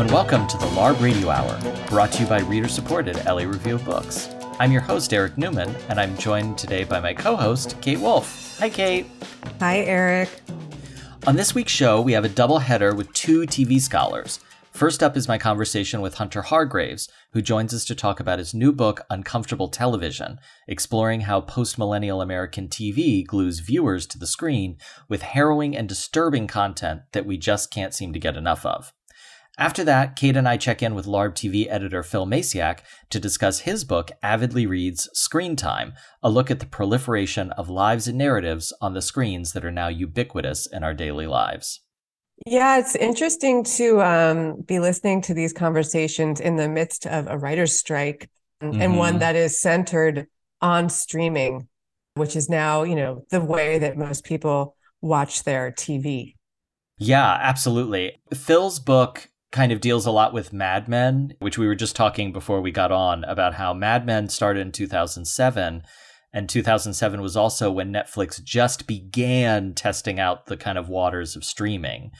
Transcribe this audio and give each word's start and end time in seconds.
and 0.00 0.10
welcome 0.12 0.46
to 0.46 0.56
the 0.56 0.64
LARB 0.68 0.98
Radio 0.98 1.28
Hour, 1.28 1.60
brought 1.88 2.10
to 2.12 2.22
you 2.22 2.26
by 2.26 2.40
reader 2.40 2.68
supported 2.68 3.22
LA 3.26 3.42
Review 3.42 3.74
of 3.74 3.84
Books. 3.84 4.30
I'm 4.58 4.72
your 4.72 4.80
host, 4.80 5.12
Eric 5.12 5.36
Newman, 5.36 5.76
and 5.90 6.00
I'm 6.00 6.16
joined 6.16 6.56
today 6.56 6.84
by 6.84 7.00
my 7.00 7.12
co 7.12 7.36
host, 7.36 7.78
Kate 7.82 8.00
Wolf. 8.00 8.58
Hi, 8.60 8.70
Kate. 8.70 9.04
Hi, 9.58 9.80
Eric. 9.80 10.30
On 11.26 11.36
this 11.36 11.54
week's 11.54 11.72
show, 11.72 12.00
we 12.00 12.12
have 12.12 12.24
a 12.24 12.30
double 12.30 12.60
header 12.60 12.94
with 12.94 13.12
two 13.12 13.42
TV 13.42 13.78
scholars. 13.78 14.40
First 14.70 15.02
up 15.02 15.18
is 15.18 15.28
my 15.28 15.36
conversation 15.36 16.00
with 16.00 16.14
Hunter 16.14 16.40
Hargraves, 16.40 17.10
who 17.32 17.42
joins 17.42 17.74
us 17.74 17.84
to 17.84 17.94
talk 17.94 18.20
about 18.20 18.38
his 18.38 18.54
new 18.54 18.72
book, 18.72 19.02
Uncomfortable 19.10 19.68
Television, 19.68 20.38
exploring 20.66 21.22
how 21.22 21.42
postmillennial 21.42 22.22
American 22.22 22.68
TV 22.68 23.22
glues 23.22 23.58
viewers 23.58 24.06
to 24.06 24.18
the 24.18 24.26
screen 24.26 24.78
with 25.10 25.20
harrowing 25.20 25.76
and 25.76 25.86
disturbing 25.86 26.46
content 26.46 27.02
that 27.12 27.26
we 27.26 27.36
just 27.36 27.70
can't 27.70 27.92
seem 27.92 28.14
to 28.14 28.18
get 28.18 28.38
enough 28.38 28.64
of. 28.64 28.94
After 29.60 29.84
that, 29.84 30.16
Kate 30.16 30.38
and 30.38 30.48
I 30.48 30.56
check 30.56 30.82
in 30.82 30.94
with 30.94 31.04
LARB 31.04 31.34
TV 31.34 31.66
editor 31.68 32.02
Phil 32.02 32.24
Maciak 32.26 32.78
to 33.10 33.20
discuss 33.20 33.60
his 33.60 33.84
book, 33.84 34.10
Avidly 34.22 34.64
Reads 34.64 35.10
Screen 35.12 35.54
Time, 35.54 35.92
a 36.22 36.30
look 36.30 36.50
at 36.50 36.60
the 36.60 36.66
proliferation 36.66 37.50
of 37.52 37.68
lives 37.68 38.08
and 38.08 38.16
narratives 38.16 38.72
on 38.80 38.94
the 38.94 39.02
screens 39.02 39.52
that 39.52 39.62
are 39.62 39.70
now 39.70 39.88
ubiquitous 39.88 40.66
in 40.66 40.82
our 40.82 40.94
daily 40.94 41.26
lives. 41.26 41.82
Yeah, 42.46 42.78
it's 42.78 42.96
interesting 42.96 43.62
to 43.76 44.00
um, 44.00 44.62
be 44.62 44.78
listening 44.78 45.20
to 45.22 45.34
these 45.34 45.52
conversations 45.52 46.40
in 46.40 46.56
the 46.56 46.66
midst 46.66 47.06
of 47.06 47.26
a 47.26 47.36
writer's 47.36 47.76
strike 47.76 48.30
mm-hmm. 48.62 48.80
and 48.80 48.96
one 48.96 49.10
mm-hmm. 49.10 49.18
that 49.18 49.36
is 49.36 49.60
centered 49.60 50.26
on 50.62 50.88
streaming, 50.88 51.68
which 52.14 52.34
is 52.34 52.48
now, 52.48 52.82
you 52.82 52.96
know, 52.96 53.26
the 53.28 53.42
way 53.42 53.78
that 53.78 53.98
most 53.98 54.24
people 54.24 54.74
watch 55.02 55.44
their 55.44 55.70
TV. 55.70 56.36
Yeah, 56.96 57.38
absolutely. 57.42 58.22
Phil's 58.32 58.78
book 58.78 59.29
kind 59.52 59.72
of 59.72 59.80
deals 59.80 60.06
a 60.06 60.10
lot 60.10 60.32
with 60.32 60.52
Mad 60.52 60.88
Men, 60.88 61.34
which 61.40 61.58
we 61.58 61.66
were 61.66 61.74
just 61.74 61.96
talking 61.96 62.32
before 62.32 62.60
we 62.60 62.70
got 62.70 62.92
on 62.92 63.24
about 63.24 63.54
how 63.54 63.74
Mad 63.74 64.06
Men 64.06 64.28
started 64.28 64.60
in 64.60 64.72
2007. 64.72 65.82
And 66.32 66.48
2007 66.48 67.20
was 67.20 67.36
also 67.36 67.72
when 67.72 67.92
Netflix 67.92 68.42
just 68.42 68.86
began 68.86 69.74
testing 69.74 70.20
out 70.20 70.46
the 70.46 70.56
kind 70.56 70.78
of 70.78 70.88
waters 70.88 71.34
of 71.34 71.44
streaming. 71.44 72.12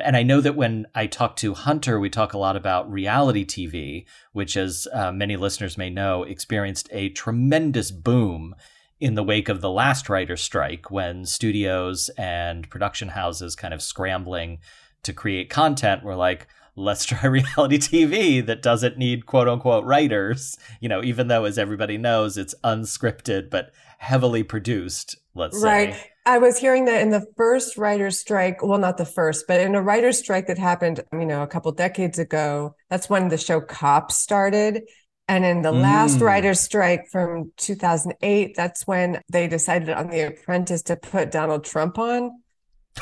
And 0.00 0.16
I 0.16 0.22
know 0.22 0.40
that 0.40 0.56
when 0.56 0.86
I 0.94 1.06
talk 1.06 1.36
to 1.36 1.54
Hunter, 1.54 1.98
we 1.98 2.08
talk 2.08 2.32
a 2.32 2.38
lot 2.38 2.56
about 2.56 2.90
reality 2.90 3.44
TV, 3.44 4.06
which, 4.32 4.56
as 4.56 4.86
uh, 4.92 5.12
many 5.12 5.36
listeners 5.36 5.76
may 5.76 5.90
know, 5.90 6.22
experienced 6.22 6.88
a 6.92 7.10
tremendous 7.10 7.90
boom 7.90 8.54
in 9.00 9.14
the 9.14 9.22
wake 9.22 9.48
of 9.48 9.60
the 9.60 9.70
last 9.70 10.08
writer's 10.08 10.42
strike 10.42 10.90
when 10.90 11.24
studios 11.24 12.08
and 12.18 12.68
production 12.68 13.08
houses 13.08 13.54
kind 13.54 13.72
of 13.72 13.82
scrambling 13.82 14.58
to 15.02 15.12
create 15.12 15.48
content 15.48 16.02
were 16.02 16.16
like, 16.16 16.48
let's 16.74 17.04
try 17.06 17.26
reality 17.26 17.78
TV 17.78 18.44
that 18.44 18.62
doesn't 18.62 18.98
need 18.98 19.26
quote 19.26 19.48
unquote 19.48 19.84
writers, 19.84 20.56
you 20.80 20.88
know, 20.88 21.02
even 21.02 21.28
though, 21.28 21.44
as 21.44 21.58
everybody 21.58 21.98
knows, 21.98 22.36
it's 22.36 22.54
unscripted 22.64 23.50
but 23.50 23.72
heavily 23.98 24.42
produced, 24.42 25.16
let's 25.34 25.62
right. 25.62 25.94
say. 25.94 26.10
I 26.24 26.36
was 26.36 26.58
hearing 26.58 26.84
that 26.84 27.00
in 27.00 27.08
the 27.08 27.24
first 27.38 27.78
writer's 27.78 28.18
strike, 28.18 28.62
well, 28.62 28.78
not 28.78 28.98
the 28.98 29.06
first, 29.06 29.46
but 29.48 29.62
in 29.62 29.74
a 29.74 29.80
writer's 29.80 30.18
strike 30.18 30.46
that 30.48 30.58
happened, 30.58 31.00
you 31.10 31.24
know, 31.24 31.42
a 31.42 31.46
couple 31.46 31.72
decades 31.72 32.18
ago, 32.18 32.74
that's 32.90 33.08
when 33.08 33.28
the 33.28 33.38
show 33.38 33.62
Cops 33.62 34.16
started. 34.16 34.82
And 35.28 35.44
in 35.44 35.60
the 35.60 35.72
mm. 35.72 35.82
last 35.82 36.20
writer's 36.20 36.60
strike 36.60 37.08
from 37.12 37.52
2008, 37.58 38.56
that's 38.56 38.86
when 38.86 39.20
they 39.30 39.46
decided 39.46 39.90
on 39.90 40.08
The 40.08 40.28
Apprentice 40.28 40.82
to 40.84 40.96
put 40.96 41.30
Donald 41.30 41.64
Trump 41.64 41.98
on. 41.98 42.40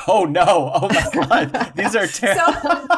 Oh 0.09 0.25
no! 0.25 0.71
Oh 0.75 0.89
my 0.89 1.45
God! 1.53 1.73
These 1.75 1.97
are 1.97 2.07
terrible. 2.07 2.89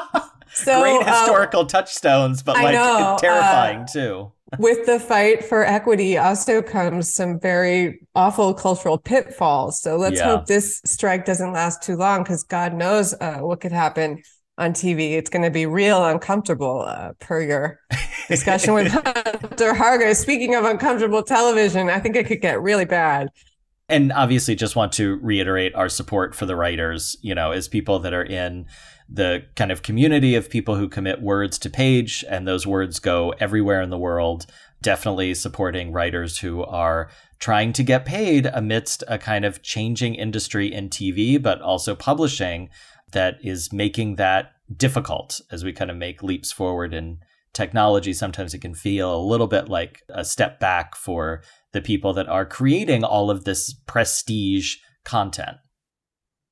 So, 0.51 0.73
so, 0.73 0.81
Great 0.81 1.07
uh, 1.07 1.21
historical 1.21 1.61
uh, 1.61 1.67
touchstones, 1.67 2.43
but 2.43 2.57
like 2.57 2.75
know, 2.75 3.17
terrifying 3.21 3.81
uh, 3.81 3.87
too. 3.87 4.33
with 4.59 4.87
the 4.87 4.99
fight 4.99 5.45
for 5.45 5.65
equity 5.65 6.17
also 6.17 6.63
comes 6.63 7.15
some 7.15 7.39
very 7.39 8.01
awful 8.15 8.55
cultural 8.55 8.99
pitfalls. 8.99 9.81
So 9.81 9.97
let's 9.97 10.19
yeah. 10.19 10.25
hope 10.25 10.47
this 10.47 10.81
strike 10.85 11.27
doesn't 11.27 11.53
last 11.53 11.83
too 11.83 11.97
long 11.97 12.23
because 12.23 12.43
God 12.43 12.75
knows 12.75 13.15
uh, 13.21 13.39
what 13.39 13.61
could 13.61 13.73
happen 13.73 14.23
on 14.59 14.73
TV. 14.73 15.13
It's 15.13 15.31
going 15.31 15.45
to 15.45 15.51
be 15.51 15.65
real 15.65 16.05
uncomfortable, 16.05 16.85
uh, 16.87 17.13
per 17.21 17.41
your 17.41 17.81
discussion 18.29 18.75
with 18.75 18.89
Hunter 18.93 19.73
Hargraves. 19.73 20.19
Speaking 20.19 20.55
of 20.55 20.65
uncomfortable 20.65 21.23
television, 21.23 21.89
I 21.89 22.01
think 22.01 22.17
it 22.17 22.27
could 22.27 22.43
get 22.43 22.61
really 22.61 22.85
bad 22.85 23.31
and 23.91 24.13
obviously 24.13 24.55
just 24.55 24.77
want 24.77 24.93
to 24.93 25.19
reiterate 25.23 25.75
our 25.75 25.89
support 25.89 26.35
for 26.35 26.45
the 26.45 26.55
writers 26.55 27.17
you 27.23 27.35
know 27.35 27.53
as 27.53 27.69
people 27.69 27.99
that 27.99 28.13
are 28.13 28.23
in 28.23 28.67
the 29.09 29.45
kind 29.57 29.73
of 29.73 29.83
community 29.83 30.35
of 30.35 30.51
people 30.51 30.77
who 30.77 30.89
commit 30.89 31.23
words 31.23 31.59
to 31.59 31.71
page, 31.71 32.25
and 32.29 32.47
those 32.47 32.67
words 32.67 32.99
go 32.99 33.31
everywhere 33.41 33.81
in 33.81 33.91
the 33.91 33.99
world. 33.99 34.47
Definitely 34.83 35.35
supporting 35.35 35.93
writers 35.93 36.39
who 36.39 36.63
are 36.65 37.11
trying 37.39 37.73
to 37.73 37.83
get 37.83 38.05
paid 38.05 38.47
amidst 38.47 39.03
a 39.09 39.19
kind 39.19 39.45
of 39.45 39.63
changing 39.63 40.15
industry 40.15 40.73
in 40.73 40.89
TV, 40.89 41.41
but 41.43 41.61
also 41.63 41.95
publishing 41.95 42.69
that 43.13 43.39
is 43.43 43.73
making 43.73 44.17
that 44.17 44.53
difficult 44.75 45.41
as 45.51 45.65
we 45.65 45.73
kind 45.73 45.91
of 45.91 45.97
make 45.97 46.23
leaps 46.23 46.53
forward 46.53 46.93
in 46.93 47.19
technology. 47.53 48.13
Sometimes 48.13 48.55
it 48.55 48.61
can 48.61 48.75
feel 48.75 49.15
a 49.15 49.21
little 49.21 49.47
bit 49.47 49.69
like 49.69 50.03
a 50.09 50.25
step 50.25 50.61
back 50.61 50.95
for 50.95 51.43
the 51.73 51.81
people 51.81 52.13
that 52.15 52.29
are 52.29 52.47
creating 52.47 53.05
all 53.05 53.31
of 53.31 53.45
this 53.45 53.73
prestige 53.87 54.77
content. 55.05 55.57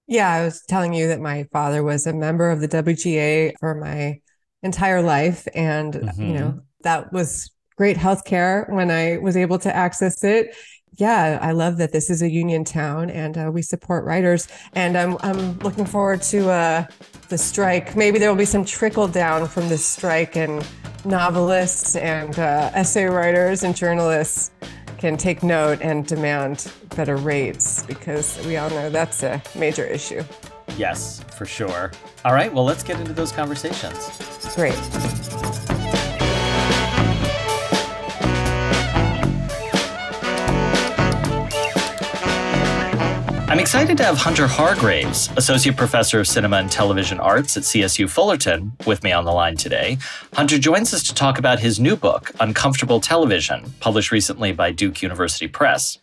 Yeah, 0.07 0.31
I 0.31 0.45
was 0.45 0.63
telling 0.63 0.95
you 0.95 1.09
that 1.09 1.21
my 1.21 1.45
father 1.53 1.83
was 1.83 2.07
a 2.07 2.13
member 2.13 2.51
of 2.51 2.61
the 2.61 2.69
WGA 2.69 3.55
for 3.59 3.75
my 3.75 4.21
entire 4.63 5.03
life. 5.03 5.47
And, 5.55 5.95
mm-hmm. 5.95 6.23
you 6.23 6.35
know, 6.35 6.61
that 6.83 7.13
was 7.13 7.51
great 7.77 7.97
healthcare 7.97 8.71
when 8.73 8.91
I 8.91 9.19
was 9.19 9.37
able 9.37 9.59
to 9.61 9.75
access 9.75 10.23
it. 10.25 10.55
Yeah, 10.99 11.39
I 11.43 11.53
love 11.53 11.77
that 11.77 11.93
this 11.93 12.09
is 12.09 12.23
a 12.23 12.31
union 12.31 12.65
town 12.65 13.11
and 13.11 13.37
uh, 13.37 13.51
we 13.53 13.61
support 13.63 14.05
writers. 14.05 14.49
And 14.75 14.97
I'm, 14.97 15.19
I'm 15.21 15.59
looking 15.59 15.85
forward 15.85 16.23
to 16.23 16.51
uh, 16.51 16.87
the 17.29 17.37
strike. 17.37 17.97
Maybe 17.97 18.19
there 18.19 18.31
will 18.31 18.39
be 18.39 18.47
some 18.47 18.65
trickle 18.65 19.09
down 19.09 19.47
from 19.47 19.69
this 19.69 19.85
strike, 19.85 20.37
and 20.37 20.67
novelists 21.05 21.97
and 21.97 22.39
uh, 22.39 22.71
essay 22.75 23.05
writers 23.05 23.63
and 23.63 23.77
journalists 23.77 24.51
can 24.99 25.17
take 25.17 25.43
note 25.43 25.81
and 25.83 26.07
demand 26.07 26.73
better 26.97 27.17
rates 27.17 27.83
because 27.85 28.45
we 28.47 28.57
all 28.57 28.71
know 28.71 28.89
that's 28.91 29.23
a 29.23 29.43
major 29.55 29.85
issue. 29.85 30.23
Yes, 30.77 31.23
for 31.37 31.47
sure. 31.47 31.93
All 32.25 32.33
right, 32.33 32.53
well, 32.53 32.65
let's 32.65 32.83
get 32.83 32.99
into 32.99 33.13
those 33.13 33.33
conversations. 33.33 34.55
Great. 34.55 35.76
I'm 43.57 43.61
excited 43.61 43.97
to 43.97 44.05
have 44.05 44.19
Hunter 44.19 44.47
Hargraves, 44.47 45.31
Associate 45.39 45.75
Professor 45.75 46.21
of 46.21 46.29
Cinema 46.29 46.59
and 46.59 46.71
Television 46.71 47.19
Arts 47.19 47.57
at 47.57 47.63
CSU 47.63 48.07
Fullerton, 48.07 48.73
with 48.87 49.03
me 49.03 49.13
on 49.13 49.25
the 49.25 49.33
line 49.33 49.57
today. 49.57 49.97
Hunter 50.35 50.59
joins 50.59 50.93
us 50.93 51.03
to 51.05 51.15
talk 51.15 51.39
about 51.39 51.59
his 51.59 51.81
new 51.81 51.97
book, 51.97 52.33
Uncomfortable 52.39 53.01
Television, 53.01 53.73
published 53.81 54.13
recently 54.13 54.53
by 54.53 54.73
Duke 54.73 55.01
University 55.01 55.49
Press. 55.49 55.97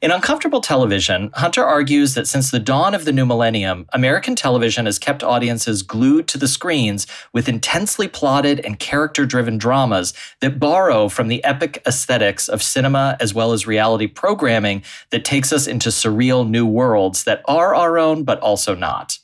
In 0.00 0.10
Uncomfortable 0.10 0.60
Television, 0.60 1.30
Hunter 1.34 1.64
argues 1.64 2.14
that 2.14 2.28
since 2.28 2.50
the 2.50 2.60
dawn 2.60 2.94
of 2.94 3.04
the 3.04 3.12
new 3.12 3.26
millennium, 3.26 3.86
American 3.92 4.36
television 4.36 4.86
has 4.86 4.98
kept 4.98 5.24
audiences 5.24 5.82
glued 5.82 6.28
to 6.28 6.38
the 6.38 6.46
screens 6.46 7.06
with 7.32 7.48
intensely 7.48 8.06
plotted 8.06 8.60
and 8.60 8.78
character 8.78 9.26
driven 9.26 9.58
dramas 9.58 10.14
that 10.40 10.60
borrow 10.60 11.08
from 11.08 11.28
the 11.28 11.42
epic 11.42 11.82
aesthetics 11.86 12.48
of 12.48 12.62
cinema 12.62 13.16
as 13.18 13.34
well 13.34 13.52
as 13.52 13.66
reality 13.66 14.06
programming 14.06 14.82
that 15.10 15.24
takes 15.24 15.52
us 15.52 15.66
into 15.66 15.88
surreal 15.88 16.48
new 16.48 16.66
worlds 16.66 17.24
that 17.24 17.42
are 17.46 17.74
our 17.74 17.98
own 17.98 18.22
but 18.22 18.38
also 18.40 18.74
not. 18.74 19.18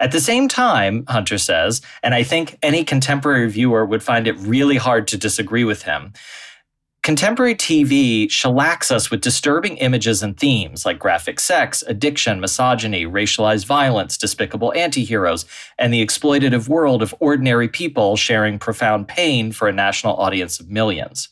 At 0.00 0.12
the 0.12 0.20
same 0.20 0.48
time, 0.48 1.04
Hunter 1.08 1.38
says, 1.38 1.80
and 2.02 2.14
I 2.14 2.22
think 2.22 2.58
any 2.62 2.84
contemporary 2.84 3.48
viewer 3.50 3.84
would 3.84 4.02
find 4.02 4.26
it 4.26 4.36
really 4.38 4.76
hard 4.76 5.06
to 5.08 5.18
disagree 5.18 5.64
with 5.64 5.82
him, 5.82 6.12
Contemporary 7.04 7.54
TV 7.54 8.26
shellacks 8.28 8.90
us 8.90 9.10
with 9.10 9.20
disturbing 9.20 9.76
images 9.76 10.22
and 10.22 10.38
themes 10.38 10.86
like 10.86 10.98
graphic 10.98 11.38
sex, 11.38 11.84
addiction, 11.86 12.40
misogyny, 12.40 13.04
racialized 13.04 13.66
violence, 13.66 14.16
despicable 14.16 14.72
antiheroes, 14.74 15.44
and 15.78 15.92
the 15.92 16.02
exploitative 16.02 16.66
world 16.66 17.02
of 17.02 17.14
ordinary 17.20 17.68
people 17.68 18.16
sharing 18.16 18.58
profound 18.58 19.06
pain 19.06 19.52
for 19.52 19.68
a 19.68 19.72
national 19.72 20.16
audience 20.16 20.58
of 20.58 20.70
millions. 20.70 21.28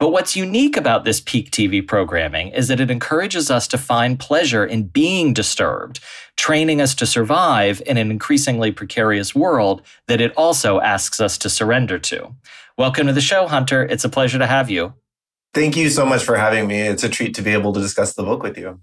But 0.00 0.10
what's 0.10 0.34
unique 0.34 0.76
about 0.76 1.04
this 1.04 1.20
peak 1.20 1.52
TV 1.52 1.86
programming 1.86 2.48
is 2.48 2.66
that 2.66 2.80
it 2.80 2.90
encourages 2.90 3.48
us 3.48 3.68
to 3.68 3.78
find 3.78 4.18
pleasure 4.18 4.66
in 4.66 4.88
being 4.88 5.32
disturbed, 5.32 6.00
training 6.36 6.80
us 6.80 6.96
to 6.96 7.06
survive 7.06 7.80
in 7.86 7.96
an 7.96 8.10
increasingly 8.10 8.72
precarious 8.72 9.36
world 9.36 9.82
that 10.08 10.20
it 10.20 10.32
also 10.36 10.80
asks 10.80 11.20
us 11.20 11.38
to 11.38 11.48
surrender 11.48 11.98
to. 12.00 12.34
Welcome 12.78 13.06
to 13.06 13.14
the 13.14 13.22
show, 13.22 13.46
Hunter. 13.46 13.84
It's 13.84 14.04
a 14.04 14.08
pleasure 14.10 14.38
to 14.38 14.46
have 14.46 14.68
you. 14.68 14.92
Thank 15.54 15.78
you 15.78 15.88
so 15.88 16.04
much 16.04 16.22
for 16.22 16.36
having 16.36 16.66
me. 16.66 16.78
It's 16.78 17.02
a 17.02 17.08
treat 17.08 17.34
to 17.36 17.42
be 17.42 17.52
able 17.52 17.72
to 17.72 17.80
discuss 17.80 18.12
the 18.12 18.22
book 18.22 18.42
with 18.42 18.58
you. 18.58 18.78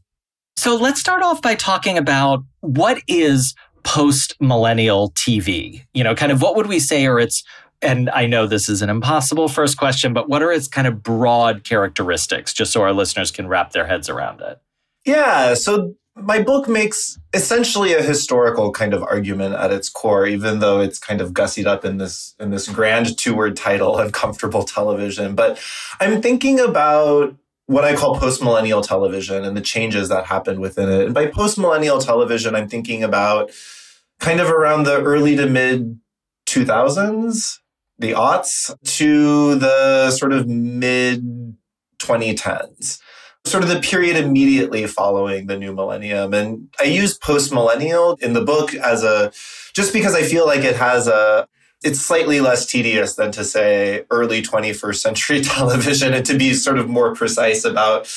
So 0.56 0.76
let's 0.76 1.00
start 1.00 1.22
off 1.22 1.44
by 1.44 1.54
talking 1.54 1.96
about 2.00 2.44
what 2.62 3.04
is 3.08 3.54
post 3.84 4.36
millennial 4.40 5.12
TV? 5.12 5.86
You 5.94 6.04
know, 6.04 6.16
kind 6.16 6.32
of 6.32 6.42
what 6.42 6.56
would 6.56 6.66
we 6.66 6.80
say 6.80 7.06
are 7.06 7.20
its 7.20 7.44
and 7.84 8.10
I 8.10 8.26
know 8.26 8.48
this 8.48 8.68
is 8.68 8.82
an 8.82 8.90
impossible 8.90 9.48
first 9.48 9.78
question, 9.78 10.12
but 10.12 10.28
what 10.28 10.42
are 10.42 10.52
its 10.52 10.68
kind 10.68 10.88
of 10.88 11.04
broad 11.04 11.64
characteristics, 11.64 12.52
just 12.54 12.72
so 12.72 12.82
our 12.82 12.94
listeners 12.94 13.30
can 13.30 13.48
wrap 13.48 13.74
their 13.74 13.86
heads 13.86 14.10
around 14.10 14.42
it? 14.42 14.60
Yeah. 15.06 15.54
So 15.54 15.94
my 16.16 16.42
book 16.42 16.68
makes 16.68 17.20
essentially 17.34 17.94
a 17.94 18.02
historical 18.02 18.72
kind 18.72 18.94
of 18.94 19.02
argument 19.04 19.56
at 19.56 19.72
its 19.72 19.90
core, 19.90 20.28
even 20.28 20.60
though 20.60 20.80
it's 20.80 21.00
kind 21.00 21.22
of 21.22 21.34
gussied 21.34 21.66
up 21.66 21.84
in 21.84 21.98
this 21.98 22.36
in 22.40 22.52
this 22.52 22.68
grand 22.68 23.18
two-word 23.18 23.58
title, 23.58 23.98
uncomfortable 23.98 24.64
television. 24.64 25.36
But 25.36 25.60
I'm 26.00 26.22
thinking 26.22 26.60
about 26.60 27.36
what 27.66 27.84
I 27.84 27.96
call 27.96 28.18
post-millennial 28.18 28.82
television 28.82 29.44
and 29.44 29.56
the 29.58 29.62
changes 29.62 30.10
that 30.10 30.26
happened 30.26 30.60
within 30.60 30.90
it. 30.90 31.06
And 31.06 31.14
by 31.14 31.28
post-millennial 31.28 32.00
television, 32.00 32.56
I'm 32.56 32.68
thinking 32.68 33.04
about 33.04 33.52
kind 34.20 34.40
of 34.40 34.50
around 34.50 34.84
the 34.84 35.02
early 35.02 35.36
to 35.38 35.48
mid 35.48 36.00
2000s 36.46 37.60
the 38.00 38.12
aughts 38.12 38.76
to 38.84 39.56
the 39.56 40.12
sort 40.12 40.34
of 40.34 40.48
mid 40.48 41.24
2010s 42.00 43.00
sort 43.46 43.64
of 43.64 43.70
the 43.70 43.80
period 43.80 44.16
immediately 44.16 44.88
following 44.88 45.48
the 45.48 45.58
new 45.58 45.74
millennium. 45.74 46.34
And 46.34 46.70
I 46.80 46.84
use 46.84 47.18
post 47.18 47.52
millennial 47.52 48.16
in 48.22 48.34
the 48.34 48.44
book 48.44 48.74
as 48.74 49.04
a 49.04 49.32
just 49.74 49.92
because 49.92 50.16
I 50.16 50.24
feel 50.24 50.46
like 50.46 50.64
it 50.64 50.76
has 50.76 51.08
a 51.08 51.48
it's 51.84 52.00
slightly 52.00 52.40
less 52.40 52.66
tedious 52.66 53.16
than 53.16 53.32
to 53.34 53.44
say 53.44 54.06
early 54.10 54.42
21st 54.42 54.96
century 54.96 55.42
television 55.44 56.14
and 56.14 56.26
to 56.26 56.38
be 56.38 56.54
sort 56.54 56.80
of 56.80 56.90
more 56.90 57.14
precise 57.14 57.66
about 57.66 58.10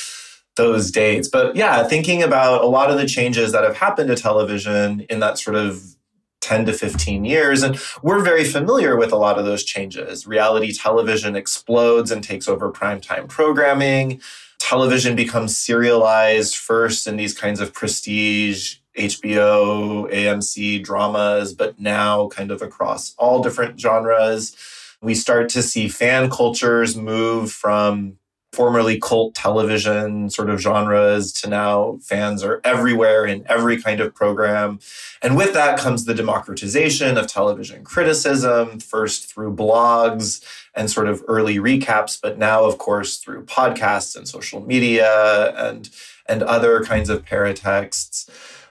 those 0.56 0.90
dates. 0.90 1.28
But 1.28 1.56
yeah, 1.56 1.82
thinking 1.84 2.22
about 2.22 2.62
a 2.62 2.66
lot 2.66 2.90
of 2.90 2.96
the 2.96 3.06
changes 3.06 3.52
that 3.52 3.64
have 3.64 3.76
happened 3.76 4.08
to 4.08 4.14
television 4.14 5.00
in 5.10 5.20
that 5.20 5.38
sort 5.38 5.56
of 5.56 5.96
10 6.40 6.66
to 6.66 6.72
15 6.72 7.24
years. 7.24 7.62
And 7.62 7.78
we're 8.02 8.22
very 8.22 8.44
familiar 8.44 8.96
with 8.96 9.12
a 9.12 9.16
lot 9.16 9.36
of 9.36 9.44
those 9.44 9.64
changes. 9.64 10.26
Reality 10.26 10.72
television 10.72 11.34
explodes 11.34 12.12
and 12.12 12.22
takes 12.22 12.46
over 12.46 12.70
primetime 12.70 13.28
programming. 13.28 14.20
Television 14.58 15.14
becomes 15.14 15.56
serialized 15.56 16.56
first 16.56 17.06
in 17.06 17.16
these 17.16 17.36
kinds 17.36 17.60
of 17.60 17.72
prestige 17.72 18.76
HBO, 18.98 20.10
AMC 20.12 20.82
dramas, 20.82 21.52
but 21.52 21.78
now 21.78 22.28
kind 22.28 22.50
of 22.50 22.62
across 22.62 23.14
all 23.18 23.42
different 23.42 23.78
genres. 23.78 24.56
We 25.02 25.14
start 25.14 25.48
to 25.50 25.62
see 25.62 25.88
fan 25.88 26.30
cultures 26.30 26.96
move 26.96 27.52
from 27.52 28.18
formerly 28.56 28.98
cult 28.98 29.34
television 29.34 30.30
sort 30.30 30.48
of 30.48 30.58
genres 30.58 31.30
to 31.30 31.46
now 31.46 31.98
fans 32.02 32.42
are 32.42 32.62
everywhere 32.64 33.26
in 33.26 33.44
every 33.50 33.80
kind 33.80 34.00
of 34.00 34.14
program. 34.14 34.78
And 35.20 35.36
with 35.36 35.52
that 35.52 35.78
comes 35.78 36.06
the 36.06 36.14
democratization 36.14 37.18
of 37.18 37.26
television 37.26 37.84
criticism, 37.84 38.80
first 38.80 39.30
through 39.30 39.54
blogs 39.54 40.42
and 40.74 40.90
sort 40.90 41.06
of 41.06 41.22
early 41.28 41.56
recaps, 41.56 42.18
but 42.18 42.38
now, 42.38 42.64
of 42.64 42.78
course, 42.78 43.18
through 43.18 43.44
podcasts 43.44 44.16
and 44.16 44.26
social 44.26 44.62
media 44.62 45.52
and, 45.62 45.90
and 46.26 46.42
other 46.42 46.82
kinds 46.82 47.10
of 47.10 47.26
paratexts. 47.26 48.26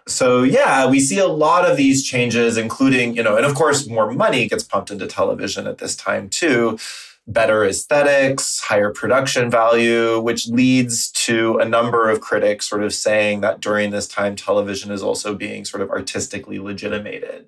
So 0.08 0.42
yeah, 0.42 0.88
we 0.88 1.00
see 1.00 1.20
a 1.20 1.28
lot 1.28 1.70
of 1.70 1.78
these 1.78 2.04
changes, 2.04 2.58
including, 2.58 3.16
you 3.16 3.22
know, 3.22 3.38
and 3.38 3.46
of 3.46 3.54
course, 3.54 3.88
more 3.88 4.12
money 4.12 4.48
gets 4.48 4.64
pumped 4.64 4.90
into 4.90 5.06
television 5.06 5.68
at 5.68 5.78
this 5.78 5.96
time 5.96 6.28
too 6.28 6.80
better 7.28 7.66
aesthetics, 7.66 8.60
higher 8.60 8.92
production 8.92 9.50
value, 9.50 10.20
which 10.20 10.48
leads 10.48 11.12
to 11.12 11.58
a 11.58 11.66
number 11.66 12.10
of 12.10 12.22
critics 12.22 12.70
sort 12.70 12.84
of 12.84 12.94
saying 12.94 13.42
that 13.42 13.60
during 13.60 13.90
this 13.90 14.08
time, 14.08 14.36
television 14.36 14.92
is 14.92 15.02
also 15.02 15.34
being 15.34 15.66
sort 15.66 15.82
of 15.82 15.90
artistically 15.90 16.60
legitimated. 16.60 17.48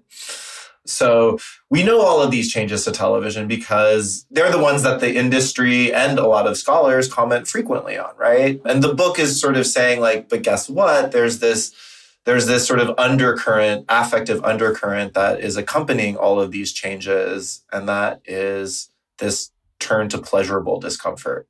So 0.89 1.37
we 1.69 1.83
know 1.83 2.01
all 2.01 2.21
of 2.21 2.31
these 2.31 2.51
changes 2.51 2.85
to 2.85 2.91
television 2.91 3.47
because 3.47 4.25
they're 4.31 4.51
the 4.51 4.57
ones 4.57 4.83
that 4.83 4.99
the 4.99 5.15
industry 5.15 5.93
and 5.93 6.17
a 6.17 6.27
lot 6.27 6.47
of 6.47 6.57
scholars 6.57 7.11
comment 7.11 7.47
frequently 7.47 7.97
on, 7.97 8.15
right? 8.17 8.61
And 8.65 8.81
the 8.81 8.93
book 8.93 9.19
is 9.19 9.39
sort 9.39 9.57
of 9.57 9.67
saying 9.67 9.99
like, 9.99 10.29
but 10.29 10.43
guess 10.43 10.69
what? 10.69 11.11
There's 11.11 11.39
this 11.39 11.73
there's 12.23 12.45
this 12.45 12.67
sort 12.67 12.81
of 12.81 12.93
undercurrent, 12.97 13.85
affective 13.87 14.43
undercurrent 14.43 15.13
that 15.13 15.39
is 15.39 15.55
accompanying 15.55 16.17
all 16.17 16.41
of 16.41 16.51
these 16.51 16.73
changes 16.73 17.63
and 17.71 17.87
that 17.87 18.21
is 18.25 18.89
this 19.19 19.51
turn 19.79 20.09
to 20.09 20.17
pleasurable 20.17 20.79
discomfort. 20.79 21.47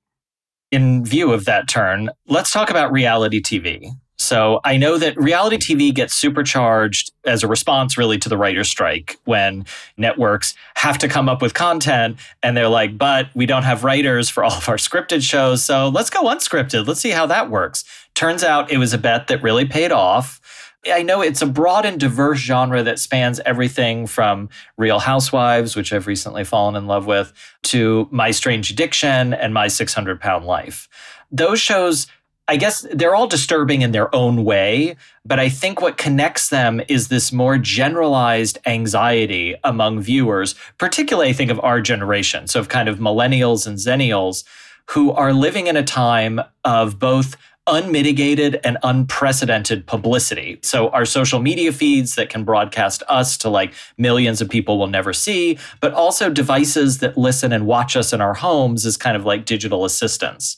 In 0.72 1.06
view 1.06 1.32
of 1.32 1.46
that 1.46 1.70
turn, 1.70 2.10
let's 2.28 2.52
talk 2.52 2.70
about 2.70 2.92
reality 2.92 3.42
TV. 3.42 3.92
So 4.20 4.60
I 4.64 4.78
know 4.78 4.98
that 4.98 5.16
reality 5.16 5.58
TV 5.58 5.94
gets 5.94 6.14
supercharged 6.14 7.12
as 7.26 7.44
a 7.44 7.48
response 7.48 7.98
really 7.98 8.18
to 8.18 8.30
the 8.30 8.38
writer's 8.38 8.68
strike 8.68 9.18
when 9.26 9.66
networks 9.96 10.56
have 10.76 10.98
to 11.00 11.08
come 11.08 11.30
up 11.30 11.42
with 11.42 11.54
content 11.54 12.18
and 12.42 12.58
they're 12.58 12.68
like, 12.68 12.98
but 12.98 13.30
we 13.36 13.46
don't 13.46 13.64
have 13.64 13.84
writers 13.84 14.28
for 14.28 14.44
all 14.44 14.54
of 14.54 14.68
our 14.68 14.78
scripted 14.78 15.22
shows. 15.22 15.64
So 15.64 15.90
let's 15.90 16.10
go 16.10 16.24
unscripted. 16.24 16.88
Let's 16.88 17.00
see 17.00 17.12
how 17.12 17.28
that 17.28 17.52
works. 17.52 17.84
Turns 18.16 18.44
out 18.44 18.72
it 18.72 18.80
was 18.80 18.94
a 18.94 18.98
bet 18.98 19.28
that 19.28 19.44
really 19.44 19.66
paid 19.66 19.92
off. 19.92 20.42
I 20.86 21.04
know 21.04 21.22
it's 21.22 21.42
a 21.42 21.48
broad 21.48 21.86
and 21.86 22.00
diverse 22.00 22.40
genre 22.40 22.84
that 22.84 23.00
spans 23.00 23.40
everything 23.42 24.08
from 24.08 24.50
Real 24.78 25.00
Housewives, 25.00 25.76
which 25.76 25.92
I've 25.92 26.08
recently 26.08 26.44
fallen 26.44 26.76
in 26.76 26.88
love 26.88 27.06
with, 27.06 27.34
to 27.64 28.08
My 28.12 28.32
Strange 28.32 28.72
Addiction 28.72 29.34
and 29.34 29.54
My 29.54 29.68
600 29.68 30.20
Pound 30.20 30.46
Life. 30.46 30.88
Those 31.32 31.60
shows, 31.60 32.08
I 32.48 32.56
guess 32.56 32.86
they're 32.94 33.16
all 33.16 33.28
disturbing 33.28 33.82
in 33.82 33.92
their 33.92 34.14
own 34.16 34.46
way, 34.46 34.96
but 35.26 35.40
I 35.40 35.50
think 35.50 35.82
what 35.82 35.98
connects 35.98 36.50
them 36.50 36.82
is 36.88 37.10
this 37.10 37.34
more 37.34 37.58
generalized 37.58 38.58
anxiety 38.66 39.56
among 39.64 40.00
viewers, 40.00 40.56
particularly 40.78 41.30
I 41.30 41.34
think 41.34 41.52
of 41.52 41.60
our 41.62 41.82
generation, 41.82 42.48
so 42.48 42.60
of 42.60 42.70
kind 42.70 42.88
of 42.88 43.00
millennials 43.00 43.68
and 43.68 43.78
zennials 43.78 44.46
who 44.92 45.12
are 45.12 45.34
living 45.34 45.68
in 45.68 45.76
a 45.76 45.84
time 45.84 46.40
of 46.64 46.98
both 46.98 47.36
unmitigated 47.68 48.60
and 48.64 48.78
unprecedented 48.84 49.86
publicity. 49.86 50.60
So 50.64 50.90
our 50.90 51.06
social 51.06 51.40
media 51.40 51.72
feeds 51.72 52.16
that 52.16 52.30
can 52.30 52.44
broadcast 52.44 53.04
us 53.10 53.38
to 53.40 53.50
like 53.50 53.74
millions 53.98 54.42
of 54.42 54.50
people 54.50 54.80
will 54.80 54.88
never 54.88 55.14
see, 55.14 55.60
but 55.82 55.94
also 55.94 56.30
devices 56.30 57.00
that 57.00 57.18
listen 57.18 57.52
and 57.52 57.68
watch 57.68 57.96
us 57.96 58.14
in 58.14 58.22
our 58.22 58.34
homes 58.34 58.86
is 58.86 58.98
kind 58.98 59.18
of 59.18 59.26
like 59.26 59.46
digital 59.46 59.86
assistants. 59.86 60.58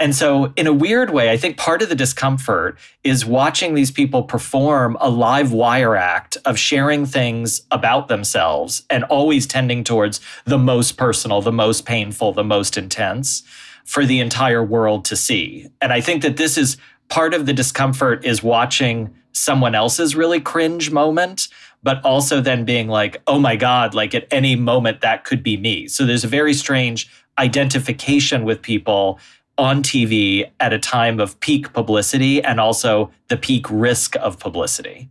And 0.00 0.14
so, 0.14 0.52
in 0.56 0.68
a 0.68 0.72
weird 0.72 1.10
way, 1.10 1.30
I 1.30 1.36
think 1.36 1.56
part 1.56 1.82
of 1.82 1.88
the 1.88 1.96
discomfort 1.96 2.78
is 3.02 3.26
watching 3.26 3.74
these 3.74 3.90
people 3.90 4.22
perform 4.22 4.96
a 5.00 5.10
live 5.10 5.52
wire 5.52 5.96
act 5.96 6.36
of 6.44 6.56
sharing 6.56 7.04
things 7.04 7.62
about 7.72 8.06
themselves 8.06 8.84
and 8.90 9.02
always 9.04 9.44
tending 9.44 9.82
towards 9.82 10.20
the 10.44 10.58
most 10.58 10.96
personal, 10.96 11.42
the 11.42 11.50
most 11.50 11.84
painful, 11.84 12.32
the 12.32 12.44
most 12.44 12.76
intense 12.76 13.42
for 13.88 14.04
the 14.04 14.20
entire 14.20 14.62
world 14.62 15.06
to 15.06 15.16
see. 15.16 15.66
And 15.80 15.94
I 15.94 16.02
think 16.02 16.20
that 16.20 16.36
this 16.36 16.58
is 16.58 16.76
part 17.08 17.32
of 17.32 17.46
the 17.46 17.54
discomfort 17.54 18.22
is 18.22 18.42
watching 18.42 19.14
someone 19.32 19.74
else's 19.74 20.14
really 20.14 20.40
cringe 20.40 20.90
moment, 20.90 21.48
but 21.82 22.04
also 22.04 22.42
then 22.42 22.66
being 22.66 22.88
like, 22.88 23.22
oh 23.26 23.38
my 23.38 23.56
God, 23.56 23.94
like 23.94 24.14
at 24.14 24.26
any 24.30 24.56
moment 24.56 25.00
that 25.00 25.24
could 25.24 25.42
be 25.42 25.56
me. 25.56 25.88
So 25.88 26.04
there's 26.04 26.22
a 26.22 26.28
very 26.28 26.52
strange 26.52 27.10
identification 27.38 28.44
with 28.44 28.60
people 28.60 29.18
on 29.56 29.82
TV 29.82 30.50
at 30.60 30.74
a 30.74 30.78
time 30.78 31.18
of 31.18 31.40
peak 31.40 31.72
publicity 31.72 32.44
and 32.44 32.60
also 32.60 33.10
the 33.28 33.38
peak 33.38 33.64
risk 33.70 34.16
of 34.16 34.38
publicity. 34.38 35.08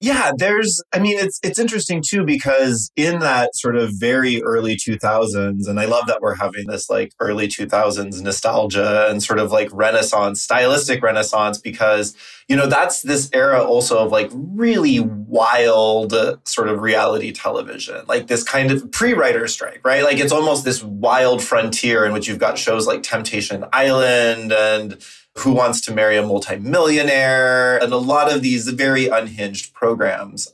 Yeah, 0.00 0.30
there's 0.38 0.80
I 0.94 1.00
mean 1.00 1.18
it's 1.18 1.40
it's 1.42 1.58
interesting 1.58 2.02
too 2.06 2.24
because 2.24 2.92
in 2.94 3.18
that 3.18 3.56
sort 3.56 3.74
of 3.74 3.90
very 3.94 4.40
early 4.44 4.76
2000s 4.76 5.66
and 5.66 5.80
I 5.80 5.86
love 5.86 6.06
that 6.06 6.20
we're 6.20 6.36
having 6.36 6.68
this 6.68 6.88
like 6.88 7.12
early 7.18 7.48
2000s 7.48 8.22
nostalgia 8.22 9.08
and 9.10 9.20
sort 9.20 9.40
of 9.40 9.50
like 9.50 9.68
renaissance 9.72 10.40
stylistic 10.40 11.02
renaissance 11.02 11.58
because 11.58 12.16
you 12.46 12.54
know 12.54 12.66
that's 12.68 13.02
this 13.02 13.28
era 13.32 13.60
also 13.64 13.98
of 13.98 14.12
like 14.12 14.30
really 14.32 15.00
wild 15.00 16.12
uh, 16.12 16.36
sort 16.44 16.68
of 16.68 16.80
reality 16.80 17.32
television 17.32 18.04
like 18.06 18.28
this 18.28 18.44
kind 18.44 18.70
of 18.70 18.90
pre-writer 18.92 19.48
strike 19.48 19.80
right? 19.84 20.04
Like 20.04 20.18
it's 20.18 20.32
almost 20.32 20.64
this 20.64 20.80
wild 20.82 21.42
frontier 21.42 22.04
in 22.04 22.12
which 22.12 22.28
you've 22.28 22.38
got 22.38 22.56
shows 22.56 22.86
like 22.86 23.02
Temptation 23.02 23.64
Island 23.72 24.52
and 24.52 25.04
who 25.38 25.52
Wants 25.52 25.80
to 25.82 25.94
Marry 25.94 26.16
a 26.16 26.22
Multimillionaire, 26.22 27.78
and 27.82 27.92
a 27.92 27.98
lot 27.98 28.32
of 28.32 28.42
these 28.42 28.68
very 28.68 29.08
unhinged 29.08 29.72
programs. 29.72 30.48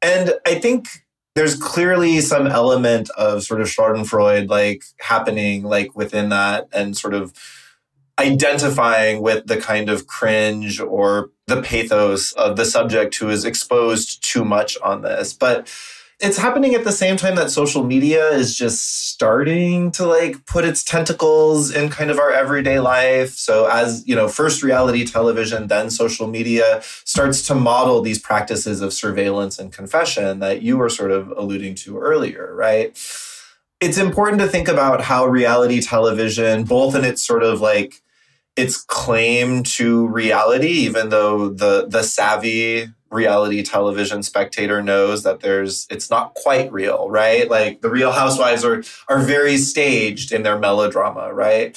And 0.00 0.34
I 0.46 0.56
think 0.56 0.88
there's 1.34 1.56
clearly 1.56 2.20
some 2.20 2.46
element 2.46 3.08
of 3.10 3.42
sort 3.42 3.60
of 3.60 3.68
Schadenfreude 3.68 4.48
like 4.48 4.84
happening 5.00 5.62
like 5.62 5.96
within 5.96 6.28
that 6.28 6.68
and 6.72 6.96
sort 6.96 7.14
of 7.14 7.32
identifying 8.18 9.22
with 9.22 9.46
the 9.46 9.56
kind 9.56 9.88
of 9.88 10.06
cringe 10.06 10.78
or 10.78 11.30
the 11.46 11.62
pathos 11.62 12.32
of 12.32 12.56
the 12.56 12.64
subject 12.64 13.14
who 13.16 13.30
is 13.30 13.44
exposed 13.44 14.22
too 14.22 14.44
much 14.44 14.76
on 14.82 15.02
this. 15.02 15.32
But 15.32 15.72
it's 16.22 16.36
happening 16.36 16.76
at 16.76 16.84
the 16.84 16.92
same 16.92 17.16
time 17.16 17.34
that 17.34 17.50
social 17.50 17.82
media 17.82 18.28
is 18.28 18.56
just 18.56 19.08
starting 19.08 19.90
to 19.90 20.06
like 20.06 20.46
put 20.46 20.64
its 20.64 20.84
tentacles 20.84 21.74
in 21.74 21.90
kind 21.90 22.12
of 22.12 22.18
our 22.20 22.30
everyday 22.30 22.78
life. 22.78 23.30
So 23.30 23.66
as, 23.66 24.06
you 24.06 24.14
know, 24.14 24.28
first 24.28 24.62
reality 24.62 25.04
television, 25.04 25.66
then 25.66 25.90
social 25.90 26.28
media 26.28 26.80
starts 27.04 27.44
to 27.48 27.56
model 27.56 28.02
these 28.02 28.20
practices 28.20 28.80
of 28.80 28.92
surveillance 28.92 29.58
and 29.58 29.72
confession 29.72 30.38
that 30.38 30.62
you 30.62 30.76
were 30.76 30.88
sort 30.88 31.10
of 31.10 31.32
alluding 31.36 31.74
to 31.76 31.98
earlier, 31.98 32.54
right? 32.54 32.90
It's 33.80 33.98
important 33.98 34.40
to 34.42 34.46
think 34.46 34.68
about 34.68 35.00
how 35.00 35.26
reality 35.26 35.82
television, 35.82 36.62
both 36.62 36.94
in 36.94 37.04
its 37.04 37.20
sort 37.20 37.42
of 37.42 37.60
like 37.60 38.00
its 38.54 38.80
claim 38.80 39.64
to 39.64 40.06
reality, 40.06 40.68
even 40.68 41.08
though 41.08 41.48
the 41.48 41.86
the 41.88 42.04
savvy 42.04 42.86
reality 43.12 43.62
television 43.62 44.22
spectator 44.22 44.82
knows 44.82 45.22
that 45.22 45.40
there's 45.40 45.86
it's 45.90 46.10
not 46.10 46.34
quite 46.34 46.72
real, 46.72 47.08
right? 47.10 47.48
Like 47.48 47.80
the 47.82 47.90
real 47.90 48.12
housewives 48.12 48.64
are 48.64 48.82
are 49.08 49.20
very 49.20 49.58
staged 49.58 50.32
in 50.32 50.42
their 50.42 50.58
melodrama, 50.58 51.32
right? 51.32 51.76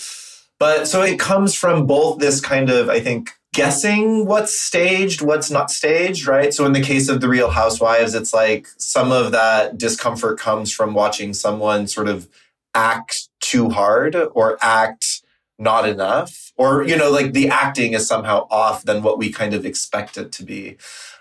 But 0.59 0.87
so 0.87 1.01
it 1.01 1.19
comes 1.19 1.53
from 1.53 1.85
both 1.85 2.19
this 2.19 2.39
kind 2.39 2.69
of, 2.69 2.89
I 2.89 2.99
think, 3.01 3.31
guessing 3.53 4.25
what's 4.25 4.57
staged, 4.57 5.21
what's 5.21 5.51
not 5.51 5.69
staged, 5.69 6.27
right? 6.27 6.53
So 6.53 6.65
in 6.65 6.73
the 6.73 6.81
case 6.81 7.09
of 7.09 7.21
the 7.21 7.29
Real 7.29 7.49
Housewives, 7.49 8.13
it's 8.13 8.33
like 8.33 8.67
some 8.77 9.11
of 9.11 9.31
that 9.31 9.77
discomfort 9.77 10.39
comes 10.39 10.73
from 10.73 10.93
watching 10.93 11.33
someone 11.33 11.87
sort 11.87 12.07
of 12.07 12.27
act 12.73 13.29
too 13.41 13.69
hard 13.69 14.15
or 14.33 14.57
act 14.61 15.21
not 15.57 15.87
enough, 15.87 16.51
or, 16.57 16.83
you 16.83 16.97
know, 16.97 17.09
like 17.09 17.31
the 17.31 17.47
acting 17.47 17.93
is 17.93 18.05
somehow 18.05 18.45
off 18.49 18.83
than 18.83 19.01
what 19.01 19.17
we 19.17 19.31
kind 19.31 19.53
of 19.53 19.65
expect 19.65 20.17
it 20.17 20.31
to 20.33 20.43
be. 20.43 20.77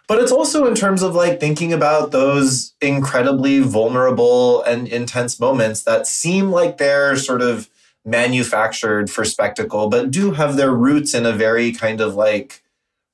But 0.07 0.21
it's 0.21 0.33
also 0.33 0.67
in 0.67 0.75
terms 0.75 1.03
of 1.03 1.15
like 1.15 1.41
thinking 1.41 1.73
about 1.73 2.11
those 2.11 2.75
incredibly 2.81 3.61
vulnerable 3.61 4.63
and 4.63 4.87
intense 4.87 5.41
moments 5.41 5.83
that 5.85 6.07
seem 6.07 6.51
like 6.51 6.77
they're 6.77 7.17
sort 7.17 7.41
of 7.41 7.71
manufactured 8.05 9.11
for 9.11 9.25
spectacle, 9.25 9.89
but 9.89 10.11
do 10.11 10.33
have 10.33 10.57
their 10.57 10.73
roots 10.73 11.15
in 11.15 11.25
a 11.25 11.33
very 11.33 11.73
kind 11.73 12.03
of 12.03 12.15
like 12.15 12.63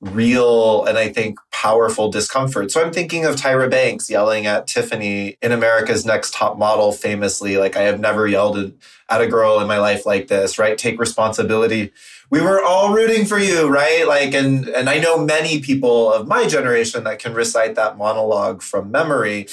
real 0.01 0.83
and 0.85 0.97
I 0.97 1.09
think 1.09 1.39
powerful 1.51 2.09
discomfort. 2.09 2.71
So 2.71 2.83
I'm 2.83 2.91
thinking 2.91 3.23
of 3.23 3.35
Tyra 3.35 3.69
Banks 3.69 4.09
yelling 4.09 4.47
at 4.47 4.67
Tiffany 4.67 5.37
in 5.41 5.51
America's 5.51 6.05
Next 6.05 6.33
Top 6.33 6.57
Model 6.57 6.91
famously, 6.91 7.57
like, 7.57 7.77
I 7.77 7.83
have 7.83 7.99
never 7.99 8.27
yelled 8.27 8.73
at 9.09 9.21
a 9.21 9.27
girl 9.27 9.59
in 9.59 9.67
my 9.67 9.77
life 9.77 10.05
like 10.05 10.27
this, 10.27 10.57
right? 10.57 10.77
Take 10.77 10.99
responsibility. 10.99 11.93
We 12.31 12.39
were 12.39 12.63
all 12.63 12.93
rooting 12.93 13.25
for 13.25 13.37
you, 13.37 13.67
right? 13.67 14.07
Like, 14.07 14.33
and 14.33 14.67
and 14.69 14.89
I 14.89 14.99
know 14.99 15.23
many 15.23 15.59
people 15.59 16.11
of 16.11 16.27
my 16.27 16.47
generation 16.47 17.03
that 17.03 17.19
can 17.19 17.33
recite 17.33 17.75
that 17.75 17.97
monologue 17.97 18.61
from 18.61 18.89
memory 18.89 19.47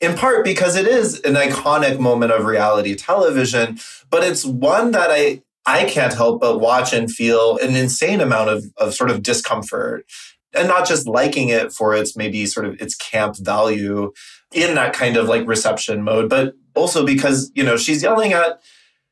in 0.00 0.14
part 0.14 0.44
because 0.44 0.76
it 0.76 0.86
is 0.86 1.20
an 1.22 1.34
iconic 1.34 1.98
moment 1.98 2.30
of 2.30 2.44
reality 2.44 2.94
television, 2.94 3.78
but 4.10 4.22
it's 4.22 4.44
one 4.44 4.90
that 4.92 5.10
I 5.10 5.42
I 5.64 5.86
can't 5.86 6.12
help 6.12 6.40
but 6.42 6.60
watch 6.60 6.92
and 6.92 7.10
feel 7.10 7.58
an 7.58 7.74
insane 7.74 8.20
amount 8.20 8.50
of, 8.50 8.64
of 8.76 8.94
sort 8.94 9.10
of 9.10 9.22
discomfort 9.22 10.06
and 10.54 10.68
not 10.68 10.86
just 10.86 11.06
liking 11.08 11.48
it 11.48 11.72
for 11.72 11.94
its 11.94 12.14
maybe 12.14 12.44
sort 12.46 12.66
of 12.66 12.80
its 12.80 12.94
camp 12.94 13.36
value 13.38 14.12
in 14.52 14.74
that 14.74 14.92
kind 14.92 15.16
of 15.16 15.28
like 15.28 15.46
reception 15.46 16.02
mode, 16.02 16.28
but 16.28 16.54
also 16.74 17.04
because, 17.04 17.50
you 17.54 17.64
know, 17.64 17.76
she's 17.76 18.02
yelling 18.02 18.32
at 18.32 18.60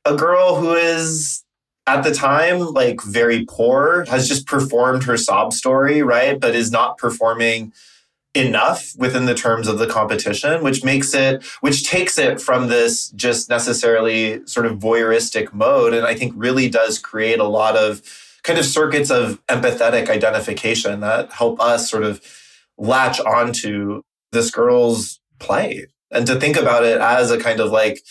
a 0.04 0.14
girl 0.14 0.56
who 0.56 0.75
is 0.75 1.44
at 1.87 2.02
the 2.02 2.12
time 2.12 2.61
like 2.61 3.02
very 3.02 3.45
poor, 3.49 4.05
has 4.09 4.28
just 4.28 4.47
performed 4.47 5.05
her 5.05 5.16
sob 5.16 5.52
story, 5.52 6.02
right? 6.02 6.38
But 6.38 6.55
is 6.55 6.71
not 6.71 6.99
performing 6.99 7.73
enough 8.35 8.93
within 8.99 9.25
the 9.25 9.35
terms 9.35 9.66
of 9.66 9.78
the 9.78 9.87
competition, 9.87 10.62
which 10.62 10.85
makes 10.85 11.14
it, 11.14 11.43
which 11.61 11.88
takes 11.88 12.19
it 12.19 12.40
from 12.40 12.69
this 12.69 13.09
just 13.11 13.49
necessarily 13.49 14.47
sort 14.47 14.66
of 14.66 14.78
voyeuristic 14.78 15.52
mode. 15.55 15.95
And 15.95 16.07
I 16.07 16.14
think 16.14 16.35
really 16.37 16.69
does 16.69 16.99
create 16.99 17.38
a 17.38 17.45
lot 17.45 17.76
of 17.76 18.02
kind 18.43 18.59
of 18.59 18.66
circuits 18.66 19.11
of 19.11 19.40
empathetic 19.47 20.11
identification 20.11 21.00
that 21.00 21.33
help 21.33 21.61
us 21.61 21.90
sort 21.90 22.05
of 22.05 22.21
latch 22.76 23.19
onto 23.21 24.02
this 24.33 24.50
girl's 24.50 25.19
play 25.38 25.87
and 26.11 26.26
to 26.26 26.38
think 26.38 26.57
about 26.57 26.85
it 26.85 27.00
as 27.00 27.31
a 27.31 27.38
kind 27.38 27.61
of 27.61 27.71
like, 27.71 28.02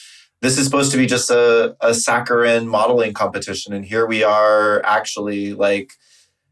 this 0.42 0.58
is 0.58 0.66
supposed 0.66 0.92
to 0.92 0.98
be 0.98 1.06
just 1.06 1.30
a, 1.30 1.76
a 1.82 1.94
saccharine 1.94 2.68
modeling 2.68 3.14
competition. 3.14 3.74
And 3.74 3.86
here 3.86 4.06
we 4.06 4.24
are 4.24 4.84
actually 4.86 5.54
like 5.54 5.94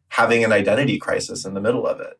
having 0.09 0.43
an 0.43 0.51
identity 0.51 0.97
crisis 0.97 1.45
in 1.45 1.53
the 1.53 1.61
middle 1.61 1.85
of 1.85 1.99
it. 1.99 2.19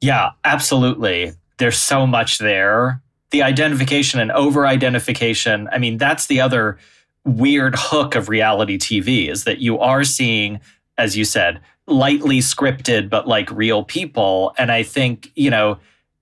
Yeah, 0.00 0.30
absolutely. 0.44 1.32
There's 1.58 1.76
so 1.76 2.06
much 2.06 2.38
there. 2.38 3.02
The 3.30 3.42
identification 3.42 4.20
and 4.20 4.30
over 4.32 4.66
identification, 4.66 5.68
I 5.72 5.78
mean, 5.78 5.98
that's 5.98 6.26
the 6.26 6.40
other 6.40 6.78
weird 7.24 7.74
hook 7.76 8.14
of 8.14 8.28
reality 8.28 8.78
TV 8.78 9.28
is 9.28 9.44
that 9.44 9.58
you 9.58 9.78
are 9.78 10.04
seeing, 10.04 10.60
as 10.96 11.16
you 11.16 11.24
said, 11.24 11.60
lightly 11.86 12.38
scripted, 12.38 13.10
but 13.10 13.26
like 13.26 13.50
real 13.50 13.84
people. 13.84 14.54
And 14.56 14.70
I 14.70 14.82
think, 14.82 15.30
you 15.34 15.50
know, 15.50 15.78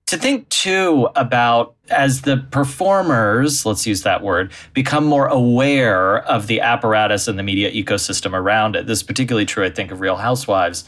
to 0.07 0.17
think 0.17 0.49
too 0.49 1.09
about 1.15 1.75
as 1.89 2.21
the 2.21 2.37
performers, 2.51 3.65
let's 3.65 3.87
use 3.87 4.03
that 4.03 4.23
word, 4.23 4.51
become 4.73 5.05
more 5.05 5.27
aware 5.27 6.19
of 6.25 6.47
the 6.47 6.61
apparatus 6.61 7.27
and 7.27 7.37
the 7.37 7.43
media 7.43 7.71
ecosystem 7.71 8.33
around 8.33 8.75
it. 8.75 8.87
This 8.87 8.99
is 8.99 9.03
particularly 9.03 9.45
true, 9.45 9.65
I 9.65 9.69
think, 9.69 9.91
of 9.91 10.01
Real 10.01 10.17
Housewives 10.17 10.83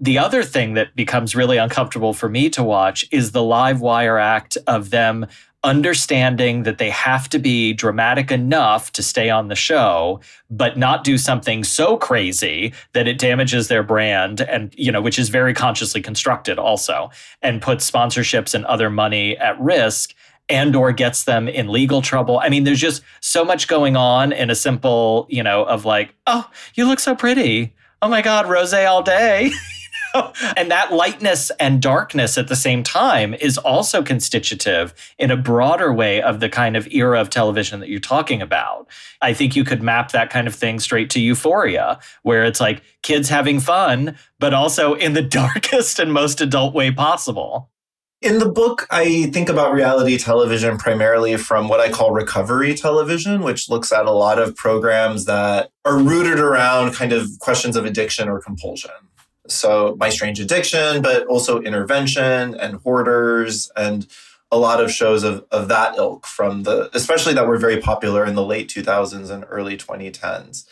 the 0.00 0.18
other 0.18 0.42
thing 0.42 0.74
that 0.74 0.94
becomes 0.96 1.36
really 1.36 1.56
uncomfortable 1.56 2.12
for 2.12 2.28
me 2.28 2.50
to 2.50 2.62
watch 2.62 3.06
is 3.10 3.30
the 3.30 3.42
live 3.42 3.80
wire 3.80 4.18
act 4.18 4.58
of 4.66 4.90
them 4.90 5.26
understanding 5.64 6.64
that 6.64 6.76
they 6.76 6.90
have 6.90 7.26
to 7.30 7.38
be 7.38 7.72
dramatic 7.72 8.30
enough 8.30 8.92
to 8.92 9.02
stay 9.02 9.30
on 9.30 9.48
the 9.48 9.54
show 9.54 10.20
but 10.50 10.76
not 10.76 11.04
do 11.04 11.16
something 11.16 11.64
so 11.64 11.96
crazy 11.96 12.72
that 12.92 13.08
it 13.08 13.18
damages 13.18 13.68
their 13.68 13.82
brand 13.82 14.42
and 14.42 14.74
you 14.76 14.92
know 14.92 15.00
which 15.00 15.18
is 15.18 15.30
very 15.30 15.54
consciously 15.54 16.02
constructed 16.02 16.58
also 16.58 17.10
and 17.40 17.62
puts 17.62 17.90
sponsorships 17.90 18.54
and 18.54 18.66
other 18.66 18.90
money 18.90 19.38
at 19.38 19.58
risk 19.58 20.14
and 20.48 20.76
or 20.76 20.92
gets 20.92 21.24
them 21.24 21.48
in 21.48 21.68
legal 21.68 22.02
trouble. 22.02 22.38
I 22.38 22.48
mean, 22.48 22.64
there's 22.64 22.80
just 22.80 23.02
so 23.20 23.44
much 23.44 23.68
going 23.68 23.96
on 23.96 24.32
in 24.32 24.50
a 24.50 24.54
simple, 24.54 25.26
you 25.30 25.42
know, 25.42 25.64
of 25.64 25.84
like, 25.84 26.14
oh, 26.26 26.48
you 26.74 26.86
look 26.86 27.00
so 27.00 27.14
pretty. 27.14 27.74
Oh 28.02 28.08
my 28.08 28.22
God, 28.22 28.48
rose 28.48 28.74
all 28.74 29.02
day. 29.02 29.50
and 30.56 30.70
that 30.70 30.92
lightness 30.92 31.50
and 31.58 31.82
darkness 31.82 32.38
at 32.38 32.48
the 32.48 32.56
same 32.56 32.82
time 32.82 33.34
is 33.34 33.58
also 33.58 34.02
constitutive 34.02 34.94
in 35.18 35.30
a 35.30 35.36
broader 35.36 35.92
way 35.92 36.22
of 36.22 36.40
the 36.40 36.48
kind 36.48 36.76
of 36.76 36.86
era 36.92 37.20
of 37.20 37.30
television 37.30 37.80
that 37.80 37.88
you're 37.88 37.98
talking 37.98 38.40
about. 38.40 38.86
I 39.20 39.34
think 39.34 39.56
you 39.56 39.64
could 39.64 39.82
map 39.82 40.12
that 40.12 40.30
kind 40.30 40.46
of 40.46 40.54
thing 40.54 40.78
straight 40.78 41.10
to 41.10 41.20
euphoria, 41.20 41.98
where 42.22 42.44
it's 42.44 42.60
like 42.60 42.82
kids 43.02 43.28
having 43.28 43.58
fun, 43.60 44.16
but 44.38 44.54
also 44.54 44.94
in 44.94 45.14
the 45.14 45.22
darkest 45.22 45.98
and 45.98 46.12
most 46.12 46.40
adult 46.40 46.74
way 46.74 46.90
possible. 46.90 47.70
In 48.24 48.38
the 48.38 48.48
book, 48.48 48.86
I 48.90 49.26
think 49.34 49.50
about 49.50 49.74
reality 49.74 50.16
television 50.16 50.78
primarily 50.78 51.36
from 51.36 51.68
what 51.68 51.80
I 51.80 51.90
call 51.90 52.10
recovery 52.10 52.74
television, 52.74 53.42
which 53.42 53.68
looks 53.68 53.92
at 53.92 54.06
a 54.06 54.12
lot 54.12 54.38
of 54.38 54.56
programs 54.56 55.26
that 55.26 55.70
are 55.84 55.98
rooted 55.98 56.40
around 56.40 56.94
kind 56.94 57.12
of 57.12 57.28
questions 57.40 57.76
of 57.76 57.84
addiction 57.84 58.30
or 58.30 58.40
compulsion. 58.40 58.92
So, 59.46 59.94
My 60.00 60.08
Strange 60.08 60.40
Addiction, 60.40 61.02
but 61.02 61.26
also 61.26 61.60
Intervention 61.60 62.54
and 62.54 62.76
Hoarders 62.76 63.70
and 63.76 64.06
a 64.50 64.56
lot 64.56 64.82
of 64.82 64.90
shows 64.90 65.22
of, 65.22 65.44
of 65.50 65.68
that 65.68 65.98
ilk 65.98 66.26
from 66.26 66.62
the, 66.62 66.88
especially 66.94 67.34
that 67.34 67.46
were 67.46 67.58
very 67.58 67.78
popular 67.78 68.24
in 68.24 68.36
the 68.36 68.44
late 68.44 68.70
2000s 68.70 69.30
and 69.30 69.44
early 69.50 69.76
2010s. 69.76 70.64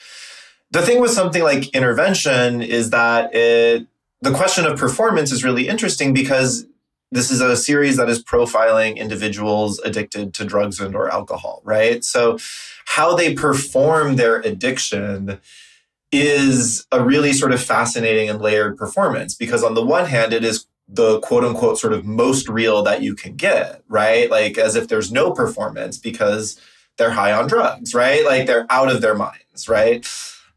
The 0.70 0.80
thing 0.80 1.02
with 1.02 1.10
something 1.10 1.42
like 1.42 1.68
Intervention 1.74 2.62
is 2.62 2.88
that 2.90 3.34
it, 3.34 3.86
the 4.22 4.32
question 4.32 4.64
of 4.64 4.78
performance 4.78 5.30
is 5.30 5.44
really 5.44 5.68
interesting 5.68 6.14
because 6.14 6.64
this 7.12 7.30
is 7.30 7.42
a 7.42 7.56
series 7.56 7.98
that 7.98 8.08
is 8.08 8.24
profiling 8.24 8.96
individuals 8.96 9.78
addicted 9.80 10.32
to 10.34 10.44
drugs 10.46 10.80
and 10.80 10.96
or 10.96 11.12
alcohol, 11.12 11.60
right? 11.62 12.02
So 12.02 12.38
how 12.86 13.14
they 13.14 13.34
perform 13.34 14.16
their 14.16 14.40
addiction 14.40 15.38
is 16.10 16.86
a 16.90 17.04
really 17.04 17.32
sort 17.32 17.52
of 17.52 17.62
fascinating 17.62 18.28
and 18.28 18.40
layered 18.40 18.76
performance 18.76 19.34
because 19.34 19.62
on 19.62 19.74
the 19.74 19.84
one 19.84 20.06
hand 20.06 20.32
it 20.32 20.42
is 20.42 20.66
the 20.88 21.20
quote 21.20 21.44
unquote 21.44 21.78
sort 21.78 21.92
of 21.92 22.04
most 22.04 22.48
real 22.48 22.82
that 22.82 23.02
you 23.02 23.14
can 23.14 23.36
get, 23.36 23.82
right? 23.88 24.30
Like 24.30 24.58
as 24.58 24.74
if 24.74 24.88
there's 24.88 25.12
no 25.12 25.32
performance 25.32 25.98
because 25.98 26.60
they're 26.96 27.10
high 27.10 27.32
on 27.32 27.46
drugs, 27.46 27.94
right? 27.94 28.24
Like 28.24 28.46
they're 28.46 28.66
out 28.70 28.90
of 28.90 29.00
their 29.00 29.14
minds, 29.14 29.68
right? 29.68 30.06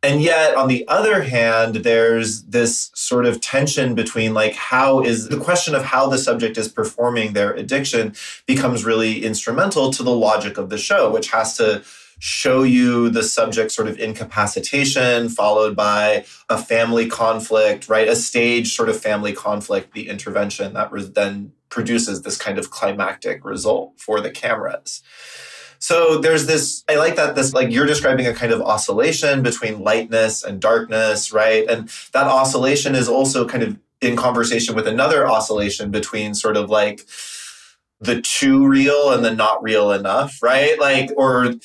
And 0.05 0.21
yet, 0.21 0.53
on 0.53 0.67
the 0.67 0.87
other 0.87 1.23
hand, 1.23 1.77
there's 1.77 2.43
this 2.43 2.91
sort 2.93 3.25
of 3.25 3.41
tension 3.41 3.95
between 3.95 4.35
like 4.35 4.53
how 4.53 5.01
is 5.01 5.29
the 5.29 5.39
question 5.39 5.73
of 5.73 5.83
how 5.83 6.07
the 6.07 6.19
subject 6.19 6.59
is 6.59 6.67
performing 6.67 7.33
their 7.33 7.53
addiction 7.53 8.13
becomes 8.45 8.85
really 8.85 9.25
instrumental 9.25 9.89
to 9.89 10.03
the 10.03 10.15
logic 10.15 10.59
of 10.59 10.69
the 10.69 10.77
show, 10.77 11.11
which 11.11 11.31
has 11.31 11.57
to 11.57 11.83
show 12.19 12.61
you 12.61 13.09
the 13.09 13.23
subject 13.23 13.71
sort 13.71 13.87
of 13.87 13.97
incapacitation, 13.97 15.27
followed 15.27 15.75
by 15.75 16.23
a 16.49 16.57
family 16.57 17.07
conflict, 17.07 17.89
right? 17.89 18.07
A 18.07 18.15
stage 18.15 18.75
sort 18.75 18.89
of 18.89 19.01
family 19.01 19.33
conflict, 19.33 19.95
the 19.95 20.07
intervention 20.07 20.73
that 20.73 20.91
then 21.15 21.51
produces 21.69 22.21
this 22.21 22.37
kind 22.37 22.59
of 22.59 22.69
climactic 22.69 23.43
result 23.43 23.93
for 23.97 24.21
the 24.21 24.29
cameras. 24.29 25.01
So 25.79 26.17
there's 26.17 26.45
this, 26.45 26.83
I 26.89 26.95
like 26.95 27.15
that 27.15 27.35
this, 27.35 27.53
like 27.53 27.71
you're 27.71 27.85
describing 27.85 28.27
a 28.27 28.33
kind 28.33 28.51
of 28.51 28.61
oscillation 28.61 29.43
between 29.43 29.81
lightness 29.81 30.43
and 30.43 30.61
darkness, 30.61 31.31
right? 31.31 31.69
And 31.69 31.89
that 32.13 32.27
oscillation 32.27 32.95
is 32.95 33.07
also 33.07 33.47
kind 33.47 33.63
of 33.63 33.77
in 34.01 34.15
conversation 34.15 34.75
with 34.75 34.87
another 34.87 35.27
oscillation 35.27 35.91
between 35.91 36.33
sort 36.33 36.57
of 36.57 36.69
like 36.69 37.01
the 37.99 38.21
too 38.21 38.67
real 38.67 39.11
and 39.11 39.23
the 39.23 39.33
not 39.33 39.61
real 39.63 39.91
enough, 39.91 40.41
right? 40.41 40.79
Like, 40.79 41.11
or 41.15 41.55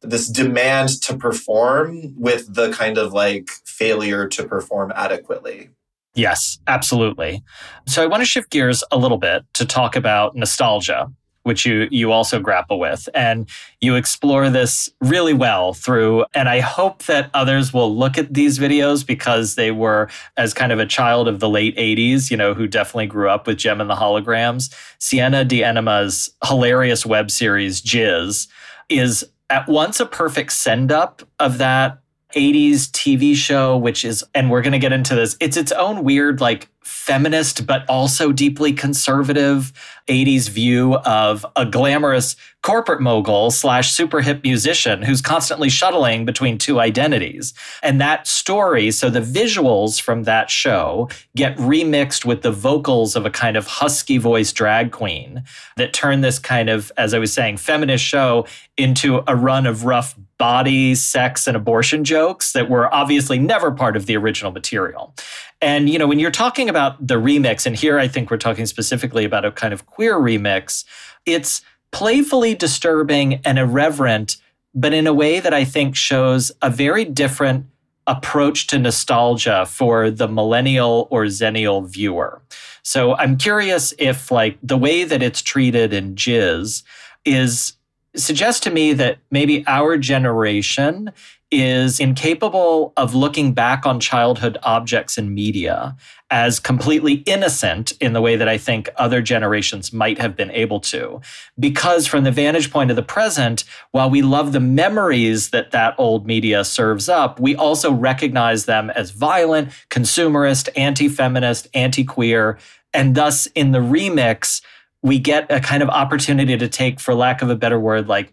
this 0.00 0.28
demand 0.28 1.00
to 1.02 1.16
perform 1.16 2.14
with 2.20 2.54
the 2.54 2.70
kind 2.72 2.98
of 2.98 3.12
like 3.12 3.48
failure 3.64 4.28
to 4.28 4.44
perform 4.44 4.92
adequately. 4.94 5.70
Yes, 6.14 6.58
absolutely. 6.66 7.42
So 7.86 8.02
I 8.02 8.06
want 8.06 8.20
to 8.20 8.26
shift 8.26 8.50
gears 8.50 8.84
a 8.92 8.98
little 8.98 9.18
bit 9.18 9.42
to 9.54 9.66
talk 9.66 9.96
about 9.96 10.36
nostalgia 10.36 11.10
which 11.44 11.64
you 11.64 11.88
you 11.90 12.12
also 12.12 12.40
grapple 12.40 12.78
with. 12.78 13.08
And 13.14 13.48
you 13.80 13.94
explore 13.94 14.50
this 14.50 14.90
really 15.00 15.32
well 15.34 15.74
through 15.74 16.24
and 16.34 16.48
i 16.48 16.60
hope 16.60 17.04
that 17.04 17.30
others 17.34 17.72
will 17.72 17.94
look 17.94 18.16
at 18.16 18.32
these 18.32 18.58
videos 18.58 19.06
because 19.06 19.54
they 19.54 19.70
were 19.70 20.08
as 20.36 20.54
kind 20.54 20.72
of 20.72 20.78
a 20.78 20.86
child 20.86 21.28
of 21.28 21.40
the 21.40 21.48
late 21.48 21.76
80s 21.76 22.30
you 22.30 22.36
know 22.36 22.54
who 22.54 22.66
definitely 22.66 23.06
grew 23.06 23.28
up 23.28 23.46
with 23.46 23.58
jem 23.58 23.80
and 23.80 23.90
the 23.90 23.94
holograms. 23.94 24.74
Sienna 24.98 25.44
d'Enema's 25.44 26.30
hilarious 26.44 27.04
web 27.06 27.30
series 27.30 27.80
jizz 27.80 28.48
is 28.88 29.24
at 29.50 29.68
once 29.68 30.00
a 30.00 30.06
perfect 30.06 30.52
send 30.52 30.90
up 30.90 31.22
of 31.38 31.58
that 31.58 31.98
80s 32.34 32.90
TV 32.90 33.34
show, 33.34 33.76
which 33.76 34.04
is, 34.04 34.24
and 34.34 34.50
we're 34.50 34.62
going 34.62 34.72
to 34.72 34.78
get 34.78 34.92
into 34.92 35.14
this, 35.14 35.36
it's 35.40 35.56
its 35.56 35.72
own 35.72 36.04
weird, 36.04 36.40
like, 36.40 36.68
feminist, 36.84 37.66
but 37.66 37.84
also 37.88 38.30
deeply 38.30 38.72
conservative 38.72 39.72
80s 40.06 40.50
view 40.50 40.96
of 40.96 41.44
a 41.56 41.64
glamorous 41.64 42.36
corporate 42.62 43.00
mogul 43.00 43.50
slash 43.50 43.92
super 43.92 44.20
hip 44.20 44.42
musician 44.42 45.02
who's 45.02 45.22
constantly 45.22 45.70
shuttling 45.70 46.24
between 46.24 46.58
two 46.58 46.80
identities. 46.80 47.54
And 47.82 48.00
that 48.00 48.26
story, 48.26 48.90
so 48.90 49.08
the 49.08 49.20
visuals 49.20 50.00
from 50.00 50.24
that 50.24 50.50
show 50.50 51.08
get 51.36 51.56
remixed 51.56 52.24
with 52.24 52.42
the 52.42 52.52
vocals 52.52 53.16
of 53.16 53.24
a 53.24 53.30
kind 53.30 53.56
of 53.56 53.66
husky 53.66 54.18
voice 54.18 54.52
drag 54.52 54.92
queen 54.92 55.42
that 55.76 55.94
turn 55.94 56.20
this 56.20 56.38
kind 56.38 56.68
of, 56.68 56.92
as 56.96 57.14
I 57.14 57.18
was 57.18 57.32
saying, 57.32 57.56
feminist 57.58 58.04
show 58.04 58.46
into 58.76 59.22
a 59.26 59.36
run 59.36 59.66
of 59.66 59.84
rough 59.84 60.14
body, 60.44 60.94
sex, 60.94 61.46
and 61.46 61.56
abortion 61.56 62.04
jokes 62.04 62.52
that 62.52 62.68
were 62.68 62.94
obviously 62.94 63.38
never 63.38 63.70
part 63.70 63.96
of 63.96 64.04
the 64.04 64.14
original 64.14 64.52
material. 64.52 65.14
And, 65.62 65.88
you 65.88 65.98
know, 65.98 66.06
when 66.06 66.18
you're 66.18 66.30
talking 66.30 66.68
about 66.68 67.06
the 67.06 67.14
remix, 67.14 67.64
and 67.64 67.74
here 67.74 67.98
I 67.98 68.08
think 68.08 68.30
we're 68.30 68.36
talking 68.36 68.66
specifically 68.66 69.24
about 69.24 69.46
a 69.46 69.50
kind 69.50 69.72
of 69.72 69.86
queer 69.86 70.16
remix, 70.16 70.84
it's 71.24 71.62
playfully 71.92 72.54
disturbing 72.54 73.40
and 73.42 73.58
irreverent, 73.58 74.36
but 74.74 74.92
in 74.92 75.06
a 75.06 75.14
way 75.14 75.40
that 75.40 75.54
I 75.54 75.64
think 75.64 75.96
shows 75.96 76.52
a 76.60 76.68
very 76.68 77.06
different 77.06 77.64
approach 78.06 78.66
to 78.66 78.78
nostalgia 78.78 79.64
for 79.64 80.10
the 80.10 80.28
millennial 80.28 81.08
or 81.10 81.24
zennial 81.24 81.88
viewer. 81.88 82.42
So 82.82 83.16
I'm 83.16 83.38
curious 83.38 83.94
if, 83.98 84.30
like, 84.30 84.58
the 84.62 84.76
way 84.76 85.04
that 85.04 85.22
it's 85.22 85.40
treated 85.40 85.94
in 85.94 86.16
Jizz 86.16 86.82
is 87.24 87.78
suggests 88.16 88.60
to 88.60 88.70
me 88.70 88.92
that 88.94 89.18
maybe 89.30 89.64
our 89.66 89.96
generation 89.96 91.12
is 91.50 92.00
incapable 92.00 92.92
of 92.96 93.14
looking 93.14 93.52
back 93.52 93.86
on 93.86 94.00
childhood 94.00 94.58
objects 94.64 95.16
and 95.16 95.32
media 95.32 95.96
as 96.30 96.58
completely 96.58 97.22
innocent 97.26 97.92
in 98.00 98.12
the 98.12 98.20
way 98.20 98.34
that 98.34 98.48
I 98.48 98.58
think 98.58 98.88
other 98.96 99.22
generations 99.22 99.92
might 99.92 100.18
have 100.18 100.34
been 100.34 100.50
able 100.50 100.80
to. 100.80 101.20
Because 101.58 102.08
from 102.08 102.24
the 102.24 102.32
vantage 102.32 102.72
point 102.72 102.90
of 102.90 102.96
the 102.96 103.02
present, 103.02 103.62
while 103.92 104.10
we 104.10 104.20
love 104.20 104.52
the 104.52 104.58
memories 104.58 105.50
that 105.50 105.70
that 105.70 105.94
old 105.96 106.26
media 106.26 106.64
serves 106.64 107.08
up, 107.08 107.38
we 107.38 107.54
also 107.54 107.92
recognize 107.92 108.64
them 108.64 108.90
as 108.90 109.12
violent, 109.12 109.70
consumerist, 109.90 110.68
anti 110.76 111.08
feminist, 111.08 111.68
anti 111.72 112.02
queer. 112.02 112.58
And 112.92 113.14
thus, 113.14 113.46
in 113.54 113.70
the 113.70 113.78
remix, 113.78 114.60
we 115.04 115.18
get 115.18 115.46
a 115.52 115.60
kind 115.60 115.82
of 115.82 115.90
opportunity 115.90 116.56
to 116.56 116.66
take, 116.66 116.98
for 116.98 117.14
lack 117.14 117.42
of 117.42 117.50
a 117.50 117.54
better 117.54 117.78
word, 117.78 118.08
like 118.08 118.32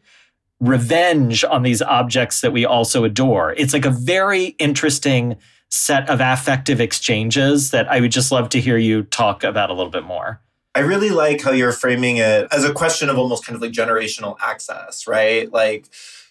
revenge 0.62 1.44
on 1.44 1.64
these 1.64 1.82
objects 1.82 2.40
that 2.40 2.54
we 2.54 2.66
also 2.66 3.04
adore. 3.04 3.54
It's 3.58 3.74
like 3.74 3.86
a 3.86 3.92
very 3.92 4.56
interesting 4.58 5.36
set 5.70 6.10
of 6.10 6.22
affective 6.22 6.80
exchanges 6.80 7.72
that 7.72 7.92
I 7.92 8.00
would 8.00 8.12
just 8.12 8.32
love 8.32 8.48
to 8.50 8.62
hear 8.62 8.78
you 8.78 9.04
talk 9.04 9.44
about 9.44 9.70
a 9.70 9.74
little 9.74 9.92
bit 9.92 10.06
more. 10.06 10.40
I 10.74 10.80
really 10.80 11.10
like 11.10 11.42
how 11.42 11.52
you're 11.52 11.74
framing 11.74 12.18
it 12.18 12.48
as 12.52 12.64
a 12.64 12.72
question 12.72 13.10
of 13.10 13.18
almost 13.18 13.46
kind 13.46 13.58
of 13.58 13.62
like 13.62 13.74
generational 13.74 14.38
access, 14.42 15.06
right? 15.06 15.52
Like, 15.52 15.88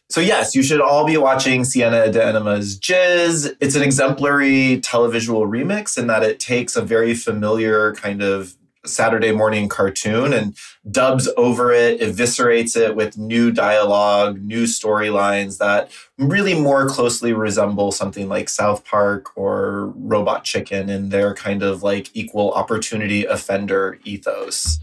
so 0.08 0.22
yes, 0.22 0.54
you 0.54 0.62
should 0.62 0.80
all 0.80 1.04
be 1.04 1.18
watching 1.18 1.64
Sienna 1.64 2.10
d'Enema's 2.10 2.80
Jizz. 2.80 3.56
It's 3.60 3.74
an 3.74 3.82
exemplary 3.82 4.80
televisual 4.80 5.46
remix 5.46 5.98
in 5.98 6.06
that 6.06 6.22
it 6.22 6.40
takes 6.40 6.76
a 6.76 6.82
very 6.82 7.14
familiar 7.14 7.94
kind 7.94 8.22
of 8.22 8.56
Saturday 8.84 9.32
morning 9.32 9.68
cartoon 9.68 10.32
and 10.32 10.56
dubs 10.90 11.28
over 11.36 11.72
it, 11.72 12.00
eviscerates 12.00 12.76
it 12.76 12.96
with 12.96 13.18
new 13.18 13.50
dialogue, 13.50 14.40
new 14.40 14.64
storylines 14.64 15.58
that 15.58 15.90
really 16.18 16.58
more 16.58 16.88
closely 16.88 17.32
resemble 17.32 17.92
something 17.92 18.28
like 18.28 18.48
South 18.48 18.84
Park 18.84 19.36
or 19.36 19.92
Robot 19.96 20.44
Chicken 20.44 20.88
in 20.88 21.10
their 21.10 21.34
kind 21.34 21.62
of 21.62 21.82
like 21.82 22.10
equal 22.14 22.52
opportunity 22.52 23.24
offender 23.24 23.98
ethos. 24.04 24.80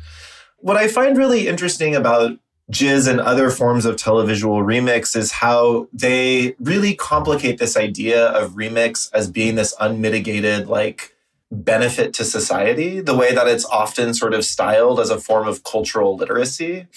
What 0.57 0.77
I 0.77 0.87
find 0.87 1.17
really 1.17 1.47
interesting 1.47 1.95
about 1.95 2.37
Jizz 2.71 3.09
and 3.09 3.21
other 3.21 3.49
forms 3.49 3.85
of 3.85 3.95
televisual 3.95 4.61
remix 4.61 5.15
is 5.15 5.31
how 5.31 5.87
they 5.93 6.53
really 6.59 6.95
complicate 6.95 7.59
this 7.59 7.77
idea 7.77 8.27
of 8.27 8.53
remix 8.53 9.09
as 9.13 9.29
being 9.29 9.55
this 9.55 9.73
unmitigated, 9.79 10.67
like, 10.67 11.15
benefit 11.51 12.13
to 12.15 12.23
society, 12.23 12.99
the 12.99 13.15
way 13.15 13.33
that 13.33 13.47
it's 13.47 13.65
often 13.65 14.13
sort 14.13 14.33
of 14.33 14.43
styled 14.43 14.99
as 14.99 15.09
a 15.09 15.19
form 15.19 15.47
of 15.47 15.63
cultural 15.63 16.15
literacy. 16.15 16.87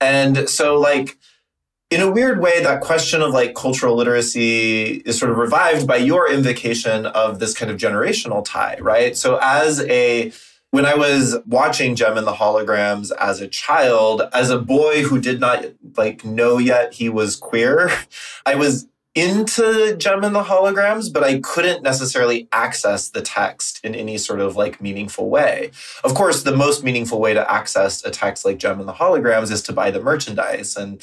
And 0.00 0.48
so, 0.48 0.78
like, 0.78 1.18
in 1.90 2.00
a 2.00 2.10
weird 2.10 2.40
way, 2.40 2.62
that 2.62 2.80
question 2.80 3.20
of 3.20 3.32
like 3.32 3.54
cultural 3.54 3.94
literacy 3.94 5.02
is 5.04 5.18
sort 5.18 5.30
of 5.30 5.36
revived 5.36 5.86
by 5.86 5.96
your 5.96 6.30
invocation 6.30 7.06
of 7.06 7.38
this 7.38 7.54
kind 7.54 7.70
of 7.70 7.76
generational 7.76 8.44
tie, 8.44 8.78
right? 8.80 9.16
So, 9.16 9.38
as 9.42 9.80
a 9.82 10.32
when 10.70 10.86
I 10.86 10.94
was 10.94 11.36
watching 11.46 11.94
Jem 11.94 12.16
and 12.16 12.26
the 12.26 12.32
Holograms 12.32 13.12
as 13.20 13.42
a 13.42 13.46
child, 13.46 14.22
as 14.32 14.48
a 14.48 14.58
boy 14.58 15.02
who 15.02 15.20
did 15.20 15.38
not 15.38 15.66
like 15.98 16.24
know 16.24 16.56
yet 16.56 16.94
he 16.94 17.10
was 17.10 17.36
queer, 17.36 17.90
I 18.46 18.54
was 18.54 18.88
into 19.14 19.94
Jem 19.96 20.24
and 20.24 20.34
the 20.34 20.44
holograms, 20.44 21.12
but 21.12 21.22
I 21.22 21.40
couldn't 21.40 21.82
necessarily 21.82 22.48
access 22.50 23.10
the 23.10 23.20
text 23.20 23.84
in 23.84 23.94
any 23.94 24.16
sort 24.16 24.40
of 24.40 24.56
like 24.56 24.80
meaningful 24.80 25.28
way. 25.28 25.70
Of 26.02 26.14
course, 26.14 26.42
the 26.42 26.56
most 26.56 26.82
meaningful 26.82 27.20
way 27.20 27.34
to 27.34 27.50
access 27.50 28.04
a 28.04 28.10
text 28.10 28.44
like 28.44 28.58
Jem 28.58 28.80
and 28.80 28.88
the 28.88 28.94
holograms 28.94 29.50
is 29.50 29.62
to 29.64 29.72
buy 29.72 29.90
the 29.90 30.00
merchandise. 30.00 30.76
And 30.76 31.02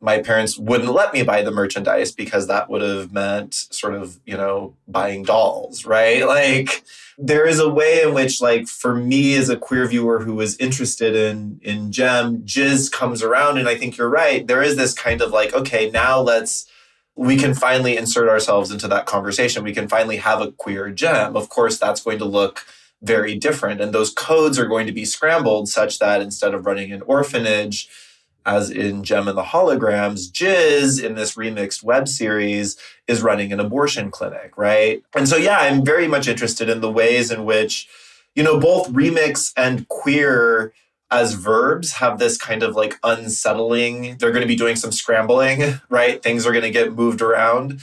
my 0.00 0.22
parents 0.22 0.56
wouldn't 0.56 0.92
let 0.92 1.12
me 1.12 1.22
buy 1.22 1.42
the 1.42 1.50
merchandise 1.50 2.12
because 2.12 2.46
that 2.46 2.70
would 2.70 2.80
have 2.80 3.12
meant 3.12 3.52
sort 3.52 3.94
of, 3.94 4.18
you 4.24 4.38
know, 4.38 4.74
buying 4.88 5.22
dolls, 5.22 5.84
right? 5.84 6.24
Like 6.26 6.84
there 7.18 7.44
is 7.44 7.58
a 7.58 7.68
way 7.68 8.02
in 8.02 8.14
which 8.14 8.40
like 8.40 8.66
for 8.66 8.94
me 8.94 9.34
as 9.34 9.50
a 9.50 9.56
queer 9.56 9.86
viewer 9.86 10.20
who 10.20 10.34
was 10.34 10.56
interested 10.56 11.14
in 11.14 11.60
in 11.60 11.92
Jem, 11.92 12.38
Jizz 12.44 12.90
comes 12.90 13.22
around 13.22 13.58
and 13.58 13.68
I 13.68 13.74
think 13.74 13.98
you're 13.98 14.08
right. 14.08 14.46
There 14.46 14.62
is 14.62 14.76
this 14.76 14.94
kind 14.94 15.20
of 15.20 15.30
like, 15.30 15.52
okay, 15.52 15.90
now 15.90 16.20
let's 16.20 16.69
we 17.20 17.36
can 17.36 17.52
finally 17.52 17.98
insert 17.98 18.30
ourselves 18.30 18.70
into 18.70 18.88
that 18.88 19.04
conversation. 19.04 19.62
We 19.62 19.74
can 19.74 19.88
finally 19.88 20.16
have 20.16 20.40
a 20.40 20.52
queer 20.52 20.88
Jem. 20.88 21.36
Of 21.36 21.50
course, 21.50 21.78
that's 21.78 22.02
going 22.02 22.16
to 22.16 22.24
look 22.24 22.64
very 23.02 23.34
different. 23.36 23.82
And 23.82 23.92
those 23.92 24.08
codes 24.08 24.58
are 24.58 24.64
going 24.64 24.86
to 24.86 24.92
be 24.92 25.04
scrambled 25.04 25.68
such 25.68 25.98
that 25.98 26.22
instead 26.22 26.54
of 26.54 26.64
running 26.64 26.92
an 26.92 27.02
orphanage, 27.02 27.90
as 28.46 28.70
in 28.70 29.04
Jem 29.04 29.28
and 29.28 29.36
the 29.36 29.42
Holograms, 29.42 30.32
Jizz 30.32 31.04
in 31.04 31.14
this 31.14 31.34
remixed 31.34 31.82
web 31.82 32.08
series 32.08 32.78
is 33.06 33.20
running 33.20 33.52
an 33.52 33.60
abortion 33.60 34.10
clinic, 34.10 34.56
right? 34.56 35.02
And 35.14 35.28
so, 35.28 35.36
yeah, 35.36 35.58
I'm 35.58 35.84
very 35.84 36.08
much 36.08 36.26
interested 36.26 36.70
in 36.70 36.80
the 36.80 36.90
ways 36.90 37.30
in 37.30 37.44
which, 37.44 37.86
you 38.34 38.42
know, 38.42 38.58
both 38.58 38.90
remix 38.94 39.52
and 39.58 39.86
queer 39.88 40.72
as 41.10 41.34
verbs 41.34 41.94
have 41.94 42.18
this 42.18 42.36
kind 42.36 42.62
of 42.62 42.76
like 42.76 42.98
unsettling, 43.02 44.16
they're 44.18 44.30
going 44.30 44.42
to 44.42 44.48
be 44.48 44.56
doing 44.56 44.76
some 44.76 44.92
scrambling, 44.92 45.80
right? 45.88 46.22
Things 46.22 46.46
are 46.46 46.52
going 46.52 46.64
to 46.64 46.70
get 46.70 46.92
moved 46.92 47.20
around. 47.20 47.80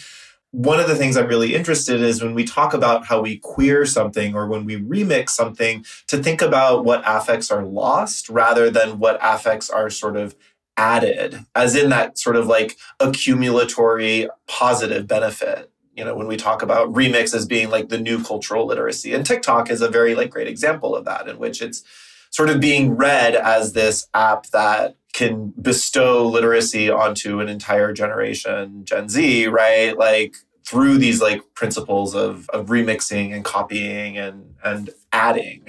One 0.52 0.80
of 0.80 0.88
the 0.88 0.96
things 0.96 1.18
I'm 1.18 1.28
really 1.28 1.54
interested 1.54 2.00
in 2.00 2.06
is 2.06 2.24
when 2.24 2.34
we 2.34 2.46
talk 2.46 2.74
about 2.74 3.06
how 3.06 3.22
we 3.22 3.38
queer 3.38 3.86
something 3.86 4.34
or 4.34 4.48
when 4.48 4.66
we 4.66 4.78
remix 4.78 5.32
something, 5.32 5.86
to 6.08 6.24
think 6.24 6.42
about 6.42 6.86
what 6.86 7.04
affects 7.06 7.52
are 7.52 7.66
lost 7.66 8.30
rather 8.30 8.70
than 8.70 8.98
what 8.98 9.20
affects 9.22 9.70
are 9.70 9.90
sort 9.90 10.16
of 10.16 10.36
added, 10.78 11.46
as 11.54 11.76
in 11.76 11.90
that 11.90 12.18
sort 12.18 12.38
of 12.38 12.48
like 12.48 12.78
accumulatory 13.00 14.30
positive 14.48 15.08
benefit 15.08 15.72
you 15.98 16.06
know 16.06 16.16
when 16.16 16.28
we 16.28 16.38
talk 16.38 16.62
about 16.62 16.94
remix 16.94 17.34
as 17.34 17.46
being 17.46 17.70
like 17.70 17.90
the 17.90 17.98
new 17.98 18.24
cultural 18.24 18.66
literacy 18.68 19.13
and 19.13 19.26
tiktok 19.26 19.70
is 19.70 19.82
a 19.82 19.90
very 19.90 20.13
like 20.13 20.30
great 20.30 20.48
example 20.48 20.96
of 20.96 21.04
that 21.04 21.28
in 21.28 21.40
which 21.40 21.62
it's 21.62 21.84
sort 22.38 22.52
of 22.52 22.60
being 22.60 22.95
read 22.95 23.34
as 23.34 23.73
this 23.73 24.06
app 24.13 24.45
that 24.52 24.95
can 25.12 25.52
bestow 25.60 26.23
literacy 26.28 26.88
onto 26.88 27.39
an 27.39 27.50
entire 27.50 27.91
generation, 27.91 28.86
Gen 28.86 29.10
Z, 29.10 29.47
right? 29.47 29.97
Like 29.97 30.36
through 30.63 31.00
these 31.00 31.19
like 31.19 31.41
principles 31.56 32.13
of, 32.13 32.47
of 32.50 32.67
remixing 32.67 33.34
and 33.34 33.43
copying 33.43 34.19
and 34.19 34.54
and 34.63 34.91
adding. 35.12 35.65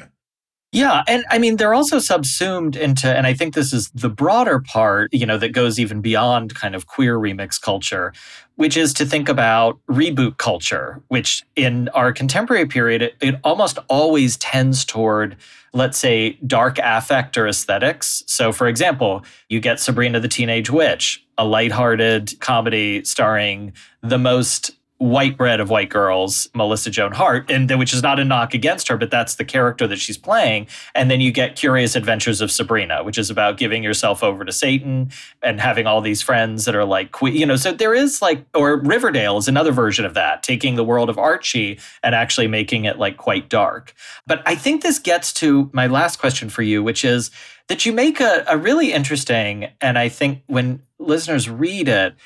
Yeah. 0.70 1.02
And 1.08 1.24
I 1.30 1.38
mean, 1.38 1.56
they're 1.56 1.72
also 1.72 1.98
subsumed 1.98 2.76
into, 2.76 3.08
and 3.08 3.26
I 3.26 3.32
think 3.32 3.54
this 3.54 3.72
is 3.72 3.90
the 3.94 4.10
broader 4.10 4.60
part, 4.60 5.10
you 5.14 5.24
know, 5.24 5.38
that 5.38 5.52
goes 5.52 5.80
even 5.80 6.02
beyond 6.02 6.54
kind 6.54 6.74
of 6.74 6.86
queer 6.86 7.16
remix 7.18 7.58
culture, 7.58 8.12
which 8.56 8.76
is 8.76 8.92
to 8.94 9.06
think 9.06 9.30
about 9.30 9.78
reboot 9.88 10.36
culture, 10.36 11.00
which 11.08 11.42
in 11.56 11.88
our 11.90 12.12
contemporary 12.12 12.66
period, 12.66 13.00
it, 13.00 13.16
it 13.22 13.36
almost 13.44 13.78
always 13.88 14.36
tends 14.36 14.84
toward, 14.84 15.38
let's 15.72 15.98
say, 15.98 16.38
dark 16.46 16.78
affect 16.82 17.36
or 17.36 17.46
aesthetics. 17.46 18.22
So, 18.26 18.52
for 18.52 18.68
example, 18.68 19.24
you 19.48 19.60
get 19.60 19.80
Sabrina 19.80 20.20
the 20.20 20.28
Teenage 20.28 20.70
Witch, 20.70 21.24
a 21.36 21.44
lighthearted 21.44 22.38
comedy 22.40 23.04
starring 23.04 23.72
the 24.02 24.18
most 24.18 24.70
white 24.98 25.36
bread 25.36 25.60
of 25.60 25.70
white 25.70 25.88
girls, 25.88 26.48
Melissa 26.54 26.90
Joan 26.90 27.12
Hart, 27.12 27.50
and 27.50 27.70
which 27.78 27.94
is 27.94 28.02
not 28.02 28.18
a 28.18 28.24
knock 28.24 28.52
against 28.52 28.88
her, 28.88 28.96
but 28.96 29.10
that's 29.10 29.36
the 29.36 29.44
character 29.44 29.86
that 29.86 29.98
she's 29.98 30.18
playing. 30.18 30.66
And 30.94 31.08
then 31.08 31.20
you 31.20 31.30
get 31.30 31.54
Curious 31.54 31.94
Adventures 31.94 32.40
of 32.40 32.50
Sabrina, 32.50 33.04
which 33.04 33.16
is 33.16 33.30
about 33.30 33.58
giving 33.58 33.84
yourself 33.84 34.24
over 34.24 34.44
to 34.44 34.52
Satan 34.52 35.10
and 35.40 35.60
having 35.60 35.86
all 35.86 36.00
these 36.00 36.20
friends 36.20 36.64
that 36.64 36.74
are 36.74 36.84
like, 36.84 37.14
you 37.22 37.46
know, 37.46 37.54
so 37.54 37.72
there 37.72 37.94
is 37.94 38.20
like, 38.20 38.44
or 38.54 38.76
Riverdale 38.76 39.36
is 39.38 39.46
another 39.46 39.70
version 39.70 40.04
of 40.04 40.14
that, 40.14 40.42
taking 40.42 40.74
the 40.74 40.84
world 40.84 41.08
of 41.08 41.16
Archie 41.16 41.78
and 42.02 42.14
actually 42.14 42.48
making 42.48 42.84
it 42.84 42.98
like 42.98 43.16
quite 43.16 43.48
dark. 43.48 43.94
But 44.26 44.42
I 44.46 44.56
think 44.56 44.82
this 44.82 44.98
gets 44.98 45.32
to 45.34 45.70
my 45.72 45.86
last 45.86 46.18
question 46.18 46.48
for 46.48 46.62
you, 46.62 46.82
which 46.82 47.04
is 47.04 47.30
that 47.68 47.86
you 47.86 47.92
make 47.92 48.20
a, 48.20 48.44
a 48.48 48.56
really 48.56 48.92
interesting, 48.92 49.68
and 49.80 49.96
I 49.96 50.08
think 50.08 50.42
when 50.48 50.82
listeners 50.98 51.48
read 51.48 51.86
it, 51.86 52.16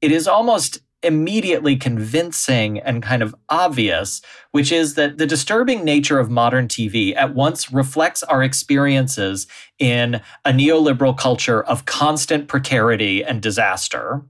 it 0.00 0.10
is 0.10 0.26
almost 0.26 0.80
immediately 1.06 1.76
convincing 1.76 2.78
and 2.80 3.02
kind 3.02 3.22
of 3.22 3.34
obvious, 3.48 4.20
which 4.50 4.72
is 4.72 4.94
that 4.94 5.18
the 5.18 5.26
disturbing 5.26 5.84
nature 5.84 6.18
of 6.18 6.28
modern 6.28 6.68
TV 6.68 7.16
at 7.16 7.34
once 7.34 7.72
reflects 7.72 8.22
our 8.24 8.42
experiences 8.42 9.46
in 9.78 10.20
a 10.44 10.50
neoliberal 10.50 11.16
culture 11.16 11.62
of 11.62 11.86
constant 11.86 12.48
precarity 12.48 13.24
and 13.24 13.40
disaster. 13.40 14.22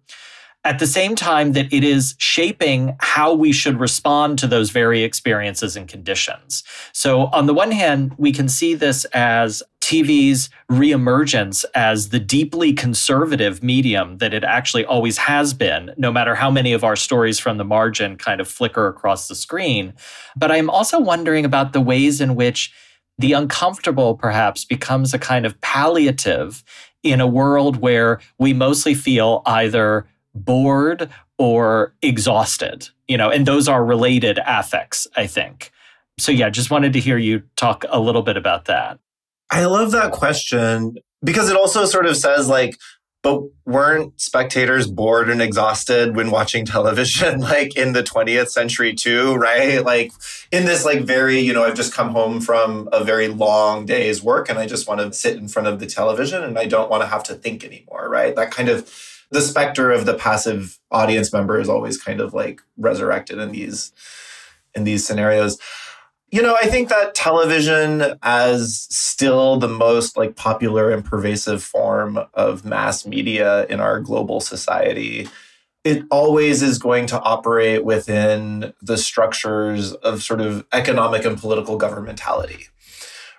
At 0.65 0.81
the 0.81 0.87
same 0.87 1.15
time, 1.15 1.53
that 1.53 1.73
it 1.73 1.85
is 1.85 2.17
shaping 2.19 2.97
how 2.99 3.33
we 3.33 3.53
should 3.53 3.79
respond 3.79 4.37
to 4.41 4.49
those 4.49 4.71
very 4.71 5.05
experiences 5.05 5.77
and 5.77 5.87
conditions. 5.87 6.65
So, 6.93 7.27
on 7.27 7.47
the 7.47 7.55
one 7.55 7.71
hand, 7.71 8.15
we 8.19 8.33
can 8.33 8.49
see 8.49 8.75
this 8.75 9.05
as 9.07 9.63
TV's 9.87 10.51
reemergence 10.69 11.65
as 11.73 12.09
the 12.09 12.19
deeply 12.19 12.73
conservative 12.73 13.63
medium 13.63 14.19
that 14.19 14.35
it 14.35 14.43
actually 14.43 14.85
always 14.85 15.17
has 15.17 15.55
been, 15.55 15.95
no 15.97 16.11
matter 16.11 16.35
how 16.35 16.51
many 16.51 16.73
of 16.73 16.83
our 16.83 16.97
stories 16.97 17.39
from 17.39 17.57
the 17.57 17.65
margin 17.65 18.17
kind 18.17 18.41
of 18.41 18.49
flicker 18.49 18.89
across 18.89 19.29
the 19.29 19.37
screen. 19.37 19.95
But 20.35 20.51
I'm 20.51 20.69
also 20.69 20.99
wondering 20.99 21.45
about 21.45 21.73
the 21.73 21.81
ways 21.81 22.21
in 22.21 22.35
which 22.35 22.73
the 23.17 23.33
uncomfortable 23.33 24.17
perhaps 24.17 24.65
becomes 24.65 25.15
a 25.15 25.21
kind 25.21 25.47
of 25.47 25.61
palliative 25.61 26.65
in 27.05 27.21
a 27.21 27.27
world 27.29 27.77
where 27.77 28.19
we 28.41 28.53
mostly 28.53 28.93
feel 28.93 29.41
either 29.47 30.05
bored 30.35 31.09
or 31.39 31.95
exhausted, 32.03 32.89
you 33.07 33.17
know, 33.17 33.31
and 33.31 33.47
those 33.47 33.69
are 33.69 33.85
related 33.85 34.41
affects, 34.49 35.07
I 35.15 35.29
think. 35.29 35.71
So, 36.19 36.33
yeah, 36.33 36.51
just 36.51 36.73
wanted 36.73 36.93
to 36.95 36.99
hear 36.99 37.19
you 37.19 37.45
talk 37.55 37.85
a 37.89 38.01
little 38.01 38.23
bit 38.23 38.37
about 38.37 38.65
that. 38.65 38.99
I 39.51 39.65
love 39.67 39.93
that 39.93 40.13
question 40.13 40.97
because 41.23 41.51
it 41.51 41.57
also 41.57 41.85
sort 41.85 42.07
of 42.07 42.17
says 42.17 42.49
like, 42.49 42.77
but 43.23 43.43
weren't 43.65 44.21
spectators 44.21 44.87
bored 44.87 45.29
and 45.29 45.43
exhausted 45.43 46.15
when 46.15 46.31
watching 46.31 46.65
television 46.65 47.41
like 47.53 47.77
in 47.77 47.93
the 47.93 48.03
20th 48.03 48.49
century 48.49 48.95
too, 48.95 49.35
right? 49.35 49.85
Like 49.85 50.13
in 50.53 50.65
this 50.65 50.85
like 50.85 51.01
very, 51.01 51.41
you 51.41 51.53
know, 51.53 51.65
I've 51.65 51.75
just 51.75 51.93
come 51.93 52.11
home 52.11 52.41
from 52.41 52.89
a 52.93 53.03
very 53.03 53.27
long 53.27 53.85
day's 53.85 54.23
work 54.23 54.49
and 54.49 54.59
I 54.59 54.67
just 54.67 54.87
want 54.87 55.01
to 55.01 55.13
sit 55.13 55.37
in 55.37 55.49
front 55.49 55.67
of 55.67 55.81
the 55.81 55.87
television 55.87 56.45
and 56.45 56.57
I 56.57 56.67
don't 56.67 56.89
want 56.89 57.03
to 57.03 57.09
have 57.09 57.25
to 57.25 57.35
think 57.35 57.65
anymore, 57.65 58.09
right? 58.09 58.37
That 58.37 58.53
kind 58.53 58.69
of 58.69 58.89
the 59.31 59.41
specter 59.41 59.91
of 59.91 60.07
the 60.07 60.15
passive 60.15 60.79
audience 60.93 61.33
member 61.33 61.59
is 61.59 61.69
always 61.69 62.01
kind 62.01 62.21
of 62.21 62.33
like 62.33 62.61
resurrected 62.77 63.39
in 63.39 63.51
these 63.51 63.93
in 64.75 64.85
these 64.85 65.05
scenarios. 65.05 65.59
You 66.31 66.43
know, 66.43 66.57
I 66.61 66.67
think 66.67 66.89
that 66.89 67.15
television 67.15 68.19
as 68.23 68.87
still 68.91 69.59
the 69.59 69.69
most 69.69 70.17
like 70.17 70.35
popular 70.35 70.91
and 70.91 71.05
pervasive 71.05 71.63
form 71.63 72.19
of 72.35 72.65
mass 72.65 73.07
media 73.07 73.65
in 73.67 73.81
our 73.81 74.01
global 74.01 74.41
society, 74.41 75.29
it 75.85 76.03
always 76.11 76.63
is 76.63 76.79
going 76.79 77.07
to 77.07 77.21
operate 77.21 77.85
within 77.85 78.75
the 78.83 78.99
structures 78.99 79.93
of 79.93 80.21
sort 80.21 80.41
of 80.41 80.67
economic 80.73 81.25
and 81.25 81.39
political 81.39 81.79
governmentality. 81.79 82.69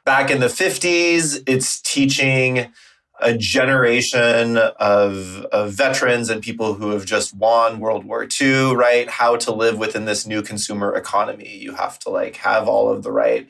Back 0.06 0.32
in 0.32 0.40
the 0.40 0.48
50s, 0.48 1.44
it's 1.46 1.82
teaching 1.82 2.72
a 3.20 3.36
generation 3.36 4.58
of, 4.58 5.46
of 5.52 5.72
veterans 5.72 6.30
and 6.30 6.42
people 6.42 6.76
who 6.76 6.92
have 6.92 7.06
just 7.06 7.34
won 7.34 7.80
World 7.80 8.06
War 8.06 8.28
II, 8.40 8.76
right? 8.76 9.10
How 9.10 9.36
to 9.38 9.52
live 9.52 9.78
within 9.78 10.06
this 10.06 10.28
new 10.28 10.42
consumer 10.42 10.94
economy. 10.96 11.58
You 11.58 11.74
have 11.74 11.98
to 12.00 12.10
like 12.10 12.36
have 12.38 12.68
all 12.68 12.90
of 12.90 13.04
the 13.04 13.12
right 13.12 13.48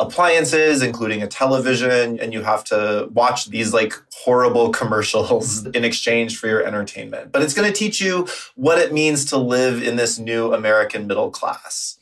appliances, 0.00 0.82
including 0.82 1.22
a 1.22 1.26
television, 1.26 2.20
and 2.20 2.32
you 2.32 2.42
have 2.42 2.62
to 2.64 3.08
watch 3.12 3.46
these 3.46 3.72
like 3.72 3.94
horrible 4.12 4.70
commercials 4.80 5.66
in 5.66 5.84
exchange 5.84 6.38
for 6.38 6.46
your 6.46 6.64
entertainment. 6.64 7.32
But 7.32 7.42
it's 7.42 7.54
going 7.54 7.70
to 7.70 7.76
teach 7.76 8.00
you 8.00 8.28
what 8.54 8.78
it 8.78 8.92
means 8.92 9.24
to 9.26 9.36
live 9.36 9.82
in 9.82 9.96
this 9.96 10.18
new 10.18 10.52
American 10.52 11.06
middle 11.06 11.30
class. 11.30 11.98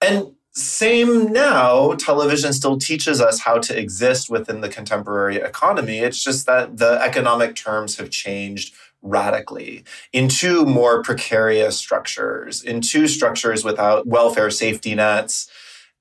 And 0.00 0.34
same 0.58 1.32
now, 1.32 1.94
television 1.94 2.52
still 2.52 2.78
teaches 2.78 3.20
us 3.20 3.40
how 3.40 3.58
to 3.58 3.78
exist 3.78 4.28
within 4.28 4.60
the 4.60 4.68
contemporary 4.68 5.36
economy. 5.36 5.98
It's 5.98 6.22
just 6.22 6.46
that 6.46 6.78
the 6.78 7.00
economic 7.02 7.54
terms 7.54 7.96
have 7.96 8.10
changed 8.10 8.74
radically 9.00 9.84
into 10.12 10.64
more 10.64 11.02
precarious 11.02 11.78
structures, 11.78 12.62
into 12.62 13.06
structures 13.06 13.64
without 13.64 14.06
welfare 14.06 14.50
safety 14.50 14.94
nets. 14.94 15.48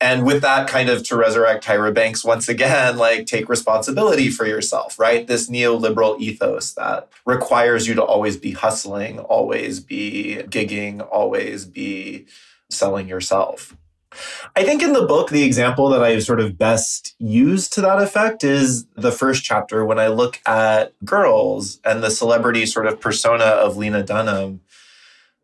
And 0.01 0.25
with 0.25 0.41
that, 0.41 0.67
kind 0.67 0.89
of 0.89 1.03
to 1.03 1.15
resurrect 1.15 1.65
Tyra 1.65 1.93
Banks 1.93 2.23
once 2.23 2.49
again, 2.49 2.97
like 3.07 3.27
take 3.27 3.49
responsibility 3.49 4.29
for 4.29 4.45
yourself, 4.45 4.97
right? 4.97 5.25
This 5.27 5.49
neoliberal 5.49 6.19
ethos 6.19 6.73
that 6.73 7.09
requires 7.25 7.87
you 7.87 7.93
to 7.95 8.03
always 8.03 8.37
be 8.37 8.51
hustling, 8.51 9.19
always 9.19 9.79
be 9.79 10.41
gigging, 10.49 11.07
always 11.11 11.65
be 11.65 12.25
selling 12.69 13.07
yourself. 13.07 13.75
I 14.55 14.63
think 14.63 14.81
in 14.81 14.93
the 14.93 15.05
book, 15.05 15.29
the 15.29 15.43
example 15.43 15.89
that 15.89 16.03
I've 16.03 16.23
sort 16.23 16.39
of 16.39 16.57
best 16.57 17.15
used 17.19 17.73
to 17.73 17.81
that 17.81 18.01
effect 18.01 18.43
is 18.43 18.85
the 18.95 19.11
first 19.11 19.43
chapter 19.43 19.85
when 19.85 19.99
I 19.99 20.07
look 20.07 20.39
at 20.45 20.93
girls 21.05 21.79
and 21.85 22.03
the 22.03 22.11
celebrity 22.11 22.65
sort 22.65 22.87
of 22.87 22.99
persona 22.99 23.45
of 23.45 23.77
Lena 23.77 24.03
Dunham. 24.03 24.61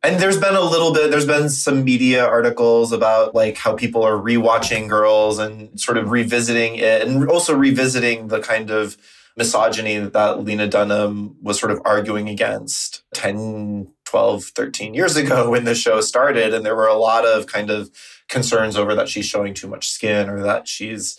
And 0.05 0.19
there's 0.19 0.39
been 0.39 0.55
a 0.55 0.61
little 0.61 0.93
bit, 0.93 1.11
there's 1.11 1.25
been 1.25 1.49
some 1.49 1.85
media 1.85 2.25
articles 2.25 2.91
about 2.91 3.33
like 3.33 3.57
how 3.57 3.73
people 3.73 4.03
are 4.03 4.17
rewatching 4.17 4.89
girls 4.89 5.39
and 5.39 5.79
sort 5.79 5.97
of 5.97 6.11
revisiting 6.11 6.75
it 6.75 7.07
and 7.07 7.29
also 7.29 7.55
revisiting 7.55 8.27
the 8.27 8.41
kind 8.41 8.69
of 8.69 8.97
misogyny 9.37 9.97
that 9.97 10.43
Lena 10.43 10.67
Dunham 10.67 11.37
was 11.41 11.59
sort 11.59 11.71
of 11.71 11.81
arguing 11.85 12.29
against 12.29 13.03
10, 13.13 13.91
12, 14.13 14.43
13 14.55 14.93
years 14.93 15.15
ago 15.15 15.49
when 15.49 15.63
the 15.63 15.73
show 15.73 15.99
started. 15.99 16.53
And 16.53 16.63
there 16.63 16.75
were 16.75 16.87
a 16.87 16.93
lot 16.93 17.25
of 17.25 17.47
kind 17.47 17.71
of 17.71 17.89
concerns 18.29 18.77
over 18.77 18.93
that 18.93 19.09
she's 19.09 19.25
showing 19.25 19.55
too 19.55 19.67
much 19.67 19.89
skin 19.89 20.29
or 20.29 20.43
that 20.43 20.67
she's 20.67 21.17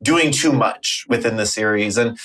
doing 0.00 0.30
too 0.30 0.52
much 0.52 1.04
within 1.08 1.36
the 1.36 1.46
series. 1.46 1.98
And, 1.98 2.16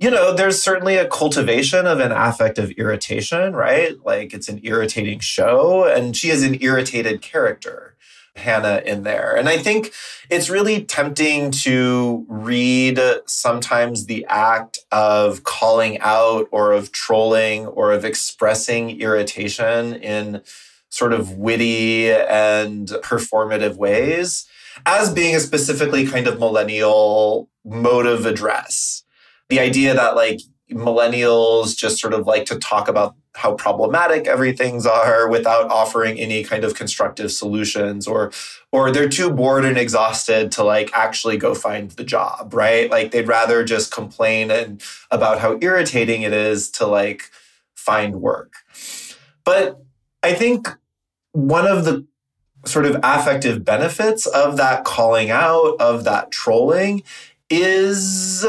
you 0.00 0.10
know, 0.10 0.34
there's 0.34 0.60
certainly 0.60 0.96
a 0.96 1.06
cultivation 1.06 1.86
of 1.86 2.00
an 2.00 2.10
affect 2.10 2.58
of 2.58 2.72
irritation, 2.72 3.54
right? 3.54 3.94
Like 4.04 4.34
it's 4.34 4.48
an 4.48 4.58
irritating 4.64 5.20
show, 5.20 5.84
and 5.84 6.16
she 6.16 6.30
is 6.30 6.42
an 6.42 6.60
irritated 6.60 7.22
character. 7.22 7.93
Hannah 8.36 8.82
in 8.84 9.04
there. 9.04 9.36
And 9.36 9.48
I 9.48 9.58
think 9.58 9.92
it's 10.28 10.50
really 10.50 10.84
tempting 10.84 11.50
to 11.50 12.26
read 12.28 13.00
sometimes 13.26 14.06
the 14.06 14.26
act 14.28 14.78
of 14.90 15.44
calling 15.44 15.98
out 16.00 16.48
or 16.50 16.72
of 16.72 16.92
trolling 16.92 17.66
or 17.66 17.92
of 17.92 18.04
expressing 18.04 19.00
irritation 19.00 19.94
in 19.94 20.42
sort 20.88 21.12
of 21.12 21.32
witty 21.38 22.10
and 22.10 22.88
performative 23.02 23.76
ways 23.76 24.46
as 24.86 25.12
being 25.12 25.34
a 25.34 25.40
specifically 25.40 26.06
kind 26.06 26.26
of 26.26 26.38
millennial 26.38 27.48
mode 27.64 28.06
of 28.06 28.26
address. 28.26 29.04
The 29.48 29.60
idea 29.60 29.94
that 29.94 30.16
like 30.16 30.40
millennials 30.74 31.76
just 31.76 31.98
sort 31.98 32.12
of 32.12 32.26
like 32.26 32.44
to 32.46 32.58
talk 32.58 32.88
about 32.88 33.14
how 33.34 33.54
problematic 33.54 34.26
everything's 34.26 34.86
are 34.86 35.28
without 35.28 35.70
offering 35.70 36.18
any 36.18 36.44
kind 36.44 36.64
of 36.64 36.74
constructive 36.74 37.32
solutions 37.32 38.06
or 38.06 38.32
or 38.72 38.90
they're 38.90 39.08
too 39.08 39.30
bored 39.30 39.64
and 39.64 39.78
exhausted 39.78 40.52
to 40.52 40.62
like 40.62 40.90
actually 40.92 41.36
go 41.36 41.54
find 41.54 41.92
the 41.92 42.04
job 42.04 42.52
right? 42.52 42.90
Like 42.90 43.10
they'd 43.10 43.28
rather 43.28 43.64
just 43.64 43.92
complain 43.92 44.50
and 44.50 44.82
about 45.10 45.40
how 45.40 45.58
irritating 45.60 46.22
it 46.22 46.32
is 46.32 46.70
to 46.72 46.86
like 46.86 47.30
find 47.74 48.20
work. 48.20 48.54
But 49.44 49.80
i 50.22 50.32
think 50.32 50.68
one 51.32 51.66
of 51.66 51.84
the 51.84 52.06
sort 52.64 52.86
of 52.86 52.96
affective 53.02 53.64
benefits 53.64 54.26
of 54.26 54.56
that 54.56 54.84
calling 54.84 55.30
out 55.30 55.76
of 55.78 56.04
that 56.04 56.30
trolling 56.30 57.02
is 57.50 58.46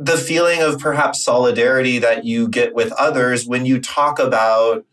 the 0.00 0.16
feeling 0.16 0.62
of 0.62 0.78
perhaps 0.78 1.22
solidarity 1.22 1.98
that 1.98 2.24
you 2.24 2.48
get 2.48 2.74
with 2.74 2.90
others 2.92 3.46
when 3.46 3.66
you 3.66 3.78
talk 3.78 4.18
about 4.18 4.86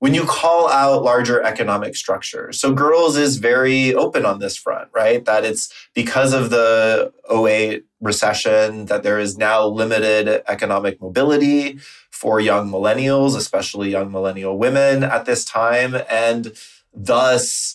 when 0.00 0.14
you 0.14 0.24
call 0.24 0.68
out 0.70 1.02
larger 1.02 1.42
economic 1.42 1.96
structures. 1.96 2.58
So 2.60 2.72
Girls 2.72 3.16
is 3.16 3.38
very 3.38 3.94
open 3.94 4.24
on 4.24 4.38
this 4.38 4.56
front, 4.56 4.88
right? 4.92 5.24
That 5.24 5.44
it's 5.44 5.72
because 5.94 6.32
of 6.32 6.50
the 6.50 7.12
08 7.28 7.84
recession 8.00 8.86
that 8.86 9.02
there 9.02 9.18
is 9.18 9.36
now 9.36 9.66
limited 9.66 10.42
economic 10.46 11.00
mobility 11.00 11.78
for 12.10 12.38
young 12.38 12.70
millennials, 12.70 13.36
especially 13.36 13.90
young 13.90 14.12
millennial 14.12 14.56
women 14.56 15.02
at 15.02 15.24
this 15.24 15.44
time. 15.44 15.96
And 16.08 16.52
thus, 16.94 17.74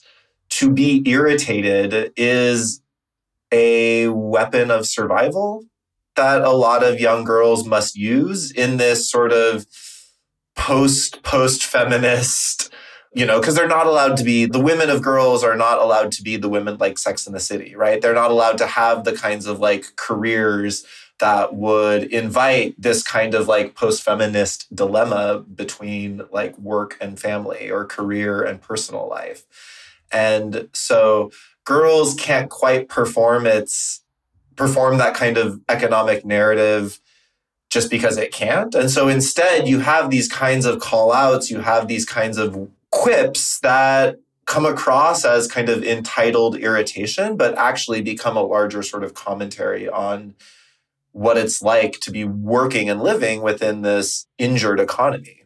to 0.52 0.72
be 0.72 1.04
irritated 1.06 2.13
is 2.15 2.82
a 3.52 4.08
weapon 4.08 4.72
of 4.72 4.86
survival 4.86 5.65
that 6.15 6.41
a 6.41 6.52
lot 6.52 6.84
of 6.84 6.99
young 6.99 7.23
girls 7.23 7.65
must 7.65 7.95
use 7.95 8.52
in 8.52 8.78
this 8.78 9.10
sort 9.10 9.32
of 9.32 9.65
post 10.56 11.23
post 11.23 11.63
feminist 11.63 12.71
you 13.15 13.26
know 13.26 13.39
because 13.39 13.56
they're 13.56 13.67
not 13.67 13.88
allowed 13.88 14.15
to 14.15 14.23
be 14.23 14.45
the 14.45 14.60
women 14.60 14.89
of 14.89 15.02
girls 15.02 15.43
are 15.43 15.56
not 15.56 15.80
allowed 15.80 16.12
to 16.12 16.21
be 16.21 16.38
the 16.38 16.49
women 16.49 16.78
like 16.80 16.97
sex 16.97 17.26
in 17.26 17.34
the 17.34 17.39
city 17.39 17.76
right? 17.76 18.02
They're 18.02 18.13
not 18.13 18.32
allowed 18.32 18.58
to 18.60 18.67
have 18.67 19.04
the 19.04 19.13
kinds 19.13 19.45
of 19.45 19.60
like 19.60 19.95
careers 19.95 20.86
that 21.19 21.54
would 21.54 22.04
invite 22.04 22.76
this 22.78 23.04
kind 23.04 23.34
of 23.34 23.47
like 23.47 23.76
post 23.76 24.04
feminist 24.04 24.73
dilemma 24.76 25.39
between 25.56 26.21
like 26.32 26.58
work 26.58 26.97
and 26.99 27.19
family 27.19 27.69
or 27.69 27.86
career 27.86 28.43
and 28.43 28.62
personal 28.62 29.08
life. 29.08 29.45
And 30.12 30.69
so 30.73 31.32
girls 31.65 32.13
can't 32.15 32.49
quite 32.49 32.89
perform 32.89 33.45
its 33.45 34.02
perform 34.55 34.97
that 34.97 35.15
kind 35.15 35.37
of 35.37 35.61
economic 35.69 36.25
narrative 36.25 36.99
just 37.69 37.89
because 37.89 38.17
it 38.17 38.31
can't. 38.31 38.75
And 38.75 38.91
so 38.91 39.07
instead, 39.07 39.67
you 39.67 39.79
have 39.79 40.09
these 40.09 40.27
kinds 40.27 40.65
of 40.65 40.79
call 40.79 41.11
outs, 41.11 41.49
you 41.49 41.61
have 41.61 41.87
these 41.87 42.05
kinds 42.05 42.37
of 42.37 42.69
quips 42.91 43.59
that 43.59 44.19
come 44.45 44.65
across 44.65 45.25
as 45.25 45.47
kind 45.47 45.69
of 45.69 45.83
entitled 45.83 46.57
irritation, 46.57 47.35
but 47.35 47.57
actually 47.57 48.01
become 48.01 48.37
a 48.37 48.43
larger 48.43 48.83
sort 48.83 49.03
of 49.03 49.13
commentary 49.13 49.89
on 49.89 50.35
what 51.13 51.37
it's 51.37 51.61
like 51.61 51.93
to 52.01 52.11
be 52.11 52.23
working 52.25 52.89
and 52.89 53.01
living 53.01 53.41
within 53.41 53.81
this 53.81 54.27
injured 54.37 54.79
economy. 54.79 55.43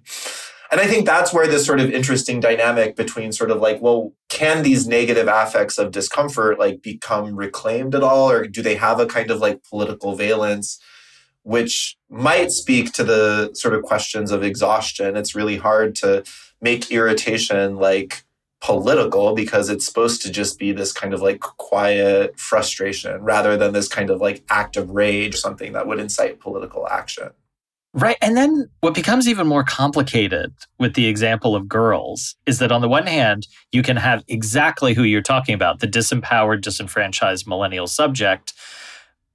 And 0.71 0.81
I 0.81 0.87
think 0.87 1.05
that's 1.05 1.33
where 1.33 1.47
this 1.47 1.65
sort 1.65 1.79
of 1.79 1.91
interesting 1.91 2.39
dynamic 2.39 2.95
between 2.95 3.31
sort 3.31 3.51
of 3.51 3.61
like, 3.61 3.81
well, 3.81 4.13
can 4.27 4.63
these 4.63 4.87
negative 4.87 5.27
affects 5.27 5.77
of 5.77 5.91
discomfort 5.91 6.59
like 6.59 6.81
become 6.81 7.35
reclaimed 7.35 7.95
at 7.95 8.03
all? 8.03 8.29
Or 8.29 8.45
do 8.47 8.61
they 8.61 8.75
have 8.75 8.99
a 8.99 9.05
kind 9.05 9.31
of 9.31 9.39
like 9.39 9.63
political 9.63 10.15
valence, 10.15 10.79
which 11.43 11.97
might 12.09 12.51
speak 12.51 12.91
to 12.93 13.03
the 13.03 13.51
sort 13.53 13.75
of 13.75 13.83
questions 13.83 14.31
of 14.31 14.43
exhaustion? 14.43 15.15
It's 15.15 15.35
really 15.35 15.57
hard 15.57 15.95
to 15.95 16.23
make 16.61 16.91
irritation 16.91 17.77
like 17.77 18.23
political 18.59 19.35
because 19.35 19.69
it's 19.69 19.85
supposed 19.85 20.21
to 20.23 20.31
just 20.31 20.59
be 20.59 20.71
this 20.71 20.91
kind 20.91 21.13
of 21.13 21.21
like 21.21 21.39
quiet 21.39 22.37
frustration 22.39 23.21
rather 23.21 23.55
than 23.55 23.71
this 23.71 23.87
kind 23.87 24.09
of 24.09 24.19
like 24.19 24.43
act 24.49 24.75
of 24.75 24.89
rage, 24.89 25.35
something 25.35 25.73
that 25.73 25.87
would 25.87 25.99
incite 25.99 26.39
political 26.39 26.87
action. 26.89 27.29
Right. 27.97 28.17
And 28.21 28.37
then 28.37 28.69
what 28.81 28.93
becomes 28.93 29.27
even 29.27 29.47
more 29.47 29.63
complicated 29.63 30.53
with 30.77 30.93
the 30.93 31.07
example 31.07 31.55
of 31.55 31.67
girls 31.67 32.35
is 32.45 32.59
that 32.59 32.71
on 32.71 32.81
the 32.81 32.87
one 32.87 33.07
hand, 33.07 33.47
you 33.71 33.81
can 33.81 33.97
have 33.97 34.23
exactly 34.27 34.93
who 34.93 35.01
you're 35.01 35.23
talking 35.23 35.55
about, 35.55 35.79
the 35.79 35.87
disempowered, 35.87 36.61
disenfranchised 36.61 37.47
millennial 37.47 37.87
subject 37.87 38.53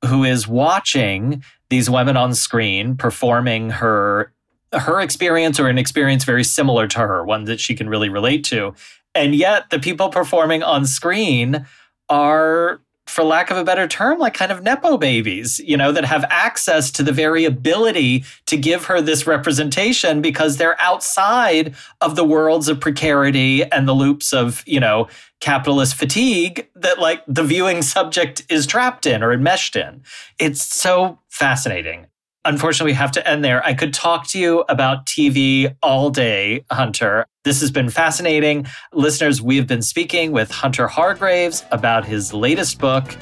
who 0.05 0.22
is 0.22 0.46
watching 0.46 1.42
these 1.70 1.90
women 1.90 2.16
on 2.16 2.35
screen 2.35 2.96
performing 2.96 3.70
her 3.70 4.33
her 4.72 5.01
experience 5.01 5.59
or 5.59 5.68
an 5.68 5.77
experience 5.77 6.22
very 6.25 6.44
similar 6.44 6.87
to 6.87 7.01
her, 7.01 7.25
one 7.25 7.44
that 7.44 7.59
she 7.61 7.75
can 7.75 7.88
really 7.88 8.09
relate 8.09 8.44
to. 8.44 8.75
And 9.14 9.35
yet 9.35 9.70
the 9.70 9.81
people 9.81 10.09
performing 10.09 10.62
on 10.62 10.87
screen 10.87 11.66
are 12.09 12.81
for 13.07 13.25
lack 13.25 13.51
of 13.51 13.57
a 13.57 13.65
better 13.65 13.87
term, 13.87 14.19
like 14.19 14.35
kind 14.35 14.53
of 14.53 14.62
Nepo 14.62 14.97
babies, 14.97 15.59
you 15.61 15.77
know, 15.77 15.93
that 15.93 16.05
have 16.05 16.25
access 16.31 16.91
to 16.93 17.03
the 17.03 17.12
very 17.12 17.45
ability 17.45 18.25
to 18.47 18.57
give 18.57 18.85
her 18.87 19.01
this 19.01 19.27
representation 19.27 20.23
because 20.23 20.57
they're 20.57 20.81
outside 20.81 21.75
of 22.01 22.17
the 22.17 22.25
worlds 22.25 22.69
of 22.69 22.81
precarity 22.81 23.65
and 23.65 23.88
the 23.88 23.93
loops 23.93 24.33
of, 24.33 24.62
you 24.67 24.81
know, 24.81 25.09
capitalist 25.41 25.97
fatigue 25.97 26.69
that 26.77 27.01
like 27.01 27.23
the 27.27 27.43
viewing 27.43 27.83
subject 27.83 28.45
is 28.49 28.67
trapped 28.67 29.05
in 29.05 29.23
or 29.23 29.33
enmeshed 29.33 29.75
in. 29.75 30.03
It's 30.38 30.62
so 30.62 31.19
fascinating. 31.29 32.07
Unfortunately, 32.45 32.93
we 32.93 32.97
have 32.97 33.12
to 33.12 33.29
end 33.29 33.45
there. 33.45 33.65
I 33.65 33.75
could 33.75 33.93
talk 33.93 34.27
to 34.29 34.38
you 34.38 34.61
about 34.69 35.07
TV 35.07 35.77
all 35.83 36.11
day, 36.11 36.65
Hunter. 36.71 37.27
This 37.44 37.61
has 37.61 37.72
been 37.72 37.90
fascinating. 37.90 38.66
Listeners, 38.92 39.42
we've 39.42 39.66
been 39.66 39.83
speaking 39.83 40.31
with 40.31 40.48
Hunter 40.48 40.87
Hargraves 40.87 41.64
about 41.72 42.05
his 42.05 42.33
latest 42.33 42.78
book, 42.78 43.16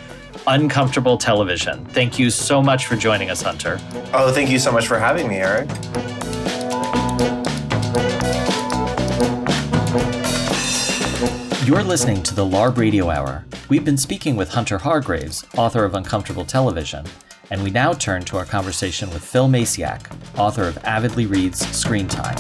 Uncomfortable 0.47 1.17
Television. 1.17 1.87
Thank 1.87 2.19
you 2.19 2.29
so 2.29 2.61
much 2.61 2.85
for 2.85 2.97
joining 2.97 3.31
us, 3.31 3.41
Hunter. 3.41 3.79
Oh, 4.13 4.31
thank 4.31 4.51
you 4.51 4.59
so 4.59 4.71
much 4.71 4.87
for 4.87 4.99
having 4.99 5.27
me, 5.27 5.37
Eric. 5.37 5.71
You're 11.67 11.83
listening 11.83 12.23
to 12.25 12.35
the 12.35 12.45
LARB 12.45 12.77
Radio 12.77 13.09
Hour. 13.09 13.47
We've 13.71 13.87
been 13.87 13.97
speaking 13.97 14.37
with 14.37 14.51
Hunter 14.51 14.77
Hargraves, 14.77 15.47
author 15.57 15.87
of 15.87 15.95
Uncomfortable 15.95 16.45
Television. 16.45 17.07
And 17.51 17.63
we 17.63 17.71
now 17.71 17.95
turn 17.95 18.23
to 18.27 18.37
our 18.37 18.45
conversation 18.45 19.09
with 19.11 19.25
Phil 19.25 19.49
Maciak, 19.49 20.13
author 20.39 20.65
of 20.65 20.77
Avidly 20.85 21.25
Reads 21.25 21.67
Screen 21.75 22.07
Time. 22.07 22.37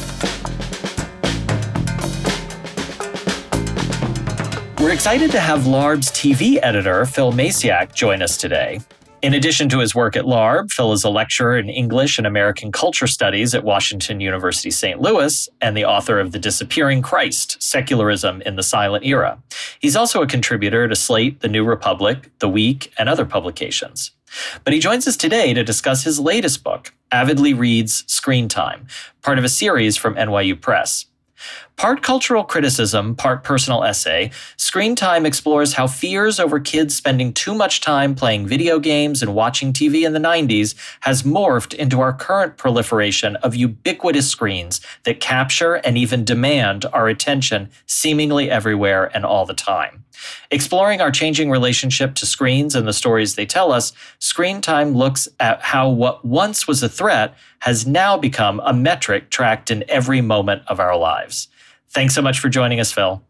We're 4.80 4.92
excited 4.92 5.30
to 5.32 5.40
have 5.40 5.64
LARB's 5.64 6.10
TV 6.10 6.58
editor, 6.62 7.04
Phil 7.04 7.32
Maciak, 7.32 7.92
join 7.92 8.22
us 8.22 8.38
today. 8.38 8.80
In 9.20 9.34
addition 9.34 9.68
to 9.68 9.78
his 9.80 9.94
work 9.94 10.16
at 10.16 10.24
LARB, 10.24 10.70
Phil 10.70 10.94
is 10.94 11.04
a 11.04 11.10
lecturer 11.10 11.58
in 11.58 11.68
English 11.68 12.16
and 12.16 12.26
American 12.26 12.72
Culture 12.72 13.06
Studies 13.06 13.54
at 13.54 13.62
Washington 13.62 14.20
University 14.20 14.70
St. 14.70 14.98
Louis 14.98 15.50
and 15.60 15.76
the 15.76 15.84
author 15.84 16.18
of 16.18 16.32
The 16.32 16.38
Disappearing 16.38 17.02
Christ 17.02 17.62
Secularism 17.62 18.40
in 18.46 18.56
the 18.56 18.62
Silent 18.62 19.04
Era. 19.04 19.38
He's 19.80 19.96
also 19.96 20.22
a 20.22 20.26
contributor 20.26 20.88
to 20.88 20.96
Slate, 20.96 21.40
The 21.40 21.48
New 21.48 21.66
Republic, 21.66 22.30
The 22.38 22.48
Week, 22.48 22.90
and 22.96 23.06
other 23.06 23.26
publications. 23.26 24.12
But 24.64 24.72
he 24.72 24.78
joins 24.78 25.06
us 25.06 25.18
today 25.18 25.52
to 25.52 25.62
discuss 25.62 26.04
his 26.04 26.18
latest 26.18 26.64
book, 26.64 26.94
Avidly 27.12 27.52
Reads 27.52 28.10
Screen 28.10 28.48
Time, 28.48 28.86
part 29.20 29.36
of 29.36 29.44
a 29.44 29.50
series 29.50 29.98
from 29.98 30.14
NYU 30.14 30.58
Press. 30.58 31.04
Part 31.80 32.02
cultural 32.02 32.44
criticism, 32.44 33.14
part 33.16 33.42
personal 33.42 33.84
essay, 33.84 34.32
Screen 34.58 34.94
Time 34.94 35.24
explores 35.24 35.72
how 35.72 35.86
fears 35.86 36.38
over 36.38 36.60
kids 36.60 36.94
spending 36.94 37.32
too 37.32 37.54
much 37.54 37.80
time 37.80 38.14
playing 38.14 38.46
video 38.46 38.78
games 38.78 39.22
and 39.22 39.34
watching 39.34 39.72
TV 39.72 40.02
in 40.02 40.12
the 40.12 40.18
90s 40.18 40.74
has 41.00 41.22
morphed 41.22 41.72
into 41.72 42.02
our 42.02 42.12
current 42.12 42.58
proliferation 42.58 43.36
of 43.36 43.54
ubiquitous 43.54 44.28
screens 44.28 44.82
that 45.04 45.20
capture 45.20 45.76
and 45.76 45.96
even 45.96 46.22
demand 46.22 46.84
our 46.92 47.08
attention 47.08 47.70
seemingly 47.86 48.50
everywhere 48.50 49.10
and 49.16 49.24
all 49.24 49.46
the 49.46 49.54
time. 49.54 50.04
Exploring 50.50 51.00
our 51.00 51.10
changing 51.10 51.50
relationship 51.50 52.14
to 52.16 52.26
screens 52.26 52.74
and 52.74 52.86
the 52.86 52.92
stories 52.92 53.36
they 53.36 53.46
tell 53.46 53.72
us, 53.72 53.94
Screen 54.18 54.60
Time 54.60 54.92
looks 54.92 55.28
at 55.40 55.62
how 55.62 55.88
what 55.88 56.26
once 56.26 56.68
was 56.68 56.82
a 56.82 56.90
threat 56.90 57.34
has 57.60 57.86
now 57.86 58.18
become 58.18 58.60
a 58.66 58.74
metric 58.74 59.30
tracked 59.30 59.70
in 59.70 59.82
every 59.88 60.20
moment 60.20 60.60
of 60.66 60.78
our 60.78 60.94
lives. 60.94 61.48
Thanks 61.92 62.14
so 62.14 62.22
much 62.22 62.38
for 62.38 62.48
joining 62.48 62.80
us, 62.80 62.92
Phil. 62.92 63.22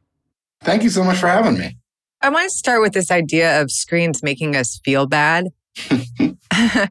Thank 0.63 0.83
you 0.83 0.91
so 0.91 1.03
much 1.03 1.19
for 1.19 1.29
having 1.29 1.59
me. 1.59 1.77
I 2.21 2.29
want 2.29 2.51
to 2.51 2.57
start 2.57 2.83
with 2.83 2.93
this 2.93 3.11
idea 3.11 3.63
of 3.63 3.71
screens 3.71 4.23
making 4.23 4.55
us 4.55 4.79
feel 4.85 5.07
bad. 5.07 5.49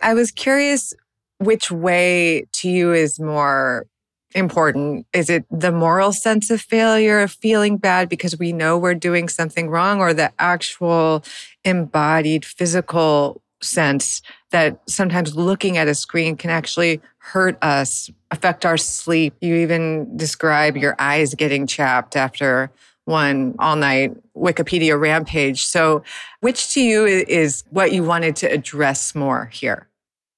I 0.00 0.14
was 0.14 0.30
curious 0.30 0.94
which 1.38 1.70
way 1.70 2.46
to 2.54 2.70
you 2.70 2.92
is 2.92 3.20
more 3.20 3.86
important? 4.34 5.06
Is 5.12 5.28
it 5.28 5.44
the 5.50 5.72
moral 5.72 6.12
sense 6.12 6.50
of 6.50 6.60
failure, 6.60 7.20
of 7.20 7.32
feeling 7.32 7.76
bad 7.76 8.08
because 8.08 8.38
we 8.38 8.52
know 8.52 8.78
we're 8.78 8.94
doing 8.94 9.28
something 9.28 9.68
wrong, 9.68 10.00
or 10.00 10.14
the 10.14 10.32
actual 10.38 11.24
embodied 11.64 12.44
physical 12.44 13.42
sense 13.62 14.22
that 14.50 14.80
sometimes 14.86 15.36
looking 15.36 15.76
at 15.76 15.88
a 15.88 15.94
screen 15.94 16.36
can 16.36 16.50
actually 16.50 17.00
hurt 17.18 17.58
us, 17.62 18.10
affect 18.30 18.64
our 18.64 18.76
sleep. 18.76 19.34
You 19.40 19.56
even 19.56 20.16
describe 20.16 20.76
your 20.76 20.96
eyes 20.98 21.34
getting 21.34 21.66
chapped 21.66 22.16
after 22.16 22.70
one 23.04 23.54
all 23.58 23.76
night 23.76 24.16
Wikipedia 24.36 24.98
rampage. 24.98 25.64
So, 25.64 26.02
which 26.40 26.72
to 26.74 26.80
you 26.80 27.04
is 27.04 27.64
what 27.70 27.92
you 27.92 28.04
wanted 28.04 28.36
to 28.36 28.46
address 28.46 29.14
more 29.14 29.46
here? 29.52 29.88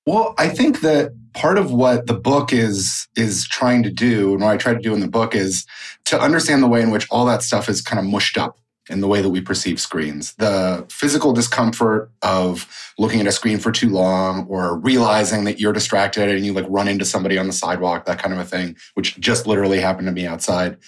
Well, 0.06 0.34
I 0.38 0.48
think 0.48 0.80
that 0.80 1.12
part 1.32 1.58
of 1.58 1.70
what 1.70 2.06
the 2.06 2.14
book 2.14 2.52
is 2.52 3.06
is 3.16 3.46
trying 3.46 3.82
to 3.84 3.90
do, 3.90 4.32
and 4.32 4.42
what 4.42 4.50
I 4.50 4.56
try 4.56 4.74
to 4.74 4.80
do 4.80 4.94
in 4.94 5.00
the 5.00 5.08
book 5.08 5.34
is 5.34 5.64
to 6.06 6.20
understand 6.20 6.62
the 6.62 6.68
way 6.68 6.82
in 6.82 6.90
which 6.90 7.06
all 7.10 7.24
that 7.26 7.42
stuff 7.42 7.68
is 7.68 7.80
kind 7.80 8.00
of 8.00 8.04
mushed 8.04 8.36
up 8.36 8.58
in 8.90 9.00
the 9.00 9.08
way 9.08 9.22
that 9.22 9.30
we 9.30 9.40
perceive 9.40 9.80
screens. 9.80 10.34
The 10.34 10.84
physical 10.88 11.32
discomfort 11.32 12.10
of 12.22 12.66
looking 12.98 13.20
at 13.20 13.26
a 13.26 13.32
screen 13.32 13.58
for 13.58 13.70
too 13.70 13.88
long 13.88 14.46
or 14.46 14.76
realizing 14.76 15.44
that 15.44 15.60
you're 15.60 15.72
distracted 15.72 16.28
and 16.28 16.44
you 16.44 16.52
like 16.52 16.66
run 16.68 16.88
into 16.88 17.04
somebody 17.04 17.38
on 17.38 17.46
the 17.46 17.52
sidewalk, 17.52 18.06
that 18.06 18.18
kind 18.18 18.32
of 18.32 18.40
a 18.40 18.44
thing, 18.44 18.76
which 18.94 19.18
just 19.20 19.46
literally 19.46 19.80
happened 19.80 20.06
to 20.06 20.12
me 20.12 20.26
outside. 20.26 20.78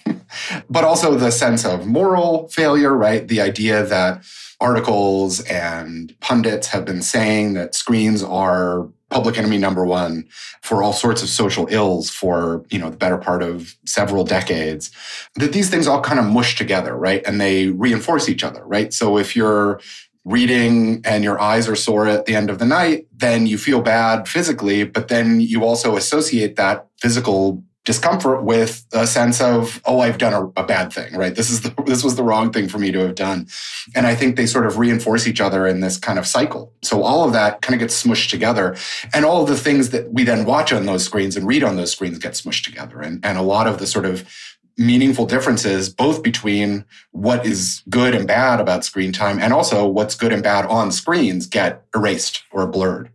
but 0.70 0.84
also 0.84 1.14
the 1.14 1.30
sense 1.30 1.64
of 1.64 1.86
moral 1.86 2.48
failure, 2.48 2.96
right? 2.96 3.28
The 3.28 3.40
idea 3.40 3.84
that 3.84 4.24
articles 4.60 5.40
and 5.42 6.18
pundits 6.20 6.68
have 6.68 6.84
been 6.84 7.02
saying 7.02 7.54
that 7.54 7.74
screens 7.74 8.22
are 8.22 8.88
public 9.10 9.38
enemy 9.38 9.56
number 9.56 9.84
one 9.84 10.26
for 10.62 10.82
all 10.82 10.92
sorts 10.92 11.22
of 11.22 11.28
social 11.28 11.66
ills 11.70 12.10
for 12.10 12.64
you 12.70 12.78
know 12.78 12.90
the 12.90 12.96
better 12.96 13.16
part 13.16 13.42
of 13.42 13.76
several 13.84 14.24
decades 14.24 14.90
that 15.36 15.52
these 15.52 15.70
things 15.70 15.86
all 15.86 16.00
kind 16.00 16.18
of 16.18 16.26
mush 16.26 16.56
together 16.56 16.96
right? 16.96 17.22
And 17.26 17.40
they 17.40 17.68
reinforce 17.68 18.28
each 18.28 18.42
other 18.42 18.64
right? 18.64 18.92
So 18.92 19.16
if 19.16 19.36
you're 19.36 19.80
reading 20.24 21.00
and 21.04 21.22
your 21.22 21.40
eyes 21.40 21.68
are 21.68 21.76
sore 21.76 22.08
at 22.08 22.26
the 22.26 22.34
end 22.34 22.50
of 22.50 22.58
the 22.58 22.64
night 22.64 23.06
then 23.16 23.46
you 23.46 23.56
feel 23.56 23.80
bad 23.80 24.28
physically 24.28 24.82
but 24.82 25.06
then 25.06 25.40
you 25.40 25.64
also 25.64 25.96
associate 25.96 26.56
that 26.56 26.88
physical 27.00 27.62
discomfort 27.86 28.42
with 28.42 28.84
a 28.92 29.06
sense 29.06 29.40
of 29.40 29.80
oh 29.86 30.00
i've 30.00 30.18
done 30.18 30.34
a, 30.34 30.60
a, 30.60 30.66
bad 30.66 30.92
thing 30.92 31.14
right? 31.14 31.36
This 31.36 31.48
is 31.48 31.62
the, 31.62 31.74
this 31.86 32.04
was 32.04 32.16
the 32.16 32.22
wrong 32.22 32.52
thing 32.52 32.68
for 32.68 32.78
me 32.78 32.92
to 32.92 32.98
have 32.98 33.14
done. 33.14 33.46
And 33.94 34.06
i 34.06 34.14
think 34.14 34.36
they 34.36 34.46
sort 34.46 34.66
of 34.66 34.76
reinforce 34.76 35.26
each 35.26 35.40
other 35.40 35.66
in 35.66 35.80
this 35.80 35.96
kind 35.96 36.18
of 36.18 36.26
cycle. 36.26 36.72
So 36.82 37.02
all 37.02 37.24
of 37.24 37.32
that 37.32 37.62
kind 37.62 37.74
of 37.74 37.80
gets 37.80 38.02
smushed 38.02 38.28
together. 38.30 38.76
And 39.14 39.24
all 39.24 39.42
of 39.42 39.48
the 39.48 39.56
things 39.56 39.90
that 39.90 40.12
we 40.12 40.24
then 40.24 40.44
watch 40.44 40.72
on 40.72 40.84
those 40.84 41.04
screens 41.04 41.36
and 41.36 41.46
read 41.46 41.62
on 41.62 41.76
those 41.76 41.92
screens 41.92 42.18
get 42.18 42.32
smushed 42.32 42.64
together. 42.64 43.00
And, 43.00 43.24
and 43.24 43.38
a 43.38 43.42
lot 43.42 43.66
of 43.66 43.78
the 43.78 43.86
sort 43.86 44.04
of 44.04 44.28
meaningful 44.76 45.24
differences 45.24 45.88
both 45.88 46.22
between 46.22 46.84
what 47.12 47.46
is 47.46 47.82
good 47.88 48.14
and 48.14 48.26
bad 48.26 48.60
about 48.60 48.84
screen 48.84 49.10
time 49.10 49.38
and 49.38 49.52
also 49.52 49.86
what's 49.86 50.14
good 50.14 50.32
and 50.32 50.42
bad 50.42 50.66
on 50.66 50.92
screens 50.92 51.46
get 51.46 51.82
erased 51.94 52.42
or 52.52 52.66
blurred 52.66 53.10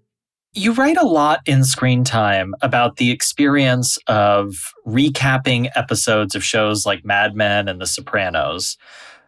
you 0.54 0.74
write 0.74 0.98
a 0.98 1.06
lot 1.06 1.40
in 1.46 1.64
screen 1.64 2.04
time 2.04 2.54
about 2.62 2.98
the 2.98 3.10
experience 3.12 3.98
of 4.08 4.74
recapping 4.86 5.70
episodes 5.76 6.36
of 6.36 6.44
shows 6.44 6.86
like 6.86 7.06
Mad 7.06 7.36
Men 7.36 7.70
and 7.70 7.80
The 7.80 7.88
Sopranos 7.88 8.78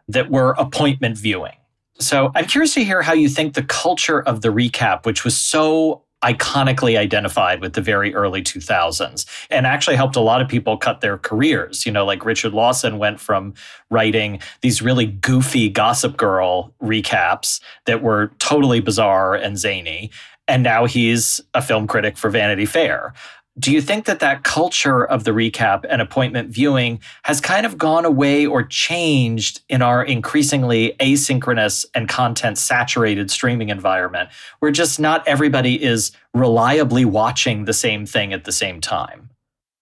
that 0.08 0.30
were 0.30 0.52
appointment 0.58 1.18
viewing. 1.18 1.56
So 2.00 2.32
I'm 2.36 2.46
curious 2.46 2.74
to 2.74 2.84
hear 2.84 3.02
how 3.02 3.14
you 3.14 3.30
think 3.30 3.54
the 3.54 3.64
culture 3.64 4.22
of 4.22 4.42
the 4.42 4.50
recap, 4.50 5.06
which 5.06 5.24
was 5.24 5.38
so 5.38 6.04
iconically 6.24 6.98
identified 6.98 7.60
with 7.60 7.74
the 7.74 7.82
very 7.82 8.16
early 8.16 8.42
2000s 8.42 9.26
and 9.50 9.68
actually 9.68 9.96
helped 9.96 10.16
a 10.16 10.22
lot 10.22 10.42
of 10.42 10.48
people 10.48 10.78
cut 10.78 11.02
their 11.02 11.18
careers. 11.18 11.86
You 11.86 11.92
know, 11.92 12.06
like 12.06 12.26
Richard 12.26 12.54
Lawson 12.54 12.98
went 12.98 13.20
from 13.20 13.54
writing 13.90 14.40
these 14.62 14.82
really 14.82 15.06
goofy 15.06 15.70
Gossip 15.70 16.16
Girl 16.16 16.74
recaps 16.82 17.60
that 17.86 18.02
were 18.02 18.32
totally 18.40 18.80
bizarre 18.80 19.36
and 19.36 19.58
zany 19.58 20.12
and 20.48 20.64
now 20.64 20.86
he's 20.86 21.42
a 21.54 21.62
film 21.62 21.88
critic 21.88 22.18
for 22.18 22.30
Vanity 22.30 22.66
Fair. 22.66 23.14
Do 23.60 23.72
you 23.72 23.82
think 23.82 24.06
that 24.06 24.20
that 24.20 24.44
culture 24.44 25.06
of 25.06 25.26
the 25.26 25.32
recap 25.32 25.86
and 25.88 26.02
appointment 26.02 26.50
viewing 26.50 27.00
has 27.22 27.40
kind 27.40 27.68
of 27.68 27.78
gone 27.78 28.04
away 28.04 28.48
or 28.48 28.64
changed 28.64 29.62
in 29.70 29.84
our 29.84 30.04
increasingly 30.04 30.96
asynchronous 31.00 31.86
and 31.94 32.10
content 32.10 32.58
saturated 32.58 33.30
streaming 33.30 33.70
environment 33.70 34.30
where 34.60 34.72
just 34.72 35.00
not 35.00 35.28
everybody 35.28 35.82
is 35.84 36.12
reliably 36.34 37.06
watching 37.06 37.66
the 37.66 37.74
same 37.74 38.08
thing 38.08 38.34
at 38.34 38.46
the 38.46 38.52
same 38.52 38.82
time? 38.82 39.30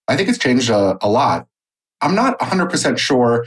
I 0.06 0.16
think 0.16 0.28
it's 0.28 0.38
changed 0.38 0.68
a, 0.68 0.98
a 1.00 1.08
lot. 1.08 1.46
I'm 2.02 2.14
not 2.14 2.38
100% 2.40 2.98
sure 2.98 3.46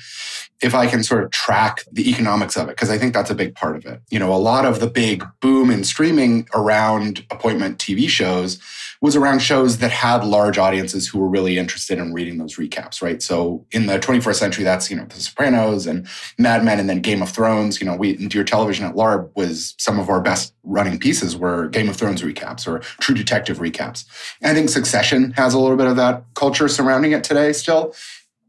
if 0.62 0.74
I 0.74 0.88
can 0.88 1.04
sort 1.04 1.24
of 1.24 1.32
track 1.32 1.84
the 1.92 2.10
economics 2.10 2.56
of 2.56 2.70
it, 2.70 2.72
because 2.72 2.90
I 2.90 2.98
think 2.98 3.14
that's 3.14 3.30
a 3.30 3.36
big 3.36 3.56
part 3.56 3.76
of 3.76 3.86
it. 3.86 4.02
You 4.10 4.20
know, 4.20 4.34
a 4.34 4.38
lot 4.38 4.66
of 4.66 4.80
the 4.80 4.88
big 4.88 5.24
boom 5.42 5.70
in 5.70 5.84
streaming 5.84 6.48
around 6.56 7.26
appointment 7.30 7.78
TV 7.78 8.08
shows 8.08 8.60
was 9.02 9.16
around 9.18 9.40
shows 9.40 9.80
that 9.80 9.92
had 9.92 10.24
large 10.24 10.58
audiences 10.58 11.08
who 11.08 11.20
were 11.20 11.28
really 11.28 11.58
interested 11.58 12.00
in 12.00 12.14
reading 12.14 12.38
those 12.38 12.56
recaps, 12.56 13.02
right? 13.02 13.22
So 13.22 13.66
in 13.72 13.88
the 13.88 14.00
21st 14.00 14.36
century, 14.36 14.64
that's, 14.64 14.90
you 14.90 14.96
know, 14.96 15.06
The 15.06 15.20
Sopranos 15.20 15.86
and 15.86 16.08
Mad 16.38 16.64
Men 16.64 16.80
and 16.80 16.90
then 16.90 17.02
Game 17.02 17.22
of 17.22 17.30
Thrones. 17.30 17.82
You 17.82 17.86
know, 17.86 17.96
we, 17.96 18.16
Dear 18.16 18.46
Television 18.46 18.86
at 18.86 18.96
LARB 18.96 19.30
was 19.36 19.76
some 19.78 20.00
of 20.00 20.10
our 20.10 20.22
best 20.22 20.54
running 20.64 20.98
pieces 20.98 21.36
were 21.36 21.68
Game 21.68 21.90
of 21.90 21.98
Thrones 21.98 22.22
recaps 22.22 22.66
or 22.66 22.80
True 23.02 23.14
Detective 23.14 23.60
recaps. 23.60 24.06
And 24.42 24.50
I 24.50 24.56
think 24.56 24.70
Succession 24.70 25.32
has 25.34 25.54
a 25.54 25.60
little 25.60 25.78
bit 25.78 25.88
of 25.88 25.98
that 25.98 26.24
culture 26.34 26.70
surrounding 26.70 27.12
it 27.12 27.24
today 27.26 27.52
still. 27.52 27.94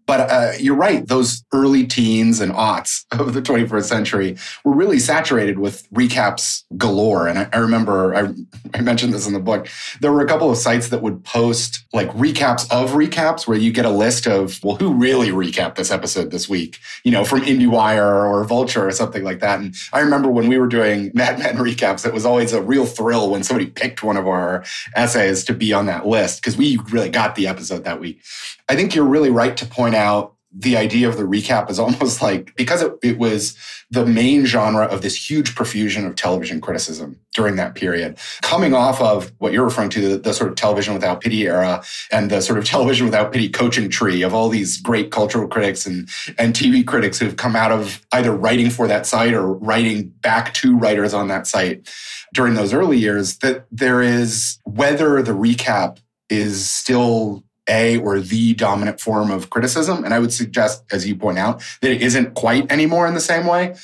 But 0.06 0.30
uh, 0.30 0.52
you're 0.58 0.76
right; 0.76 1.06
those 1.06 1.44
early 1.52 1.86
teens 1.86 2.40
and 2.40 2.52
aughts 2.52 3.04
of 3.12 3.34
the 3.34 3.42
21st 3.42 3.84
century 3.84 4.36
were 4.64 4.74
really 4.74 4.98
saturated 4.98 5.58
with 5.58 5.88
recaps 5.90 6.62
galore. 6.76 7.26
And 7.26 7.38
I, 7.38 7.48
I 7.52 7.58
remember 7.58 8.14
I, 8.14 8.28
I, 8.74 8.80
mentioned 8.82 9.12
this 9.12 9.26
in 9.26 9.32
the 9.32 9.40
book. 9.40 9.68
There 10.00 10.12
were 10.12 10.20
a 10.20 10.28
couple 10.28 10.50
of 10.50 10.58
sites 10.58 10.88
that 10.88 11.02
would 11.02 11.24
post 11.24 11.84
like 11.92 12.10
recaps 12.10 12.70
of 12.70 12.90
recaps, 12.90 13.46
where 13.46 13.58
you 13.58 13.72
get 13.72 13.84
a 13.84 13.90
list 13.90 14.26
of 14.26 14.62
well, 14.62 14.76
who 14.76 14.92
really 14.92 15.30
recapped 15.30 15.74
this 15.76 15.90
episode 15.90 16.30
this 16.30 16.48
week? 16.48 16.78
You 17.04 17.12
know, 17.12 17.24
from 17.24 17.40
IndieWire 17.40 18.24
or 18.28 18.44
Vulture 18.44 18.86
or 18.86 18.92
something 18.92 19.24
like 19.24 19.40
that. 19.40 19.60
And 19.60 19.74
I 19.92 20.00
remember 20.00 20.28
when 20.28 20.48
we 20.48 20.58
were 20.58 20.68
doing 20.68 21.10
Mad 21.14 21.38
Men 21.38 21.56
recaps, 21.56 22.06
it 22.06 22.14
was 22.14 22.24
always 22.24 22.52
a 22.52 22.62
real 22.62 22.86
thrill 22.86 23.30
when 23.30 23.42
somebody 23.42 23.66
picked 23.66 24.02
one 24.02 24.16
of 24.16 24.26
our 24.26 24.64
essays 24.94 25.44
to 25.44 25.52
be 25.52 25.72
on 25.72 25.86
that 25.86 26.06
list 26.06 26.40
because 26.40 26.56
we 26.56 26.78
really 26.90 27.08
got 27.08 27.34
the 27.34 27.46
episode 27.46 27.84
that 27.84 28.00
week. 28.00 28.20
I 28.68 28.76
think 28.76 28.94
you're 28.94 29.04
really 29.04 29.30
right 29.30 29.56
to 29.56 29.66
point 29.66 29.94
out 29.94 30.36
the 30.58 30.76
idea 30.76 31.08
of 31.08 31.16
the 31.16 31.24
recap 31.24 31.68
is 31.70 31.78
almost 31.86 32.22
like 32.22 32.54
because 32.56 32.82
it, 32.82 32.92
it, 33.02 33.18
was 33.18 33.56
the 33.90 34.06
main 34.06 34.46
genre 34.46 34.86
of 34.86 35.02
this 35.02 35.30
huge 35.30 35.54
profusion 35.54 36.06
of 36.06 36.16
television 36.16 36.60
criticism 36.60 37.20
during 37.34 37.56
that 37.56 37.74
period, 37.74 38.18
coming 38.42 38.74
off 38.74 39.00
of 39.00 39.32
what 39.38 39.52
you're 39.52 39.64
referring 39.64 39.90
to, 39.90 40.08
the, 40.08 40.18
the, 40.18 40.32
sort 40.32 40.50
of 40.50 40.56
television 40.56 40.94
without 40.94 41.20
pity 41.20 41.46
era 41.46 41.82
and 42.10 42.30
the 42.30 42.40
sort 42.40 42.58
of 42.58 42.64
television 42.76 43.04
without 43.04 43.32
pity 43.32 43.48
coaching 43.48 43.88
tree 43.90 44.22
of 44.22 44.34
all 44.34 44.48
these 44.48 44.78
great 44.78 45.10
cultural 45.10 45.46
critics 45.46 45.86
and, 45.86 46.08
and 46.38 46.54
TV 46.54 46.86
critics 46.86 47.18
who've 47.18 47.36
come 47.36 47.54
out 47.54 47.72
of 47.72 48.04
either 48.12 48.32
writing 48.32 48.70
for 48.70 48.88
that 48.88 49.06
site 49.06 49.34
or 49.34 49.52
writing 49.52 50.08
back 50.20 50.54
to 50.54 50.76
writers 50.76 51.12
on 51.12 51.28
that 51.28 51.46
site 51.46 51.88
during 52.34 52.54
those 52.54 52.72
early 52.72 52.98
years, 52.98 53.38
that 53.38 53.66
there 53.70 54.02
is 54.02 54.58
whether 54.64 55.22
the 55.22 55.32
recap 55.32 55.98
is 56.28 56.68
still 56.68 57.44
a 57.68 57.98
or 57.98 58.20
the 58.20 58.54
dominant 58.54 59.00
form 59.00 59.30
of 59.30 59.50
criticism. 59.50 60.04
And 60.04 60.14
I 60.14 60.18
would 60.18 60.32
suggest, 60.32 60.84
as 60.92 61.06
you 61.06 61.16
point 61.16 61.38
out, 61.38 61.62
that 61.80 61.90
it 61.90 62.02
isn't 62.02 62.34
quite 62.34 62.70
anymore 62.70 63.06
in 63.06 63.14
the 63.14 63.20
same 63.20 63.46
way. 63.46 63.74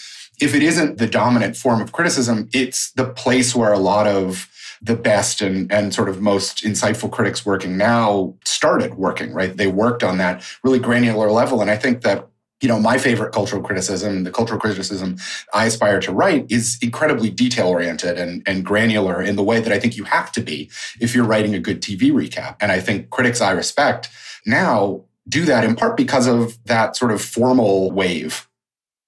If 0.40 0.54
it 0.54 0.62
isn't 0.62 0.98
the 0.98 1.06
dominant 1.06 1.56
form 1.56 1.80
of 1.80 1.92
criticism, 1.92 2.48
it's 2.52 2.90
the 2.92 3.06
place 3.06 3.54
where 3.54 3.72
a 3.72 3.78
lot 3.78 4.06
of 4.06 4.48
the 4.82 4.96
best 4.96 5.40
and, 5.40 5.70
and 5.72 5.94
sort 5.94 6.08
of 6.08 6.20
most 6.20 6.64
insightful 6.64 7.10
critics 7.10 7.46
working 7.46 7.76
now 7.76 8.34
started 8.44 8.94
working, 8.94 9.32
right? 9.32 9.56
They 9.56 9.68
worked 9.68 10.02
on 10.02 10.18
that 10.18 10.44
really 10.64 10.80
granular 10.80 11.30
level. 11.30 11.60
And 11.60 11.70
I 11.70 11.76
think 11.76 12.02
that 12.02 12.28
you 12.62 12.68
know, 12.68 12.78
my 12.78 12.96
favorite 12.96 13.32
cultural 13.32 13.60
criticism, 13.60 14.22
the 14.22 14.30
cultural 14.30 14.58
criticism 14.58 15.16
I 15.52 15.66
aspire 15.66 16.00
to 16.00 16.12
write 16.12 16.46
is 16.50 16.78
incredibly 16.80 17.28
detail 17.28 17.66
oriented 17.66 18.18
and, 18.18 18.42
and 18.46 18.64
granular 18.64 19.20
in 19.20 19.34
the 19.34 19.42
way 19.42 19.60
that 19.60 19.72
I 19.72 19.80
think 19.80 19.96
you 19.96 20.04
have 20.04 20.30
to 20.32 20.40
be 20.40 20.70
if 21.00 21.14
you're 21.14 21.24
writing 21.24 21.54
a 21.54 21.58
good 21.58 21.82
TV 21.82 22.12
recap. 22.12 22.56
And 22.60 22.70
I 22.70 22.78
think 22.78 23.10
critics 23.10 23.40
I 23.40 23.50
respect 23.50 24.08
now 24.46 25.02
do 25.28 25.44
that 25.44 25.64
in 25.64 25.74
part 25.74 25.96
because 25.96 26.26
of 26.26 26.56
that 26.66 26.96
sort 26.96 27.10
of 27.10 27.20
formal 27.20 27.90
wave. 27.90 28.48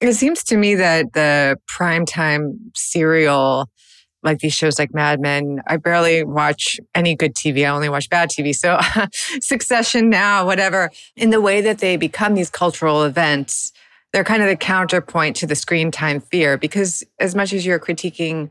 It 0.00 0.14
seems 0.14 0.42
to 0.44 0.56
me 0.56 0.74
that 0.74 1.12
the 1.12 1.56
primetime 1.70 2.58
serial 2.74 3.68
like 4.24 4.38
these 4.38 4.54
shows 4.54 4.78
like 4.78 4.92
Mad 4.94 5.20
Men. 5.20 5.62
I 5.66 5.76
barely 5.76 6.24
watch 6.24 6.80
any 6.94 7.14
good 7.14 7.34
TV. 7.34 7.64
I 7.64 7.68
only 7.68 7.88
watch 7.88 8.08
bad 8.08 8.30
TV. 8.30 8.54
So 8.54 8.80
Succession 9.40 10.10
now, 10.10 10.46
whatever. 10.46 10.90
In 11.14 11.30
the 11.30 11.40
way 11.40 11.60
that 11.60 11.78
they 11.78 11.96
become 11.96 12.34
these 12.34 12.50
cultural 12.50 13.04
events, 13.04 13.72
they're 14.12 14.24
kind 14.24 14.42
of 14.42 14.48
the 14.48 14.56
counterpoint 14.56 15.36
to 15.36 15.46
the 15.46 15.54
screen 15.54 15.90
time 15.90 16.20
fear 16.20 16.56
because 16.56 17.04
as 17.20 17.34
much 17.34 17.52
as 17.52 17.66
you're 17.66 17.80
critiquing 17.80 18.50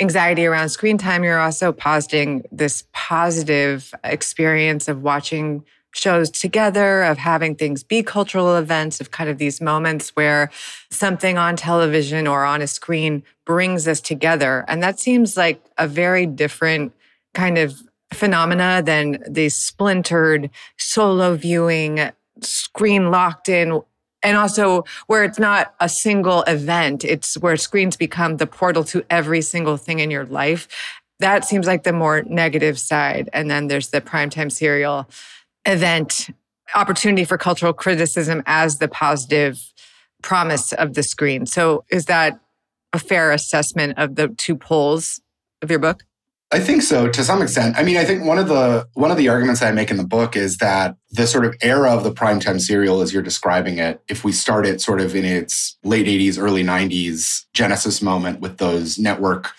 anxiety 0.00 0.46
around 0.46 0.70
screen 0.70 0.98
time, 0.98 1.22
you're 1.22 1.38
also 1.38 1.70
positing 1.70 2.44
this 2.50 2.84
positive 2.92 3.94
experience 4.02 4.88
of 4.88 5.02
watching 5.02 5.64
shows 5.92 6.30
together, 6.30 7.02
of 7.02 7.18
having 7.18 7.54
things 7.54 7.82
be 7.82 8.02
cultural 8.02 8.56
events, 8.56 9.00
of 9.00 9.10
kind 9.10 9.30
of 9.30 9.38
these 9.38 9.60
moments 9.60 10.10
where 10.10 10.50
something 10.90 11.38
on 11.38 11.56
television 11.56 12.26
or 12.26 12.44
on 12.44 12.62
a 12.62 12.66
screen 12.66 13.22
brings 13.44 13.86
us 13.86 14.00
together. 14.00 14.64
And 14.68 14.82
that 14.82 14.98
seems 14.98 15.36
like 15.36 15.62
a 15.78 15.86
very 15.86 16.26
different 16.26 16.92
kind 17.34 17.58
of 17.58 17.82
phenomena 18.12 18.82
than 18.84 19.22
the 19.28 19.48
splintered 19.48 20.50
solo 20.76 21.36
viewing, 21.36 22.10
screen 22.40 23.10
locked 23.10 23.48
in 23.48 23.80
and 24.22 24.36
also 24.36 24.84
where 25.06 25.24
it's 25.24 25.38
not 25.38 25.74
a 25.80 25.88
single 25.88 26.42
event. 26.42 27.04
It's 27.04 27.36
where 27.38 27.56
screens 27.56 27.96
become 27.96 28.36
the 28.36 28.46
portal 28.46 28.84
to 28.84 29.04
every 29.10 29.42
single 29.42 29.76
thing 29.76 29.98
in 29.98 30.10
your 30.10 30.26
life. 30.26 30.68
That 31.18 31.44
seems 31.44 31.66
like 31.66 31.82
the 31.82 31.92
more 31.92 32.22
negative 32.22 32.78
side. 32.78 33.28
And 33.32 33.50
then 33.50 33.68
there's 33.68 33.88
the 33.88 34.00
primetime 34.00 34.50
serial 34.50 35.08
event 35.66 36.30
opportunity 36.74 37.24
for 37.24 37.36
cultural 37.36 37.72
criticism 37.72 38.42
as 38.46 38.78
the 38.78 38.88
positive 38.88 39.72
promise 40.22 40.72
of 40.72 40.94
the 40.94 41.02
screen 41.02 41.46
so 41.46 41.84
is 41.90 42.06
that 42.06 42.38
a 42.92 42.98
fair 42.98 43.32
assessment 43.32 43.98
of 43.98 44.14
the 44.14 44.28
two 44.28 44.56
poles 44.56 45.20
of 45.60 45.70
your 45.70 45.78
book 45.78 46.04
I 46.52 46.60
think 46.60 46.82
so 46.82 47.08
to 47.08 47.24
some 47.24 47.40
extent. 47.40 47.78
I 47.78 47.82
mean, 47.82 47.96
I 47.96 48.04
think 48.04 48.24
one 48.24 48.38
of 48.38 48.46
the 48.46 48.86
one 48.92 49.10
of 49.10 49.16
the 49.16 49.30
arguments 49.30 49.62
I 49.62 49.72
make 49.72 49.90
in 49.90 49.96
the 49.96 50.04
book 50.04 50.36
is 50.36 50.58
that 50.58 50.96
the 51.10 51.26
sort 51.26 51.46
of 51.46 51.54
era 51.62 51.90
of 51.90 52.04
the 52.04 52.12
primetime 52.12 52.60
serial 52.60 53.00
as 53.00 53.10
you're 53.10 53.22
describing 53.22 53.78
it, 53.78 54.02
if 54.06 54.22
we 54.22 54.32
start 54.32 54.66
it 54.66 54.82
sort 54.82 55.00
of 55.00 55.16
in 55.16 55.24
its 55.24 55.78
late 55.82 56.06
80s, 56.06 56.38
early 56.38 56.62
90s 56.62 57.46
genesis 57.54 58.02
moment 58.02 58.40
with 58.40 58.58
those 58.58 58.98
network 58.98 59.52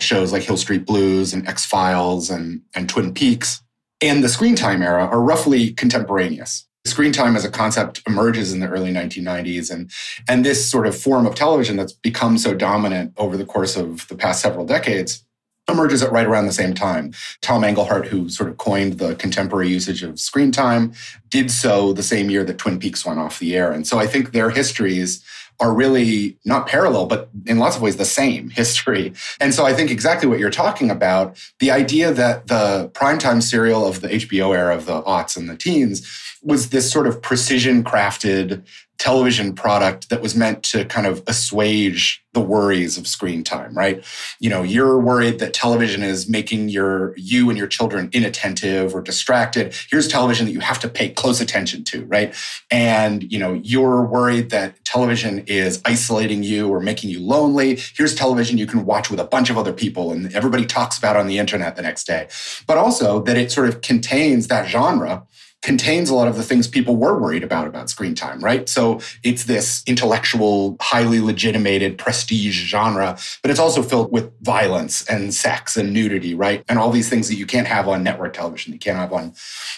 shows 0.00 0.32
like 0.32 0.42
Hill 0.42 0.56
Street 0.56 0.86
Blues 0.86 1.32
and 1.32 1.46
X-Files 1.46 2.30
and, 2.30 2.62
and 2.74 2.88
Twin 2.88 3.14
Peaks, 3.14 3.62
and 4.00 4.24
the 4.24 4.28
screen 4.28 4.56
time 4.56 4.82
era 4.82 5.04
are 5.04 5.20
roughly 5.20 5.72
contemporaneous. 5.72 6.66
Screen 6.86 7.12
time 7.12 7.36
as 7.36 7.44
a 7.44 7.50
concept 7.50 8.02
emerges 8.06 8.52
in 8.52 8.60
the 8.60 8.68
early 8.68 8.90
1990s, 8.90 9.70
and, 9.70 9.90
and 10.28 10.44
this 10.44 10.68
sort 10.68 10.86
of 10.86 10.96
form 10.96 11.26
of 11.26 11.34
television 11.34 11.76
that's 11.76 11.92
become 11.92 12.38
so 12.38 12.54
dominant 12.54 13.12
over 13.18 13.36
the 13.36 13.44
course 13.44 13.76
of 13.76 14.08
the 14.08 14.14
past 14.14 14.40
several 14.40 14.64
decades 14.64 15.24
emerges 15.70 16.02
at 16.02 16.12
right 16.12 16.26
around 16.26 16.46
the 16.46 16.52
same 16.52 16.74
time. 16.74 17.12
Tom 17.42 17.64
Engelhardt, 17.64 18.06
who 18.06 18.28
sort 18.28 18.48
of 18.48 18.56
coined 18.56 18.94
the 18.94 19.14
contemporary 19.16 19.68
usage 19.68 20.02
of 20.02 20.18
screen 20.18 20.50
time, 20.50 20.92
did 21.28 21.50
so 21.50 21.92
the 21.92 22.02
same 22.02 22.30
year 22.30 22.44
that 22.44 22.58
Twin 22.58 22.78
Peaks 22.78 23.04
went 23.06 23.20
off 23.20 23.38
the 23.38 23.56
air. 23.56 23.70
And 23.70 23.86
so 23.86 23.98
I 23.98 24.06
think 24.06 24.32
their 24.32 24.50
histories 24.50 25.24
are 25.60 25.72
really 25.72 26.36
not 26.44 26.66
parallel, 26.66 27.06
but 27.06 27.28
in 27.46 27.58
lots 27.58 27.76
of 27.76 27.82
ways 27.82 27.96
the 27.96 28.04
same 28.04 28.50
history. 28.60 29.12
And 29.38 29.54
so 29.54 29.66
I 29.66 29.74
think 29.74 29.90
exactly 29.90 30.28
what 30.28 30.38
you're 30.38 30.50
talking 30.50 30.90
about 30.90 31.36
the 31.58 31.70
idea 31.70 32.12
that 32.12 32.46
the 32.48 32.90
primetime 32.94 33.42
serial 33.42 33.86
of 33.86 34.00
the 34.00 34.08
HBO 34.08 34.56
era 34.56 34.74
of 34.74 34.86
the 34.86 35.02
aughts 35.02 35.36
and 35.36 35.48
the 35.48 35.56
teens 35.56 36.06
was 36.42 36.70
this 36.70 36.90
sort 36.90 37.06
of 37.06 37.20
precision 37.20 37.84
crafted 37.84 38.64
television 39.00 39.54
product 39.54 40.10
that 40.10 40.20
was 40.20 40.36
meant 40.36 40.62
to 40.62 40.84
kind 40.84 41.06
of 41.06 41.22
assuage 41.26 42.22
the 42.34 42.40
worries 42.40 42.98
of 42.98 43.06
screen 43.06 43.42
time, 43.42 43.72
right? 43.74 44.04
You 44.40 44.50
know, 44.50 44.62
you're 44.62 45.00
worried 45.00 45.38
that 45.38 45.54
television 45.54 46.02
is 46.02 46.28
making 46.28 46.68
your 46.68 47.16
you 47.16 47.48
and 47.48 47.58
your 47.58 47.66
children 47.66 48.10
inattentive 48.12 48.94
or 48.94 49.00
distracted. 49.00 49.74
Here's 49.88 50.06
television 50.06 50.44
that 50.44 50.52
you 50.52 50.60
have 50.60 50.78
to 50.80 50.88
pay 50.88 51.08
close 51.08 51.40
attention 51.40 51.82
to, 51.84 52.04
right? 52.04 52.34
And, 52.70 53.32
you 53.32 53.38
know, 53.38 53.54
you're 53.54 54.04
worried 54.04 54.50
that 54.50 54.84
television 54.84 55.44
is 55.46 55.80
isolating 55.86 56.42
you 56.42 56.68
or 56.68 56.78
making 56.78 57.08
you 57.08 57.20
lonely. 57.20 57.80
Here's 57.96 58.14
television 58.14 58.58
you 58.58 58.66
can 58.66 58.84
watch 58.84 59.10
with 59.10 59.18
a 59.18 59.24
bunch 59.24 59.48
of 59.48 59.56
other 59.56 59.72
people 59.72 60.12
and 60.12 60.32
everybody 60.34 60.66
talks 60.66 60.98
about 60.98 61.16
on 61.16 61.26
the 61.26 61.38
internet 61.38 61.74
the 61.74 61.82
next 61.82 62.06
day. 62.06 62.28
But 62.66 62.76
also 62.76 63.22
that 63.22 63.38
it 63.38 63.50
sort 63.50 63.70
of 63.70 63.80
contains 63.80 64.48
that 64.48 64.68
genre 64.68 65.26
contains 65.62 66.08
a 66.08 66.14
lot 66.14 66.26
of 66.26 66.36
the 66.36 66.42
things 66.42 66.66
people 66.66 66.96
were 66.96 67.18
worried 67.18 67.44
about 67.44 67.66
about 67.66 67.90
screen 67.90 68.14
time, 68.14 68.40
right? 68.40 68.68
So 68.68 69.00
it's 69.22 69.44
this 69.44 69.82
intellectual, 69.86 70.76
highly 70.80 71.20
legitimated 71.20 71.98
prestige 71.98 72.58
genre, 72.66 73.18
but 73.42 73.50
it's 73.50 73.60
also 73.60 73.82
filled 73.82 74.10
with 74.10 74.32
violence 74.40 75.04
and 75.06 75.34
sex 75.34 75.76
and 75.76 75.92
nudity, 75.92 76.34
right? 76.34 76.64
And 76.68 76.78
all 76.78 76.90
these 76.90 77.10
things 77.10 77.28
that 77.28 77.34
you 77.36 77.46
can't 77.46 77.66
have 77.66 77.88
on 77.88 78.02
network 78.02 78.32
television, 78.32 78.72
you 78.72 78.78
can't 78.78 78.96
have 78.96 79.12
on, 79.12 79.34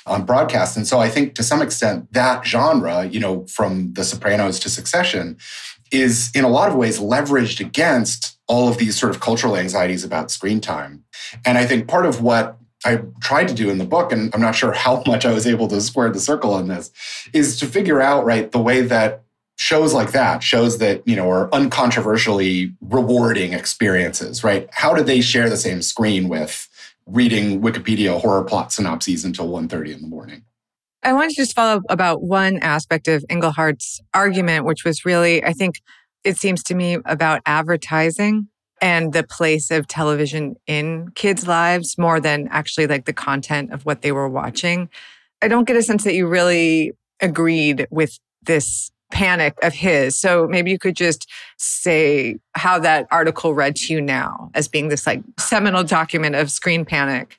on 0.07 0.25
broadcast. 0.25 0.77
And 0.77 0.87
so 0.87 1.01
I 1.01 1.09
think 1.09 1.35
to 1.35 1.43
some 1.43 1.61
extent 1.61 2.13
that 2.13 2.47
genre, 2.47 3.05
you 3.05 3.19
know, 3.19 3.45
from 3.47 3.93
The 3.95 4.05
Sopranos 4.05 4.61
to 4.61 4.71
Succession, 4.71 5.37
is 5.91 6.31
in 6.35 6.43
a 6.45 6.49
lot 6.49 6.71
of 6.71 6.75
ways 6.75 6.99
leveraged 6.99 7.61
against 7.61 8.39
all 8.47 8.69
of 8.69 8.79
these 8.79 8.99
sort 8.99 9.15
of 9.15 9.21
cultural 9.21 9.57
anxieties 9.57 10.05
about 10.05 10.31
screen 10.31 10.61
time. 10.61 11.05
And 11.45 11.59
I 11.59 11.67
think 11.67 11.87
part 11.87 12.07
of 12.07 12.23
what 12.23 12.57
I 12.85 13.03
tried 13.21 13.49
to 13.49 13.55
do 13.55 13.71
in 13.71 13.79
the 13.79 13.85
book, 13.85 14.13
and 14.13 14.35
I'm 14.35 14.41
not 14.41 14.55
sure 14.55 14.73
how 14.73 15.03
much 15.07 15.25
I 15.25 15.33
was 15.33 15.47
able 15.47 15.69
to 15.69 15.81
square 15.81 16.11
the 16.11 16.21
circle 16.21 16.53
on 16.55 16.69
this, 16.69 16.91
is 17.33 17.59
to 17.61 17.67
figure 17.67 18.01
out, 18.01 18.25
right, 18.25 18.51
the 18.51 18.61
way 18.61 18.83
that 18.83 19.23
shows 19.57 19.93
like 19.93 20.13
that, 20.13 20.43
shows 20.43 20.79
that, 20.79 21.07
you 21.07 21.15
know, 21.15 21.31
are 21.31 21.49
uncontroversially 21.51 22.75
rewarding 22.81 23.53
experiences, 23.53 24.43
right? 24.43 24.69
How 24.73 24.95
do 24.95 25.03
they 25.03 25.21
share 25.21 25.49
the 25.49 25.57
same 25.57 25.83
screen 25.83 26.29
with 26.29 26.69
reading 27.07 27.61
Wikipedia 27.61 28.21
horror 28.21 28.45
plot 28.45 28.73
synopses 28.73 29.25
until 29.25 29.49
1.30 29.49 29.95
in 29.95 30.01
the 30.01 30.09
morning? 30.09 30.45
I 31.03 31.13
wanted 31.13 31.31
to 31.31 31.37
just 31.37 31.55
follow 31.55 31.79
up 31.79 31.83
about 31.89 32.23
one 32.23 32.59
aspect 32.59 33.09
of 33.09 33.25
Engelhardt's 33.29 34.01
argument, 34.15 34.65
which 34.65 34.85
was 34.85 35.05
really, 35.05 35.45
I 35.45 35.53
think 35.53 35.81
it 36.25 36.37
seems 36.37 36.63
to 36.65 36.75
me 36.75 36.99
about 37.05 37.43
advertising 37.45 38.49
and 38.83 39.13
the 39.13 39.23
place 39.23 39.71
of 39.71 39.87
television 39.87 40.57
in 40.67 41.13
kids' 41.15 41.47
lives 41.47 41.97
more 41.97 42.21
than 42.21 42.49
actually 42.51 42.89
like 42.89 43.07
the 43.07 43.13
content 43.13 43.73
of 43.73 43.87
what 43.87 44.03
they 44.03 44.11
were 44.11 44.29
watching. 44.29 44.91
I 45.41 45.49
don't 45.49 45.67
get 45.67 45.77
a 45.77 45.83
sense 45.83 46.05
that 46.05 46.15
you 46.15 46.27
really 46.27 46.93
agreed 47.21 47.87
with 47.91 48.19
this 48.43 48.91
panic 49.13 49.55
of 49.63 49.73
his. 49.73 50.17
So 50.17 50.49
maybe 50.49 50.71
you 50.71 50.79
could 50.79 50.97
just 50.97 51.31
say 51.59 52.39
how 52.55 52.79
that 52.81 53.07
article 53.11 53.55
read 53.55 53.77
to 53.77 53.93
you 53.93 54.01
now 54.01 54.51
as 54.55 54.67
being 54.67 54.89
this 54.89 55.07
like 55.07 55.23
seminal 55.39 55.85
document 55.85 56.35
of 56.35 56.51
screen 56.51 56.85
panic. 56.85 57.39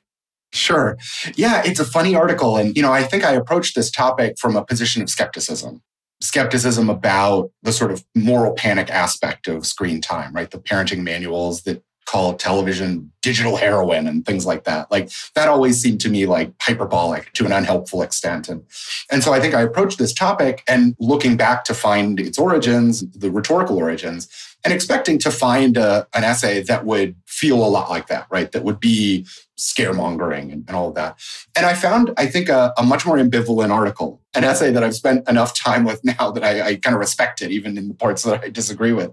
Sure. 0.52 0.96
Yeah, 1.34 1.62
it's 1.64 1.80
a 1.80 1.84
funny 1.84 2.14
article. 2.14 2.56
And, 2.56 2.76
you 2.76 2.82
know, 2.82 2.92
I 2.92 3.02
think 3.02 3.24
I 3.24 3.32
approached 3.32 3.74
this 3.74 3.90
topic 3.90 4.38
from 4.38 4.56
a 4.56 4.64
position 4.64 5.02
of 5.02 5.10
skepticism 5.10 5.82
skepticism 6.24 6.88
about 6.88 7.50
the 7.62 7.72
sort 7.72 7.90
of 7.90 8.04
moral 8.14 8.54
panic 8.54 8.90
aspect 8.90 9.46
of 9.46 9.66
screen 9.66 10.00
time, 10.00 10.32
right? 10.32 10.50
The 10.50 10.58
parenting 10.58 11.02
manuals 11.02 11.62
that 11.62 11.82
call 12.06 12.34
television 12.34 13.10
digital 13.22 13.56
heroin 13.56 14.06
and 14.06 14.26
things 14.26 14.44
like 14.44 14.64
that. 14.64 14.90
Like 14.90 15.10
that 15.34 15.48
always 15.48 15.80
seemed 15.80 16.00
to 16.02 16.10
me 16.10 16.26
like 16.26 16.52
hyperbolic 16.60 17.32
to 17.34 17.46
an 17.46 17.52
unhelpful 17.52 18.02
extent. 18.02 18.48
And, 18.48 18.62
and 19.10 19.22
so 19.22 19.32
I 19.32 19.40
think 19.40 19.54
I 19.54 19.62
approached 19.62 19.98
this 19.98 20.12
topic 20.12 20.62
and 20.68 20.94
looking 20.98 21.36
back 21.36 21.64
to 21.64 21.74
find 21.74 22.20
its 22.20 22.38
origins, 22.38 23.08
the 23.10 23.30
rhetorical 23.30 23.78
origins, 23.78 24.28
and 24.64 24.72
expecting 24.72 25.18
to 25.20 25.30
find 25.30 25.76
a, 25.76 26.06
an 26.14 26.24
essay 26.24 26.62
that 26.62 26.84
would 26.84 27.16
feel 27.26 27.64
a 27.64 27.68
lot 27.68 27.90
like 27.90 28.06
that, 28.08 28.26
right? 28.30 28.50
That 28.52 28.64
would 28.64 28.80
be 28.80 29.26
scaremongering 29.58 30.52
and, 30.52 30.64
and 30.66 30.70
all 30.70 30.88
of 30.88 30.94
that. 30.94 31.18
And 31.56 31.64
I 31.64 31.74
found, 31.74 32.12
I 32.16 32.26
think, 32.26 32.48
a, 32.48 32.72
a, 32.76 32.82
much 32.82 33.06
more 33.06 33.16
ambivalent 33.16 33.70
article, 33.70 34.20
an 34.34 34.44
essay 34.44 34.70
that 34.72 34.82
I've 34.82 34.94
spent 34.94 35.28
enough 35.28 35.56
time 35.56 35.84
with 35.84 36.04
now 36.18 36.30
that 36.30 36.42
I, 36.42 36.62
I 36.62 36.76
kind 36.76 36.94
of 36.94 37.00
respect 37.00 37.42
it, 37.42 37.50
even 37.50 37.78
in 37.78 37.88
the 37.88 37.94
parts 37.94 38.22
that 38.24 38.42
I 38.42 38.48
disagree 38.48 38.92
with. 38.92 39.12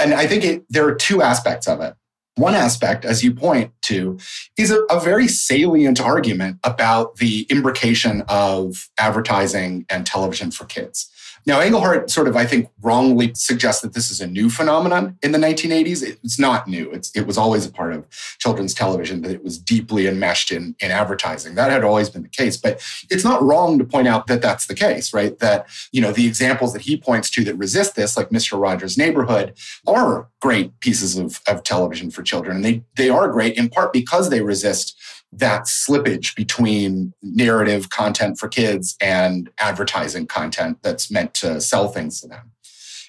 And 0.00 0.14
I 0.14 0.26
think 0.26 0.44
it, 0.44 0.64
there 0.70 0.86
are 0.86 0.94
two 0.94 1.22
aspects 1.22 1.68
of 1.68 1.80
it. 1.80 1.94
One 2.36 2.54
aspect, 2.54 3.06
as 3.06 3.24
you 3.24 3.32
point 3.32 3.72
to, 3.82 4.18
is 4.58 4.70
a, 4.70 4.82
a, 4.90 5.00
very 5.00 5.26
salient 5.26 6.02
argument 6.02 6.58
about 6.64 7.16
the 7.16 7.46
imbrication 7.46 8.26
of 8.28 8.90
advertising 8.98 9.86
and 9.88 10.04
television 10.04 10.50
for 10.50 10.66
kids. 10.66 11.10
Now, 11.46 11.60
Engelhardt 11.60 12.10
sort 12.10 12.26
of, 12.26 12.36
I 12.36 12.44
think, 12.44 12.68
wrongly 12.82 13.32
suggests 13.34 13.80
that 13.82 13.94
this 13.94 14.10
is 14.10 14.20
a 14.20 14.26
new 14.26 14.50
phenomenon 14.50 15.16
in 15.22 15.30
the 15.30 15.38
1980s. 15.38 16.02
It's 16.02 16.40
not 16.40 16.66
new. 16.66 16.90
It's, 16.90 17.10
it 17.14 17.24
was 17.24 17.38
always 17.38 17.64
a 17.64 17.70
part 17.70 17.92
of 17.92 18.08
children's 18.38 18.74
television, 18.74 19.22
that 19.22 19.30
it 19.30 19.44
was 19.44 19.56
deeply 19.56 20.08
enmeshed 20.08 20.50
in, 20.50 20.74
in 20.80 20.90
advertising. 20.90 21.54
That 21.54 21.70
had 21.70 21.84
always 21.84 22.10
been 22.10 22.24
the 22.24 22.28
case. 22.28 22.56
But 22.56 22.84
it's 23.10 23.22
not 23.22 23.42
wrong 23.42 23.78
to 23.78 23.84
point 23.84 24.08
out 24.08 24.26
that 24.26 24.42
that's 24.42 24.66
the 24.66 24.74
case, 24.74 25.14
right? 25.14 25.38
That, 25.38 25.68
you 25.92 26.00
know, 26.00 26.10
the 26.10 26.26
examples 26.26 26.72
that 26.72 26.82
he 26.82 26.96
points 26.96 27.30
to 27.30 27.44
that 27.44 27.54
resist 27.54 27.94
this, 27.94 28.16
like 28.16 28.30
Mr. 28.30 28.60
Rogers' 28.60 28.98
Neighborhood, 28.98 29.56
are 29.86 30.28
great 30.40 30.78
pieces 30.80 31.16
of, 31.16 31.40
of 31.46 31.62
television 31.62 32.10
for 32.10 32.24
children. 32.24 32.56
And 32.56 32.64
they, 32.64 32.82
they 32.96 33.08
are 33.08 33.28
great 33.28 33.56
in 33.56 33.68
part 33.68 33.92
because 33.92 34.30
they 34.30 34.40
resist 34.40 34.96
that 35.32 35.62
slippage 35.62 36.34
between 36.34 37.12
narrative 37.22 37.90
content 37.90 38.38
for 38.38 38.48
kids 38.48 38.96
and 39.00 39.50
advertising 39.58 40.26
content 40.26 40.78
that's 40.82 41.10
meant 41.10 41.34
to 41.34 41.60
sell 41.60 41.88
things 41.88 42.20
to 42.20 42.28
them. 42.28 42.52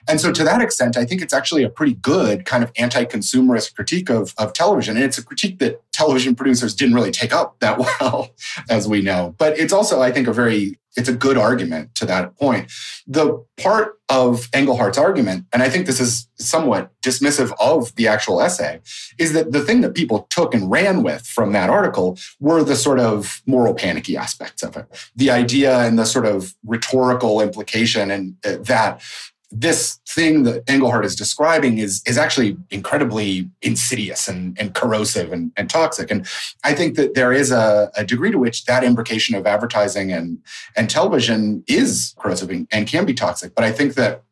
And 0.08 0.20
so, 0.22 0.32
to 0.32 0.44
that 0.44 0.62
extent, 0.62 0.98
I 0.98 1.06
think 1.06 1.22
it's 1.22 1.34
actually 1.34 1.64
a 1.64 1.70
pretty 1.70 1.94
good 1.94 2.46
kind 2.46 2.64
of 2.64 2.72
anti 2.78 3.06
consumerist 3.06 3.76
critique 3.76 4.10
of, 4.10 4.34
of 4.38 4.54
television. 4.54 4.96
And 4.96 5.06
it's 5.06 5.18
a 5.18 5.24
critique 5.24 5.60
that 5.60 5.82
television 5.92 6.36
producers 6.36 6.76
didn't 6.76 6.96
really 6.96 7.12
take 7.12 7.34
up 7.34 7.60
that 7.60 7.78
well, 8.02 8.32
as 8.70 8.88
we 8.88 9.02
know. 9.02 9.36
But 9.38 9.58
it's 9.60 9.74
also, 9.74 10.02
I 10.02 10.12
think, 10.12 10.28
a 10.28 10.34
very 10.34 10.78
it's 10.98 11.08
a 11.08 11.14
good 11.14 11.38
argument 11.38 11.94
to 11.96 12.06
that 12.08 12.36
point. 12.38 12.72
The 13.06 13.46
part 13.56 14.00
of 14.10 14.50
Engelhardt's 14.52 14.98
argument, 14.98 15.46
and 15.54 15.62
I 15.62 15.70
think 15.70 15.86
this 15.86 16.00
is 16.00 16.28
somewhat 16.40 16.92
dismissive 17.04 17.54
of 17.60 17.94
the 17.96 18.08
actual 18.08 18.42
essay, 18.42 18.82
is 19.20 19.34
that 19.34 19.52
the 19.52 19.62
thing 19.62 19.82
that 19.82 19.94
people 19.94 20.28
took 20.32 20.56
and 20.56 20.72
ran 20.72 21.04
with 21.04 21.26
from 21.26 21.52
that 21.52 21.70
article 21.70 22.18
were 22.40 22.64
the 22.64 22.76
sort 22.76 23.00
of 23.00 23.44
moral 23.46 23.76
panicky 23.76 24.18
aspects 24.18 24.64
of 24.64 24.76
it. 24.76 24.86
The 25.16 25.30
idea 25.30 25.80
and 25.82 26.00
the 26.00 26.06
sort 26.06 26.26
of 26.26 26.56
rhetorical 26.66 27.42
implication 27.42 28.10
and 28.10 28.36
uh, 28.44 28.58
that 28.64 29.02
this 29.50 30.00
thing 30.08 30.44
that 30.44 30.64
Engelhardt 30.70 31.06
is 31.06 31.16
describing 31.16 31.78
is, 31.78 32.04
is 32.06 32.18
actually 32.18 32.58
incredibly 32.70 33.50
insidious 33.62 34.28
and, 34.28 34.60
and 34.60 34.74
corrosive 34.74 35.32
and, 35.32 35.52
and 35.56 35.70
toxic. 35.70 36.12
And 36.12 36.28
I 36.66 36.74
think 36.74 36.96
that 36.98 37.14
there 37.14 37.32
is 37.32 37.52
a, 37.52 37.90
a, 37.96 38.04
degree 38.04 38.32
to 38.32 38.38
which 38.38 38.66
that 38.66 38.84
imbrication 38.84 39.38
of 39.38 39.48
advertising 39.48 40.12
and, 40.12 40.40
and 40.76 40.90
television 40.90 41.64
is 41.68 42.14
corrosive 42.18 42.50
and 42.72 42.88
can 42.88 43.06
be 43.06 43.14
toxic. 43.14 43.56
But 43.56 43.64
I 43.64 43.72
think 43.72 43.96
that 43.96 44.24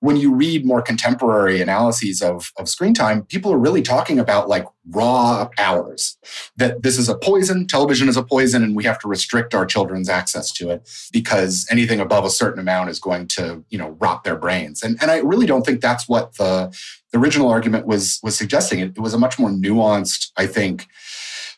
when 0.00 0.16
you 0.16 0.34
read 0.34 0.64
more 0.64 0.80
contemporary 0.82 1.60
analyses 1.60 2.22
of, 2.22 2.52
of 2.56 2.68
screen 2.68 2.94
time, 2.94 3.22
people 3.24 3.52
are 3.52 3.58
really 3.58 3.82
talking 3.82 4.18
about 4.18 4.48
like 4.48 4.66
raw 4.90 5.48
hours. 5.58 6.16
That 6.56 6.82
this 6.82 6.98
is 6.98 7.08
a 7.08 7.16
poison, 7.16 7.66
television 7.66 8.08
is 8.08 8.16
a 8.16 8.22
poison, 8.22 8.62
and 8.62 8.74
we 8.74 8.84
have 8.84 8.98
to 9.00 9.08
restrict 9.08 9.54
our 9.54 9.66
children's 9.66 10.08
access 10.08 10.50
to 10.52 10.70
it 10.70 10.88
because 11.12 11.66
anything 11.70 12.00
above 12.00 12.24
a 12.24 12.30
certain 12.30 12.60
amount 12.60 12.88
is 12.88 12.98
going 12.98 13.28
to, 13.28 13.62
you 13.68 13.78
know, 13.78 13.90
rot 14.00 14.24
their 14.24 14.36
brains. 14.36 14.82
And 14.82 14.98
and 15.02 15.10
I 15.10 15.18
really 15.18 15.46
don't 15.46 15.64
think 15.64 15.80
that's 15.80 16.08
what 16.08 16.36
the, 16.36 16.74
the 17.12 17.18
original 17.18 17.48
argument 17.48 17.86
was 17.86 18.20
was 18.22 18.36
suggesting. 18.36 18.80
It, 18.80 18.92
it 18.96 19.00
was 19.00 19.14
a 19.14 19.18
much 19.18 19.38
more 19.38 19.50
nuanced, 19.50 20.30
I 20.36 20.46
think, 20.46 20.86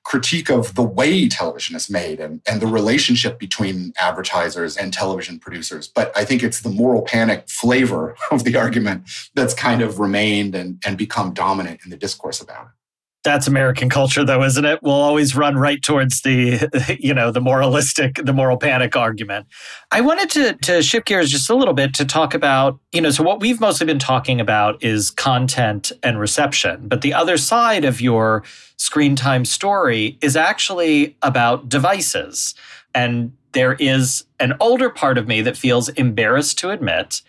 critique 0.05 0.51
of 0.51 0.75
the 0.75 0.83
way 0.83 1.29
television 1.29 1.77
is 1.77 1.89
made 1.89 2.21
and, 2.21 2.41
and 2.47 2.61
the 2.61 2.67
relationship 2.67 3.39
between 3.39 3.93
advertisers 3.99 4.77
and 4.77 4.93
television 4.93 5.39
producers. 5.39 5.89
But 5.89 6.17
I 6.17 6.25
think 6.25 6.43
it's 6.43 6.61
the 6.61 6.71
moral 6.71 7.03
panic 7.03 7.49
flavor 7.49 8.17
of 8.31 8.45
the 8.45 8.57
argument 8.57 9.09
that's 9.35 9.55
kind 9.55 9.83
of 9.83 10.01
remained 10.01 10.55
and, 10.55 10.83
and 10.85 10.99
become 10.99 11.33
dominant 11.33 11.81
in 11.85 11.91
the 11.91 11.97
discourse 11.97 12.41
about 12.41 12.67
it 12.67 12.82
that's 13.25 13.47
American 13.47 13.89
culture, 13.89 14.25
though, 14.25 14.43
isn't 14.43 14.65
it? 14.65 14.81
We'll 14.83 14.95
always 14.95 15.37
run 15.37 15.57
right 15.57 15.81
towards 15.81 16.23
the, 16.23 16.97
you 17.01 17.15
know, 17.15 17.31
the 17.31 17.41
moralistic, 17.41 18.17
the 18.17 18.33
moral 18.33 18.57
panic 18.57 18.97
argument. 18.97 19.47
I 19.91 20.01
wanted 20.01 20.31
to 20.31 20.55
to 20.55 20.83
shift 20.83 21.07
gears 21.07 21.31
just 21.31 21.49
a 21.49 21.55
little 21.55 21.75
bit 21.75 21.95
to 21.95 22.05
talk 22.05 22.35
about, 22.35 22.81
you 22.93 23.01
know, 23.01 23.11
so 23.11 23.23
what 23.23 23.41
we've 23.41 23.61
mostly 23.61 23.87
been 23.87 23.99
talking 23.99 24.41
about 24.41 24.83
is 24.83 25.11
content 25.11 25.93
and 26.03 26.19
reception, 26.19 26.89
but 26.89 27.03
the 27.03 27.15
other 27.15 27.37
side 27.37 27.85
of 27.85 28.01
your 28.01 28.43
screen 28.77 29.15
time 29.15 29.45
story 29.45 30.19
is 30.21 30.37
actually 30.37 31.17
about 31.23 31.69
devices, 31.69 32.55
and 32.95 33.33
there 33.53 33.75
is 33.75 34.25
an 34.41 34.55
older 34.59 34.91
part 34.91 35.19
of 35.19 35.29
me 35.29 35.43
that 35.43 35.57
feels 35.57 35.89
embarrassed 35.91 36.59
to 36.59 36.71
admit 36.71 37.23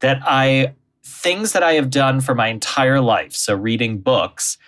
that 0.00 0.20
I 0.24 0.74
things 1.04 1.52
that 1.52 1.62
I 1.62 1.74
have 1.74 1.90
done 1.90 2.20
for 2.20 2.34
my 2.34 2.48
entire 2.48 3.00
life, 3.00 3.34
so 3.34 3.54
reading 3.54 3.98
books 3.98 4.58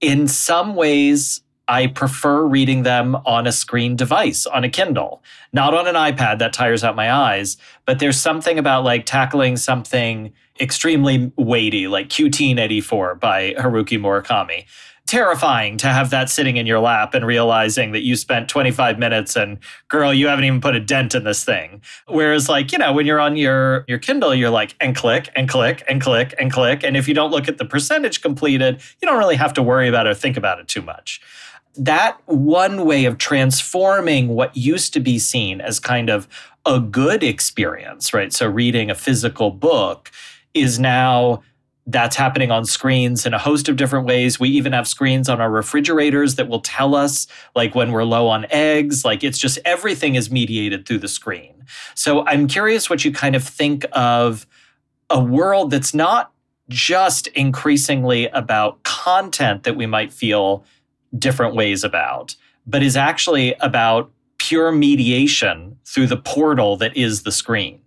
in 0.00 0.28
some 0.28 0.74
ways, 0.74 1.42
I 1.68 1.86
prefer 1.86 2.44
reading 2.44 2.82
them 2.82 3.14
on 3.24 3.46
a 3.46 3.52
screen 3.52 3.94
device, 3.94 4.44
on 4.44 4.64
a 4.64 4.68
Kindle, 4.68 5.22
not 5.52 5.72
on 5.72 5.86
an 5.86 5.94
iPad 5.94 6.40
that 6.40 6.52
tires 6.52 6.82
out 6.82 6.96
my 6.96 7.12
eyes. 7.12 7.56
But 7.86 8.00
there's 8.00 8.18
something 8.18 8.58
about 8.58 8.82
like 8.82 9.06
tackling 9.06 9.56
something 9.56 10.32
extremely 10.60 11.32
weighty, 11.36 11.86
like 11.86 12.08
Q-Teen 12.08 12.58
84 12.58 13.14
by 13.14 13.54
Haruki 13.54 13.98
Murakami, 13.98 14.64
terrifying 15.10 15.76
to 15.76 15.88
have 15.88 16.10
that 16.10 16.30
sitting 16.30 16.56
in 16.56 16.66
your 16.66 16.78
lap 16.78 17.14
and 17.14 17.26
realizing 17.26 17.90
that 17.90 18.02
you 18.02 18.14
spent 18.14 18.48
25 18.48 18.96
minutes 18.96 19.34
and 19.34 19.58
girl 19.88 20.14
you 20.14 20.28
haven't 20.28 20.44
even 20.44 20.60
put 20.60 20.76
a 20.76 20.78
dent 20.78 21.16
in 21.16 21.24
this 21.24 21.44
thing. 21.44 21.82
Whereas 22.06 22.48
like 22.48 22.70
you 22.70 22.78
know 22.78 22.92
when 22.92 23.06
you're 23.06 23.18
on 23.18 23.36
your 23.36 23.84
your 23.88 23.98
kindle 23.98 24.32
you're 24.32 24.50
like 24.50 24.76
and 24.80 24.94
click 24.94 25.28
and 25.34 25.48
click 25.48 25.82
and 25.88 26.00
click 26.00 26.32
and 26.38 26.52
click. 26.52 26.84
And 26.84 26.96
if 26.96 27.08
you 27.08 27.14
don't 27.14 27.32
look 27.32 27.48
at 27.48 27.58
the 27.58 27.64
percentage 27.64 28.22
completed 28.22 28.80
you 29.02 29.08
don't 29.08 29.18
really 29.18 29.34
have 29.34 29.52
to 29.54 29.64
worry 29.64 29.88
about 29.88 30.06
it 30.06 30.10
or 30.10 30.14
think 30.14 30.36
about 30.36 30.60
it 30.60 30.68
too 30.68 30.80
much. 30.80 31.20
That 31.74 32.20
one 32.26 32.84
way 32.84 33.04
of 33.04 33.18
transforming 33.18 34.28
what 34.28 34.56
used 34.56 34.92
to 34.92 35.00
be 35.00 35.18
seen 35.18 35.60
as 35.60 35.80
kind 35.80 36.08
of 36.08 36.28
a 36.64 36.78
good 36.78 37.24
experience 37.24 38.14
right? 38.14 38.32
So 38.32 38.46
reading 38.46 38.92
a 38.92 38.94
physical 38.94 39.50
book 39.50 40.12
is 40.54 40.78
now 40.78 41.42
that's 41.90 42.16
happening 42.16 42.50
on 42.50 42.64
screens 42.64 43.26
in 43.26 43.34
a 43.34 43.38
host 43.38 43.68
of 43.68 43.76
different 43.76 44.06
ways. 44.06 44.38
We 44.38 44.48
even 44.50 44.72
have 44.72 44.86
screens 44.86 45.28
on 45.28 45.40
our 45.40 45.50
refrigerators 45.50 46.36
that 46.36 46.48
will 46.48 46.60
tell 46.60 46.94
us, 46.94 47.26
like, 47.54 47.74
when 47.74 47.92
we're 47.92 48.04
low 48.04 48.28
on 48.28 48.46
eggs. 48.50 49.04
Like, 49.04 49.24
it's 49.24 49.38
just 49.38 49.58
everything 49.64 50.14
is 50.14 50.30
mediated 50.30 50.86
through 50.86 50.98
the 50.98 51.08
screen. 51.08 51.64
So 51.94 52.26
I'm 52.26 52.46
curious 52.46 52.88
what 52.88 53.04
you 53.04 53.12
kind 53.12 53.34
of 53.34 53.42
think 53.42 53.86
of 53.92 54.46
a 55.08 55.22
world 55.22 55.70
that's 55.70 55.94
not 55.94 56.32
just 56.68 57.26
increasingly 57.28 58.26
about 58.28 58.82
content 58.84 59.64
that 59.64 59.76
we 59.76 59.86
might 59.86 60.12
feel 60.12 60.64
different 61.18 61.54
ways 61.54 61.82
about, 61.82 62.36
but 62.66 62.82
is 62.82 62.96
actually 62.96 63.54
about 63.54 64.10
pure 64.38 64.70
mediation 64.70 65.76
through 65.84 66.06
the 66.06 66.16
portal 66.16 66.76
that 66.76 66.96
is 66.96 67.24
the 67.24 67.32
screen. 67.32 67.80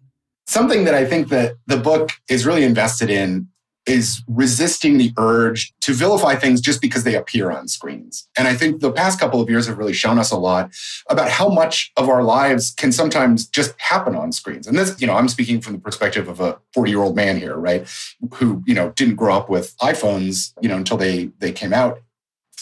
Something 0.46 0.84
that 0.84 0.94
I 0.94 1.06
think 1.06 1.30
that 1.30 1.56
the 1.68 1.78
book 1.78 2.12
is 2.30 2.46
really 2.46 2.66
invested 2.66 3.10
in 3.10 3.48
is 3.86 4.24
resisting 4.28 4.98
the 4.98 5.12
urge 5.18 5.74
to 5.82 5.94
vilify 5.94 6.36
things 6.36 6.62
just 6.62 6.82
because 6.82 7.04
they 7.04 7.16
appear 7.16 7.52
on 7.52 7.68
screens. 7.68 8.28
And 8.38 8.48
I 8.48 8.56
think 8.56 8.80
the 8.80 8.92
past 8.92 9.20
couple 9.20 9.42
of 9.42 9.50
years 9.50 9.68
have 9.68 9.78
really 9.78 9.94
shown 9.94 10.18
us 10.18 10.32
a 10.32 10.38
lot 10.38 10.72
about 11.10 11.30
how 11.30 11.50
much 11.50 11.92
of 11.98 12.08
our 12.08 12.24
lives 12.24 12.72
can 12.72 12.92
sometimes 12.92 13.46
just 13.46 13.74
happen 13.80 14.16
on 14.16 14.32
screens. 14.32 14.68
And 14.68 14.78
this, 14.78 15.00
you 15.02 15.08
know, 15.08 15.16
I'm 15.16 15.28
speaking 15.28 15.60
from 15.60 15.74
the 15.74 15.80
perspective 15.80 16.28
of 16.28 16.40
a 16.40 16.60
40 16.74 16.92
year 16.92 17.02
old 17.02 17.16
man 17.16 17.38
here, 17.38 17.56
right? 17.58 17.88
Who, 18.36 18.64
you 18.66 18.74
know, 18.74 18.92
didn't 18.92 19.16
grow 19.16 19.36
up 19.36 19.50
with 19.50 19.78
iPhones, 19.80 20.54
you 20.62 20.70
know, 20.70 20.78
until 20.78 20.98
they, 20.98 21.32
they 21.40 21.52
came 21.52 21.74
out. 21.74 22.00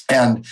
And 0.10 0.46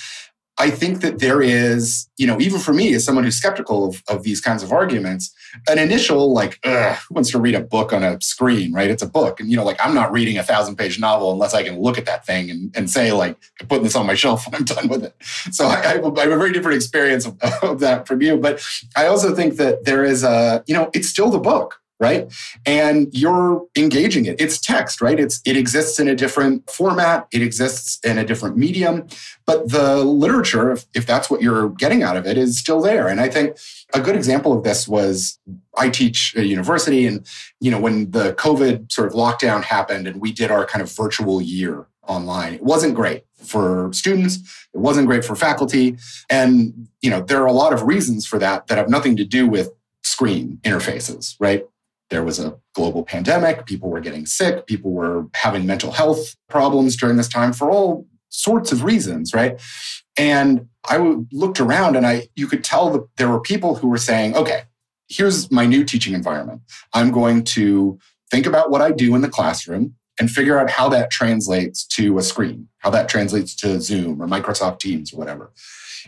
I 0.61 0.69
think 0.69 0.99
that 0.99 1.19
there 1.19 1.41
is, 1.41 2.09
you 2.17 2.27
know, 2.27 2.39
even 2.41 2.59
for 2.59 2.73
me 2.73 2.93
as 2.93 3.05
someone 3.05 3.23
who's 3.23 3.37
skeptical 3.37 3.87
of, 3.87 4.03
of 4.09 4.23
these 4.23 4.41
kinds 4.41 4.61
of 4.61 4.73
arguments, 4.73 5.33
an 5.69 5.79
initial 5.79 6.33
like, 6.33 6.59
who 6.65 7.13
wants 7.15 7.31
to 7.31 7.39
read 7.39 7.55
a 7.55 7.61
book 7.61 7.93
on 7.93 8.03
a 8.03 8.19
screen, 8.19 8.73
right? 8.73 8.89
It's 8.89 9.01
a 9.01 9.07
book. 9.07 9.39
And, 9.39 9.49
you 9.49 9.55
know, 9.55 9.63
like 9.63 9.77
I'm 9.79 9.95
not 9.95 10.11
reading 10.11 10.37
a 10.37 10.43
thousand 10.43 10.75
page 10.75 10.99
novel 10.99 11.31
unless 11.31 11.53
I 11.53 11.63
can 11.63 11.79
look 11.79 11.97
at 11.97 12.05
that 12.07 12.25
thing 12.25 12.51
and, 12.51 12.75
and 12.75 12.89
say, 12.89 13.13
like, 13.13 13.37
I'm 13.61 13.67
putting 13.67 13.85
this 13.85 13.95
on 13.95 14.05
my 14.05 14.15
shelf 14.15 14.45
when 14.45 14.55
I'm 14.55 14.65
done 14.65 14.89
with 14.89 15.05
it. 15.05 15.15
So 15.51 15.65
I, 15.65 15.75
I, 15.75 15.87
have, 15.93 16.03
have 16.03 16.31
a 16.31 16.37
very 16.37 16.51
different 16.51 16.75
experience 16.75 17.25
of, 17.25 17.37
of 17.63 17.79
that 17.79 18.05
from 18.05 18.21
you. 18.21 18.35
But 18.37 18.61
I 18.97 19.07
also 19.07 19.33
think 19.33 19.55
that 19.55 19.85
there 19.85 20.03
is 20.03 20.25
a, 20.25 20.61
you 20.67 20.73
know, 20.73 20.89
it's 20.93 21.07
still 21.07 21.29
the 21.29 21.39
book, 21.39 21.79
right? 21.99 22.31
And 22.65 23.07
you're 23.11 23.65
engaging 23.77 24.25
it. 24.25 24.39
It's 24.39 24.59
text 24.59 25.01
right? 25.01 25.19
It's 25.19 25.41
it 25.45 25.57
exists 25.57 25.99
in 25.99 26.07
a 26.07 26.15
different 26.15 26.69
format. 26.69 27.27
It 27.31 27.41
exists 27.41 27.99
in 28.03 28.17
a 28.17 28.25
different 28.25 28.57
medium. 28.57 29.07
But 29.45 29.69
the 29.69 29.97
literature 29.97 30.71
if, 30.71 30.85
if 30.93 31.05
that's 31.05 31.29
what 31.29 31.41
you're 31.41 31.69
getting 31.69 32.03
out 32.03 32.17
of 32.17 32.25
it 32.25 32.37
is 32.37 32.57
still 32.57 32.81
there. 32.81 33.07
And 33.07 33.19
i 33.19 33.27
think 33.27 33.57
a 33.93 33.99
good 33.99 34.15
example 34.15 34.53
of 34.53 34.63
this 34.63 34.87
was 34.87 35.39
i 35.77 35.89
teach 35.89 36.35
at 36.35 36.43
a 36.43 36.47
university 36.47 37.07
and 37.07 37.25
you 37.59 37.71
know 37.71 37.79
when 37.79 38.11
the 38.11 38.33
covid 38.33 38.91
sort 38.91 39.07
of 39.07 39.13
lockdown 39.13 39.63
happened 39.63 40.07
and 40.07 40.21
we 40.21 40.31
did 40.31 40.51
our 40.51 40.65
kind 40.65 40.81
of 40.81 40.91
virtual 40.91 41.41
year 41.41 41.87
online 42.07 42.53
it 42.53 42.63
wasn't 42.63 42.93
great 42.93 43.23
for 43.43 43.89
students. 43.93 44.37
It 44.73 44.79
wasn't 44.79 45.07
great 45.07 45.25
for 45.25 45.35
faculty. 45.35 45.97
And 46.29 46.87
you 47.01 47.09
know 47.09 47.21
there 47.21 47.41
are 47.41 47.47
a 47.47 47.53
lot 47.53 47.73
of 47.73 47.83
reasons 47.83 48.25
for 48.25 48.39
that 48.39 48.67
that 48.67 48.77
have 48.77 48.89
nothing 48.89 49.15
to 49.17 49.25
do 49.25 49.47
with 49.47 49.71
screen 50.03 50.59
interfaces 50.63 51.35
right 51.39 51.65
there 52.09 52.23
was 52.23 52.39
a 52.39 52.57
global 52.73 53.03
pandemic. 53.03 53.65
People 53.65 53.89
were 53.89 53.99
getting 53.99 54.25
sick. 54.25 54.65
People 54.67 54.91
were 54.91 55.27
having 55.35 55.65
mental 55.65 55.91
health 55.91 56.35
problems 56.49 56.95
during 56.95 57.17
this 57.17 57.27
time 57.27 57.53
for 57.53 57.69
all 57.69 58.07
sorts 58.29 58.71
of 58.71 58.83
reasons, 58.83 59.33
right? 59.33 59.59
And 60.17 60.67
I 60.85 60.97
looked 61.31 61.59
around 61.59 61.95
and 61.95 62.05
I, 62.05 62.27
you 62.35 62.47
could 62.47 62.63
tell 62.63 62.91
that 62.91 63.07
there 63.17 63.29
were 63.29 63.39
people 63.39 63.75
who 63.75 63.87
were 63.87 63.97
saying, 63.97 64.35
okay, 64.35 64.63
here's 65.07 65.51
my 65.51 65.65
new 65.65 65.83
teaching 65.83 66.13
environment. 66.13 66.61
I'm 66.93 67.11
going 67.11 67.43
to 67.45 67.99
think 68.31 68.45
about 68.45 68.69
what 68.69 68.81
I 68.81 68.91
do 68.91 69.15
in 69.15 69.21
the 69.21 69.29
classroom 69.29 69.95
and 70.19 70.29
figure 70.29 70.59
out 70.59 70.69
how 70.69 70.89
that 70.89 71.09
translates 71.09 71.85
to 71.87 72.17
a 72.17 72.21
screen, 72.21 72.67
how 72.79 72.89
that 72.89 73.07
translates 73.07 73.55
to 73.55 73.79
Zoom 73.81 74.21
or 74.21 74.27
Microsoft 74.27 74.79
Teams 74.79 75.13
or 75.13 75.17
whatever. 75.17 75.51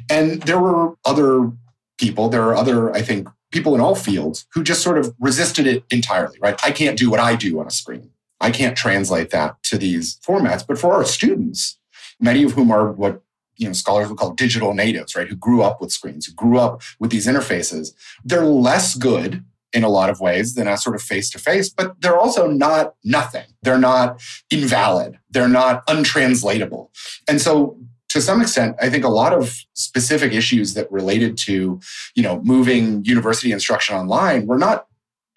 And 0.10 0.42
there 0.44 0.60
were 0.60 0.96
other 1.06 1.52
people, 1.98 2.30
there 2.30 2.44
are 2.44 2.56
other, 2.56 2.94
I 2.94 3.02
think, 3.02 3.30
people 3.52 3.76
in 3.76 3.82
all 3.82 3.96
fields 3.96 4.46
who 4.54 4.64
just 4.64 4.82
sort 4.82 4.98
of 4.98 5.14
resisted 5.20 5.68
it 5.68 5.84
entirely, 5.90 6.38
right? 6.42 6.60
I 6.64 6.72
can't 6.72 6.98
do 6.98 7.10
what 7.10 7.20
I 7.20 7.36
do 7.36 7.60
on 7.60 7.68
a 7.68 7.72
screen. 7.72 8.12
I 8.40 8.52
can't 8.52 8.78
translate 8.78 9.30
that 9.30 9.62
to 9.64 9.78
these 9.78 10.18
formats. 10.26 10.66
But 10.66 10.80
for 10.80 10.94
our 10.94 11.06
students, 11.06 11.78
many 12.20 12.44
of 12.44 12.54
whom 12.54 12.72
are 12.72 12.92
what 12.92 13.22
you 13.58 13.68
know 13.68 13.74
scholars 13.74 14.10
would 14.10 14.18
call 14.18 14.34
digital 14.34 14.74
natives, 14.74 15.16
right? 15.16 15.28
Who 15.28 15.36
grew 15.36 15.62
up 15.62 15.80
with 15.80 15.92
screens, 15.92 16.26
who 16.26 16.34
grew 16.34 16.58
up 16.58 16.82
with 17.00 17.12
these 17.12 17.28
interfaces, 17.28 17.94
they're 18.26 18.46
less 18.46 18.96
good 18.96 19.46
in 19.74 19.84
a 19.84 19.90
lot 19.90 20.10
of 20.10 20.20
ways 20.20 20.56
than 20.56 20.68
a 20.68 20.78
sort 20.78 20.96
of 20.96 21.02
face 21.02 21.30
to 21.30 21.40
face, 21.40 21.70
but 21.70 22.00
they're 22.02 22.18
also 22.18 22.48
not 22.48 22.96
nothing. 23.06 23.46
They're 23.62 23.78
not 23.78 24.22
invalid. 24.50 25.18
They're 25.30 25.48
not 25.48 25.84
untranslatable. 25.88 26.92
And 27.28 27.40
so 27.40 27.78
to 28.12 28.22
some 28.22 28.42
extent, 28.42 28.76
I 28.82 28.90
think 28.90 29.06
a 29.06 29.10
lot 29.10 29.34
of 29.34 29.64
specific 29.74 30.34
issues 30.34 30.74
that 30.74 30.92
related 30.92 31.38
to, 31.40 31.80
you 32.16 32.24
know, 32.24 32.42
moving 32.44 33.06
university 33.06 33.52
instruction 33.52 33.96
online 33.96 34.48
were 34.48 34.58
not 34.58 34.88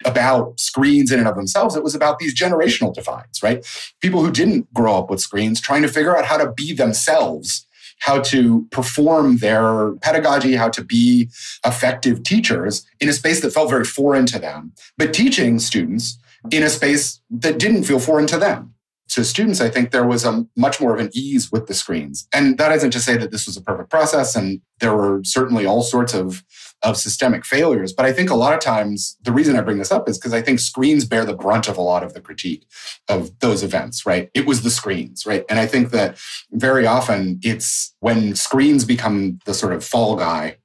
about 0.03 0.59
screens 0.59 1.11
in 1.11 1.19
and 1.19 1.27
of 1.27 1.35
themselves. 1.35 1.75
It 1.75 1.83
was 1.83 1.95
about 1.95 2.19
these 2.19 2.37
generational 2.37 2.93
divides, 2.93 3.41
right? 3.41 3.65
People 4.01 4.23
who 4.23 4.31
didn't 4.31 4.71
grow 4.73 4.97
up 4.97 5.09
with 5.09 5.21
screens 5.21 5.61
trying 5.61 5.83
to 5.83 5.87
figure 5.87 6.17
out 6.17 6.25
how 6.25 6.37
to 6.37 6.51
be 6.51 6.73
themselves, 6.73 7.65
how 7.99 8.19
to 8.21 8.67
perform 8.71 9.37
their 9.37 9.93
pedagogy, 10.01 10.55
how 10.55 10.69
to 10.69 10.83
be 10.83 11.29
effective 11.65 12.23
teachers 12.23 12.85
in 12.99 13.07
a 13.07 13.13
space 13.13 13.41
that 13.41 13.53
felt 13.53 13.69
very 13.69 13.85
foreign 13.85 14.25
to 14.25 14.37
them, 14.37 14.73
but 14.97 15.13
teaching 15.13 15.59
students 15.59 16.19
in 16.51 16.61
a 16.61 16.69
space 16.69 17.21
that 17.31 17.57
didn't 17.57 17.85
feel 17.85 17.99
foreign 17.99 18.27
to 18.27 18.37
them 18.37 18.74
to 19.09 19.23
students, 19.23 19.61
I 19.61 19.69
think 19.69 19.91
there 19.91 20.05
was 20.05 20.25
a 20.25 20.45
much 20.55 20.81
more 20.81 20.93
of 20.93 20.99
an 20.99 21.11
ease 21.13 21.51
with 21.51 21.67
the 21.67 21.73
screens. 21.73 22.27
And 22.33 22.57
that 22.57 22.71
isn't 22.71 22.91
to 22.91 22.99
say 22.99 23.17
that 23.17 23.31
this 23.31 23.45
was 23.45 23.55
a 23.55 23.61
perfect 23.61 23.89
process. 23.89 24.35
And 24.35 24.61
there 24.79 24.95
were 24.95 25.21
certainly 25.23 25.65
all 25.65 25.83
sorts 25.83 26.13
of, 26.13 26.43
of 26.81 26.97
systemic 26.97 27.45
failures. 27.45 27.93
But 27.93 28.05
I 28.05 28.13
think 28.13 28.29
a 28.29 28.35
lot 28.35 28.53
of 28.53 28.59
times 28.59 29.17
the 29.21 29.31
reason 29.31 29.55
I 29.55 29.61
bring 29.61 29.77
this 29.77 29.91
up 29.91 30.09
is 30.09 30.17
because 30.17 30.33
I 30.33 30.41
think 30.41 30.59
screens 30.59 31.05
bear 31.05 31.23
the 31.23 31.35
brunt 31.35 31.67
of 31.67 31.77
a 31.77 31.81
lot 31.81 32.03
of 32.03 32.13
the 32.13 32.21
critique 32.21 32.65
of 33.07 33.37
those 33.39 33.63
events, 33.63 34.05
right? 34.05 34.29
It 34.33 34.47
was 34.47 34.63
the 34.63 34.71
screens, 34.71 35.25
right? 35.25 35.45
And 35.49 35.59
I 35.59 35.67
think 35.67 35.91
that 35.91 36.17
very 36.51 36.87
often 36.87 37.39
it's 37.43 37.95
when 37.99 38.35
screens 38.35 38.85
become 38.85 39.39
the 39.45 39.53
sort 39.53 39.73
of 39.73 39.83
fall 39.83 40.15
guy 40.15 40.57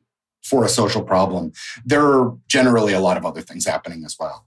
for 0.43 0.65
a 0.65 0.69
social 0.69 1.03
problem, 1.03 1.53
there 1.85 2.05
are 2.05 2.37
generally 2.49 2.93
a 2.93 3.01
lot 3.01 3.17
of 3.17 3.27
other 3.27 3.41
things 3.41 3.67
happening 3.67 4.05
as 4.05 4.17
well. 4.19 4.47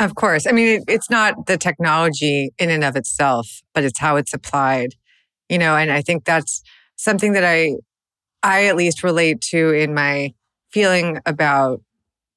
Of 0.00 0.14
course. 0.14 0.46
I 0.46 0.52
mean, 0.52 0.80
it, 0.80 0.84
it's 0.88 1.10
not 1.10 1.46
the 1.46 1.58
technology 1.58 2.50
in 2.58 2.70
and 2.70 2.82
of 2.82 2.96
itself, 2.96 3.60
but 3.74 3.84
it's 3.84 3.98
how 3.98 4.16
it's 4.16 4.32
applied. 4.32 4.94
You 5.50 5.58
know, 5.58 5.76
and 5.76 5.92
I 5.92 6.00
think 6.00 6.24
that's 6.24 6.62
something 6.96 7.32
that 7.32 7.44
I, 7.44 7.74
I 8.42 8.66
at 8.66 8.76
least 8.76 9.04
relate 9.04 9.42
to 9.50 9.72
in 9.74 9.92
my 9.92 10.32
feeling 10.70 11.20
about 11.26 11.82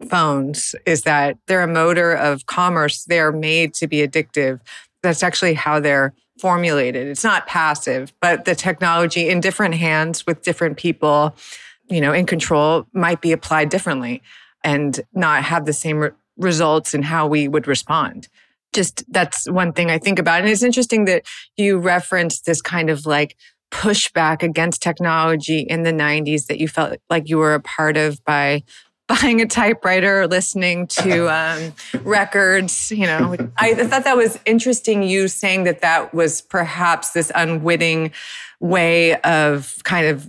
phones 0.09 0.76
is 0.86 1.03
that 1.03 1.38
they're 1.47 1.64
a 1.64 1.68
motor 1.68 2.14
of 2.14 2.47
commerce. 2.47 3.05
They're 3.05 3.32
made 3.32 3.74
to 3.76 3.88
be 3.88 4.05
addictive. 4.05 4.59
That's 5.01 5.24
actually 5.24 5.53
how 5.53 5.80
they're 5.80 6.14
formulated. 6.39 7.07
It's 7.07 7.24
not 7.24 7.47
passive, 7.47 8.11
but 8.20 8.43
the 8.43 8.55
technology 8.55 9.30
in 9.30 9.39
different 9.39 9.76
hands 9.76 10.26
with 10.28 10.41
different 10.41 10.76
people, 10.76 11.34
you 11.89 12.01
know, 12.01 12.11
in 12.11 12.26
control 12.26 12.88
might 12.91 13.22
be 13.22 13.32
applied 13.32 13.70
differently 13.70 14.22
and 14.66 14.99
not 15.14 15.43
have 15.43 15.66
the 15.66 15.74
same 15.74 16.11
results 16.38 16.93
and 16.93 17.05
how 17.05 17.27
we 17.27 17.47
would 17.47 17.67
respond. 17.67 18.27
Just 18.73 19.03
that's 19.11 19.49
one 19.49 19.73
thing 19.73 19.91
I 19.91 19.99
think 19.99 20.19
about. 20.19 20.41
And 20.41 20.49
it's 20.49 20.63
interesting 20.63 21.05
that 21.05 21.25
you 21.57 21.77
referenced 21.77 22.45
this 22.45 22.61
kind 22.61 22.89
of 22.89 23.05
like 23.05 23.36
pushback 23.71 24.43
against 24.43 24.81
technology 24.81 25.59
in 25.59 25.84
the 25.84 25.91
90s 25.91 26.45
that 26.45 26.59
you 26.59 26.67
felt 26.67 26.97
like 27.09 27.27
you 27.27 27.38
were 27.38 27.55
a 27.55 27.59
part 27.59 27.97
of 27.97 28.23
by 28.23 28.63
buying 29.07 29.41
a 29.41 29.45
typewriter, 29.45 30.27
listening 30.27 30.88
to 30.88 31.27
um, 31.34 31.73
records. 32.03 32.91
You 32.91 33.05
know, 33.05 33.36
I 33.57 33.73
thought 33.73 34.05
that 34.05 34.15
was 34.15 34.39
interesting. 34.45 35.03
You 35.03 35.27
saying 35.27 35.65
that 35.65 35.81
that 35.81 36.13
was 36.13 36.41
perhaps 36.41 37.11
this 37.11 37.31
unwitting 37.36 38.11
way 38.59 39.15
of 39.21 39.75
kind 39.84 40.07
of 40.07 40.27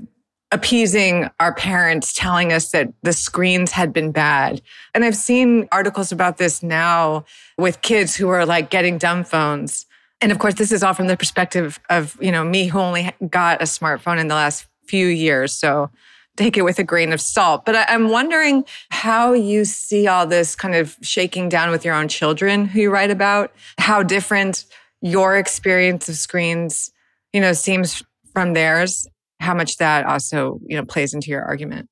appeasing 0.55 1.29
our 1.41 1.53
parents, 1.53 2.13
telling 2.13 2.53
us 2.53 2.71
that 2.71 2.93
the 3.03 3.13
screens 3.13 3.73
had 3.73 3.93
been 3.93 4.13
bad. 4.13 4.63
And 4.95 5.05
I've 5.05 5.17
seen 5.17 5.69
articles 5.73 6.13
about 6.13 6.39
this 6.39 6.63
now 6.63 7.25
with 7.59 7.83
kids 7.83 8.15
who 8.15 8.29
are 8.29 8.47
like 8.47 8.71
getting 8.71 8.97
dumb 8.97 9.25
phones. 9.25 9.85
And 10.21 10.31
of 10.31 10.39
course, 10.39 10.55
this 10.55 10.71
is 10.71 10.85
all 10.85 10.95
from 10.95 11.09
the 11.09 11.17
perspective 11.17 11.81
of, 11.91 12.17
you 12.21 12.31
know, 12.31 12.45
me 12.45 12.69
who 12.69 12.79
only 12.79 13.11
got 13.29 13.61
a 13.61 13.65
smartphone 13.65 14.21
in 14.21 14.29
the 14.29 14.37
last 14.37 14.67
few 14.87 15.09
years. 15.09 15.53
So 15.53 15.91
take 16.37 16.57
it 16.57 16.63
with 16.63 16.79
a 16.79 16.85
grain 16.85 17.13
of 17.13 17.21
salt. 17.21 17.65
But 17.65 17.75
I'm 17.89 18.09
wondering 18.11 18.65
how 18.91 19.33
you 19.33 19.65
see 19.65 20.07
all 20.07 20.25
this 20.25 20.55
kind 20.55 20.77
of 20.77 20.97
shaking 21.03 21.49
down 21.49 21.73
with 21.73 21.85
your 21.85 21.95
own 21.95 22.07
children 22.07 22.67
who 22.67 22.81
you 22.81 22.91
write 22.93 23.11
about, 23.11 23.53
how 23.79 24.05
different 24.05 24.67
your 25.03 25.37
experience 25.37 26.09
of 26.09 26.15
screens, 26.15 26.93
you 27.33 27.41
know, 27.41 27.55
seems 27.55 28.05
from 28.33 28.53
theirs 28.53 29.09
how 29.45 29.55
much 29.55 29.77
that 29.77 30.07
also 30.07 30.61
you 30.67 30.77
know 30.77 30.85
plays 30.85 31.15
into 31.15 31.29
your 31.31 31.43
argument? 31.43 31.89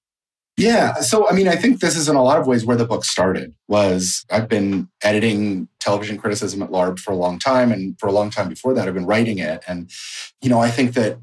Yeah 0.59 1.01
so 1.01 1.29
i 1.31 1.33
mean 1.33 1.49
i 1.49 1.57
think 1.57 1.81
this 1.81 1.97
is 1.97 2.11
in 2.11 2.15
a 2.15 2.23
lot 2.23 2.39
of 2.39 2.47
ways 2.47 2.63
where 2.63 2.77
the 2.77 2.85
book 2.85 3.07
started 3.07 3.55
was 3.69 4.23
i've 4.31 4.51
been 4.51 4.87
editing 5.03 5.67
television 5.81 6.19
criticism 6.19 6.63
at 6.63 6.71
larb 6.71 6.99
for 6.99 7.11
a 7.11 7.17
long 7.17 7.39
time 7.39 7.73
and 7.73 7.99
for 7.99 8.07
a 8.07 8.13
long 8.13 8.29
time 8.29 8.51
before 8.51 8.75
that 8.75 8.87
i've 8.87 8.93
been 8.93 9.07
writing 9.07 9.39
it 9.39 9.65
and 9.67 9.91
you 10.43 10.51
know 10.51 10.61
i 10.61 10.71
think 10.71 10.93
that 10.93 11.19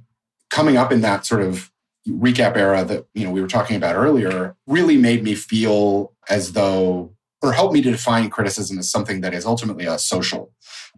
coming 0.50 0.78
up 0.78 0.92
in 0.92 1.02
that 1.02 1.28
sort 1.28 1.44
of 1.44 1.70
recap 2.08 2.58
era 2.58 2.84
that 2.84 3.06
you 3.14 3.24
know 3.24 3.32
we 3.32 3.42
were 3.42 3.48
talking 3.48 3.76
about 3.76 3.96
earlier 3.96 4.56
really 4.68 4.98
made 4.98 5.24
me 5.24 5.36
feel 5.36 6.14
as 6.30 6.54
though 6.54 7.14
or 7.42 7.54
helped 7.54 7.74
me 7.74 7.82
to 7.82 7.92
define 7.92 8.30
criticism 8.30 8.78
as 8.80 8.90
something 8.90 9.22
that 9.22 9.34
is 9.34 9.46
ultimately 9.46 9.86
a 9.86 9.98
social 9.98 10.52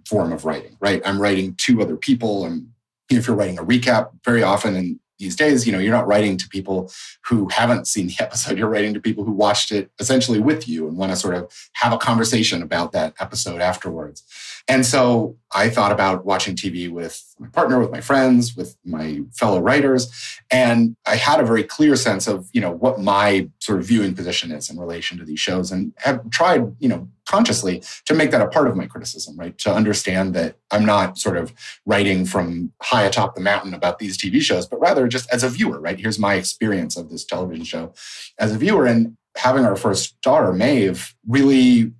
form 0.07 0.31
of 0.31 0.45
writing 0.45 0.77
right? 0.79 1.01
I'm 1.05 1.21
writing 1.21 1.55
to 1.59 1.81
other 1.81 1.97
people 1.97 2.45
and 2.45 2.67
if 3.09 3.27
you're 3.27 3.35
writing 3.35 3.59
a 3.59 3.63
recap 3.63 4.11
very 4.23 4.41
often 4.41 4.75
and 4.75 4.99
these 5.21 5.35
days, 5.35 5.65
you 5.65 5.71
know, 5.71 5.79
you're 5.79 5.93
not 5.93 6.07
writing 6.07 6.35
to 6.37 6.49
people 6.49 6.91
who 7.25 7.47
haven't 7.49 7.87
seen 7.87 8.07
the 8.07 8.15
episode. 8.19 8.57
You're 8.57 8.67
writing 8.67 8.93
to 8.93 8.99
people 8.99 9.23
who 9.23 9.31
watched 9.31 9.71
it 9.71 9.89
essentially 9.99 10.39
with 10.39 10.67
you 10.67 10.87
and 10.87 10.97
want 10.97 11.11
to 11.11 11.15
sort 11.15 11.35
of 11.35 11.49
have 11.73 11.93
a 11.93 11.97
conversation 11.97 12.61
about 12.61 12.91
that 12.91 13.13
episode 13.19 13.61
afterwards. 13.61 14.23
And 14.67 14.85
so 14.85 15.37
I 15.53 15.69
thought 15.69 15.91
about 15.91 16.25
watching 16.25 16.55
TV 16.55 16.89
with 16.89 17.23
my 17.39 17.47
partner, 17.47 17.79
with 17.79 17.91
my 17.91 18.01
friends, 18.01 18.55
with 18.55 18.77
my 18.85 19.21
fellow 19.33 19.59
writers. 19.59 20.11
And 20.51 20.95
I 21.05 21.15
had 21.15 21.39
a 21.39 21.45
very 21.45 21.63
clear 21.63 21.95
sense 21.95 22.27
of, 22.27 22.49
you 22.53 22.61
know, 22.61 22.71
what 22.71 22.99
my 22.99 23.49
sort 23.59 23.79
of 23.79 23.85
viewing 23.85 24.15
position 24.15 24.51
is 24.51 24.69
in 24.69 24.77
relation 24.77 25.17
to 25.17 25.25
these 25.25 25.39
shows 25.39 25.71
and 25.71 25.93
have 25.97 26.29
tried, 26.29 26.75
you 26.79 26.89
know, 26.89 27.07
consciously 27.31 27.81
to 28.05 28.13
make 28.13 28.31
that 28.31 28.41
a 28.41 28.47
part 28.47 28.67
of 28.67 28.75
my 28.75 28.85
criticism, 28.85 29.37
right? 29.37 29.57
To 29.59 29.73
understand 29.73 30.33
that 30.33 30.57
I'm 30.69 30.85
not 30.85 31.17
sort 31.17 31.37
of 31.37 31.53
writing 31.85 32.25
from 32.25 32.73
high 32.81 33.03
atop 33.03 33.35
the 33.35 33.41
mountain 33.41 33.73
about 33.73 33.99
these 33.99 34.17
TV 34.17 34.41
shows, 34.41 34.67
but 34.67 34.81
rather 34.81 35.07
just 35.07 35.31
as 35.33 35.43
a 35.43 35.49
viewer, 35.49 35.79
right? 35.79 35.97
Here's 35.97 36.19
my 36.19 36.35
experience 36.35 36.97
of 36.97 37.09
this 37.09 37.23
television 37.23 37.63
show 37.63 37.93
as 38.37 38.53
a 38.53 38.57
viewer. 38.57 38.85
And 38.85 39.15
having 39.37 39.63
our 39.63 39.77
first 39.77 40.21
daughter, 40.21 40.51
Maeve, 40.51 41.15
really 41.25 41.93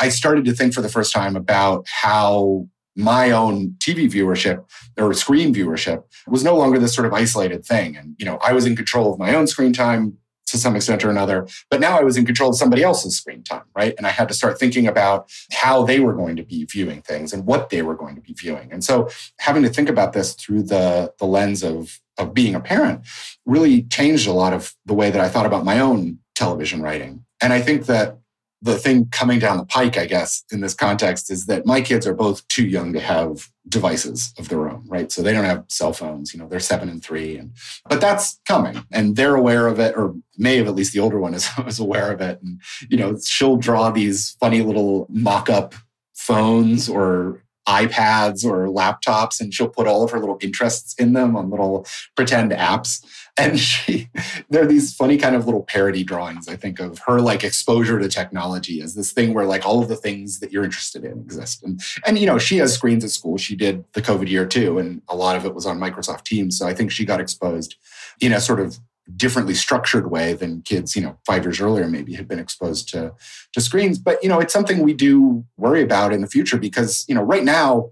I 0.00 0.08
started 0.08 0.44
to 0.46 0.52
think 0.52 0.74
for 0.74 0.82
the 0.82 0.88
first 0.88 1.12
time 1.12 1.36
about 1.36 1.86
how 1.86 2.66
my 2.96 3.30
own 3.30 3.76
TV 3.78 4.10
viewership 4.10 4.64
or 4.98 5.14
screen 5.14 5.54
viewership 5.54 6.02
was 6.26 6.42
no 6.42 6.56
longer 6.56 6.78
this 6.78 6.94
sort 6.94 7.06
of 7.06 7.12
isolated 7.12 7.64
thing. 7.64 7.96
And, 7.96 8.16
you 8.18 8.26
know, 8.26 8.38
I 8.42 8.52
was 8.52 8.66
in 8.66 8.74
control 8.74 9.12
of 9.12 9.18
my 9.18 9.32
own 9.34 9.46
screen 9.46 9.72
time 9.72 10.18
to 10.52 10.58
some 10.58 10.76
extent 10.76 11.04
or 11.04 11.10
another, 11.10 11.46
but 11.70 11.80
now 11.80 11.98
I 11.98 12.02
was 12.02 12.16
in 12.16 12.24
control 12.24 12.50
of 12.50 12.56
somebody 12.56 12.82
else's 12.82 13.16
screen 13.16 13.42
time, 13.42 13.64
right? 13.74 13.94
And 13.98 14.06
I 14.06 14.10
had 14.10 14.28
to 14.28 14.34
start 14.34 14.58
thinking 14.58 14.86
about 14.86 15.30
how 15.50 15.82
they 15.82 15.98
were 15.98 16.12
going 16.12 16.36
to 16.36 16.44
be 16.44 16.64
viewing 16.64 17.02
things 17.02 17.32
and 17.32 17.44
what 17.44 17.70
they 17.70 17.82
were 17.82 17.96
going 17.96 18.14
to 18.14 18.20
be 18.20 18.34
viewing. 18.34 18.70
And 18.70 18.84
so 18.84 19.08
having 19.38 19.62
to 19.62 19.68
think 19.68 19.88
about 19.88 20.12
this 20.12 20.34
through 20.34 20.64
the, 20.64 21.12
the 21.18 21.26
lens 21.26 21.64
of, 21.64 22.00
of 22.18 22.34
being 22.34 22.54
a 22.54 22.60
parent 22.60 23.00
really 23.46 23.82
changed 23.84 24.28
a 24.28 24.32
lot 24.32 24.52
of 24.52 24.74
the 24.86 24.94
way 24.94 25.10
that 25.10 25.20
I 25.20 25.28
thought 25.28 25.46
about 25.46 25.64
my 25.64 25.80
own 25.80 26.18
television 26.34 26.82
writing. 26.82 27.24
And 27.40 27.52
I 27.52 27.60
think 27.60 27.86
that 27.86 28.18
the 28.62 28.78
thing 28.78 29.08
coming 29.10 29.40
down 29.40 29.56
the 29.56 29.66
pike, 29.66 29.98
I 29.98 30.06
guess, 30.06 30.44
in 30.52 30.60
this 30.60 30.72
context 30.72 31.30
is 31.30 31.46
that 31.46 31.66
my 31.66 31.80
kids 31.80 32.06
are 32.06 32.14
both 32.14 32.46
too 32.46 32.64
young 32.64 32.92
to 32.92 33.00
have 33.00 33.48
devices 33.68 34.32
of 34.38 34.48
their 34.48 34.70
own, 34.70 34.84
right? 34.86 35.10
So 35.10 35.20
they 35.20 35.32
don't 35.32 35.44
have 35.44 35.64
cell 35.68 35.92
phones, 35.92 36.32
you 36.32 36.38
know, 36.38 36.48
they're 36.48 36.60
seven 36.60 36.88
and 36.88 37.02
three. 37.02 37.36
And 37.36 37.52
but 37.88 38.00
that's 38.00 38.40
coming 38.46 38.84
and 38.92 39.16
they're 39.16 39.34
aware 39.34 39.66
of 39.66 39.80
it, 39.80 39.96
or 39.96 40.14
Maeve 40.38 40.68
at 40.68 40.76
least 40.76 40.92
the 40.92 41.00
older 41.00 41.18
one 41.18 41.34
is, 41.34 41.48
is 41.66 41.80
aware 41.80 42.12
of 42.12 42.20
it. 42.20 42.40
And, 42.40 42.60
you 42.88 42.96
know, 42.96 43.18
she'll 43.24 43.56
draw 43.56 43.90
these 43.90 44.36
funny 44.38 44.62
little 44.62 45.06
mock-up 45.10 45.74
phones 46.14 46.88
or 46.88 47.42
iPads 47.68 48.44
or 48.44 48.66
laptops 48.66 49.40
and 49.40 49.54
she'll 49.54 49.68
put 49.68 49.86
all 49.86 50.02
of 50.02 50.10
her 50.10 50.18
little 50.18 50.38
interests 50.40 50.94
in 50.94 51.12
them 51.12 51.36
on 51.36 51.50
little 51.50 51.86
pretend 52.16 52.52
apps. 52.52 53.04
And 53.38 53.58
she, 53.58 54.10
there 54.50 54.62
are 54.62 54.66
these 54.66 54.94
funny 54.94 55.16
kind 55.16 55.34
of 55.34 55.46
little 55.46 55.62
parody 55.62 56.04
drawings, 56.04 56.48
I 56.48 56.56
think, 56.56 56.78
of 56.78 56.98
her 57.06 57.18
like 57.18 57.44
exposure 57.44 57.98
to 57.98 58.06
technology 58.06 58.82
as 58.82 58.94
this 58.94 59.10
thing 59.10 59.32
where 59.32 59.46
like 59.46 59.64
all 59.64 59.82
of 59.82 59.88
the 59.88 59.96
things 59.96 60.40
that 60.40 60.52
you're 60.52 60.64
interested 60.64 61.02
in 61.02 61.12
exist. 61.12 61.62
And, 61.62 61.80
and, 62.04 62.18
you 62.18 62.26
know, 62.26 62.36
she 62.36 62.58
has 62.58 62.74
screens 62.74 63.04
at 63.04 63.10
school. 63.10 63.38
She 63.38 63.56
did 63.56 63.86
the 63.94 64.02
COVID 64.02 64.28
year 64.28 64.44
too. 64.44 64.78
And 64.78 65.00
a 65.08 65.16
lot 65.16 65.36
of 65.36 65.46
it 65.46 65.54
was 65.54 65.64
on 65.64 65.78
Microsoft 65.78 66.24
Teams. 66.24 66.58
So 66.58 66.66
I 66.66 66.74
think 66.74 66.92
she 66.92 67.06
got 67.06 67.22
exposed 67.22 67.76
in 68.20 68.34
a 68.34 68.40
sort 68.40 68.60
of 68.60 68.78
differently 69.16 69.54
structured 69.54 70.10
way 70.10 70.32
than 70.32 70.62
kids, 70.62 70.94
you 70.96 71.02
know, 71.02 71.18
five 71.26 71.44
years 71.44 71.60
earlier 71.60 71.88
maybe 71.88 72.14
had 72.14 72.28
been 72.28 72.38
exposed 72.38 72.88
to 72.90 73.12
to 73.52 73.60
screens. 73.60 73.98
But 73.98 74.22
you 74.22 74.28
know, 74.28 74.40
it's 74.40 74.52
something 74.52 74.80
we 74.80 74.94
do 74.94 75.44
worry 75.56 75.82
about 75.82 76.12
in 76.12 76.20
the 76.20 76.26
future 76.26 76.58
because 76.58 77.04
you 77.08 77.14
know, 77.14 77.22
right 77.22 77.44
now 77.44 77.90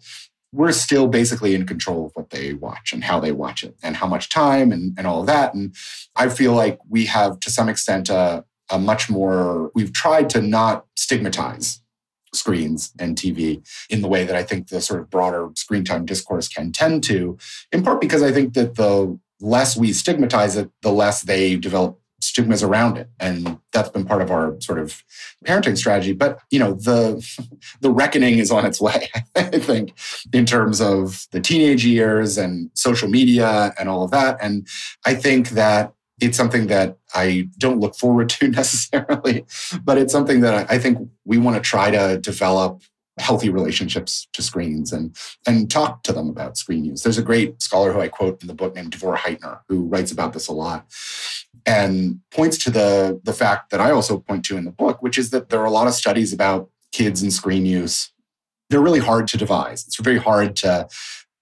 we're 0.53 0.73
still 0.73 1.07
basically 1.07 1.55
in 1.55 1.67
control 1.67 2.07
of 2.07 2.13
what 2.15 2.31
they 2.31 2.55
watch 2.55 2.93
and 2.93 3.05
how 3.05 3.21
they 3.21 3.33
watch 3.33 3.63
it 3.63 3.77
and 3.83 3.97
how 3.97 4.07
much 4.07 4.29
time 4.29 4.73
and, 4.73 4.99
and 4.99 5.07
all 5.07 5.21
of 5.21 5.27
that. 5.27 5.55
And 5.55 5.75
I 6.17 6.29
feel 6.29 6.55
like 6.55 6.79
we 6.89 7.07
have 7.07 7.39
to 7.41 7.51
some 7.51 7.69
extent 7.69 8.09
a, 8.09 8.45
a 8.71 8.79
much 8.79 9.09
more 9.09 9.71
we've 9.75 9.93
tried 9.93 10.29
to 10.31 10.43
not 10.43 10.87
stigmatize 10.97 11.81
screens 12.33 12.93
and 12.99 13.17
TV 13.17 13.67
in 13.89 14.03
the 14.03 14.09
way 14.09 14.25
that 14.25 14.37
I 14.37 14.43
think 14.43 14.69
the 14.69 14.81
sort 14.81 15.01
of 15.01 15.11
broader 15.11 15.49
screen 15.57 15.85
time 15.85 16.05
discourse 16.05 16.49
can 16.49 16.73
tend 16.73 17.03
to, 17.05 17.39
in 17.73 17.83
part 17.83 18.01
because 18.01 18.23
I 18.23 18.33
think 18.33 18.55
that 18.55 18.77
the 18.77 19.19
less 19.41 19.77
we 19.77 19.93
stigmatize 19.93 20.57
it, 20.57 20.71
the 20.83 20.93
less 20.93 21.23
they 21.23 21.57
develop 21.57 21.99
stigmas 22.21 22.63
around 22.63 22.99
it. 22.99 23.09
And 23.19 23.59
that's 23.73 23.89
been 23.89 24.05
part 24.05 24.21
of 24.21 24.31
our 24.31 24.61
sort 24.61 24.79
of 24.79 25.03
parenting 25.47 25.77
strategy. 25.77 26.13
But 26.13 26.41
you 26.51 26.59
know 26.59 26.75
the 26.75 27.27
the 27.81 27.91
reckoning 27.91 28.39
is 28.39 28.51
on 28.51 28.67
its 28.67 28.81
way 28.81 29.09
i 29.37 29.59
think 29.59 29.95
in 30.33 30.45
terms 30.45 30.81
of 30.81 31.27
the 31.31 31.41
teenage 31.41 31.85
years 31.85 32.37
and 32.37 32.71
social 32.75 33.09
media 33.09 33.73
and 33.79 33.89
all 33.89 34.05
of 34.05 34.11
that. 34.11 34.39
And 34.41 34.67
i 35.07 35.15
think 35.15 35.51
that 35.51 35.95
it's 36.21 36.37
something 36.37 36.67
that 36.67 36.99
I 37.15 37.49
don't 37.59 37.81
look 37.81 37.97
forward 37.97 38.29
to 38.41 38.49
necessarily, 38.49 39.47
but 39.83 39.99
it's 39.99 40.13
something 40.13 40.41
that 40.41 40.71
I 40.71 40.79
think 40.79 41.09
we 41.25 41.39
want 41.39 41.57
to 41.57 41.63
try 41.63 41.91
to 41.91 42.19
develop 42.19 42.83
healthy 43.21 43.51
relationships 43.51 44.27
to 44.33 44.43
screens 44.43 44.93
and 44.93 45.17
and 45.47 45.71
talk 45.71 46.03
to 46.03 46.13
them 46.13 46.29
about 46.29 46.57
screen 46.57 46.85
use. 46.85 47.03
There's 47.03 47.19
a 47.19 47.23
great 47.23 47.63
scholar 47.63 47.93
who 47.93 48.01
I 48.01 48.09
quote 48.09 48.43
in 48.43 48.49
the 48.49 48.55
book 48.55 48.75
named 48.75 48.93
Devorah 48.93 49.19
Heitner 49.19 49.61
who 49.69 49.85
writes 49.85 50.11
about 50.11 50.33
this 50.33 50.49
a 50.49 50.53
lot 50.53 50.87
and 51.67 52.21
points 52.31 52.59
to 52.65 52.71
the 52.71 53.21
the 53.23 53.33
fact 53.33 53.71
that 53.71 53.81
I 53.81 53.91
also 53.91 54.19
point 54.19 54.45
to 54.47 54.57
in 54.57 54.65
the 54.65 54.71
book, 54.71 55.03
which 55.03 55.19
is 55.19 55.31
that 55.31 55.49
there 55.49 55.61
are 55.61 55.67
a 55.67 55.71
lot 55.71 55.87
of 55.87 55.95
studies 55.95 56.33
about 56.33 56.71
kids 56.93 57.23
and 57.23 57.33
screen 57.33 57.67
use. 57.67 58.13
They're 58.69 58.81
really 58.81 59.01
hard 59.01 59.27
to 59.29 59.37
devise. 59.37 59.85
It's 59.87 60.01
very 60.01 60.19
hard 60.19 60.57
to 60.57 60.89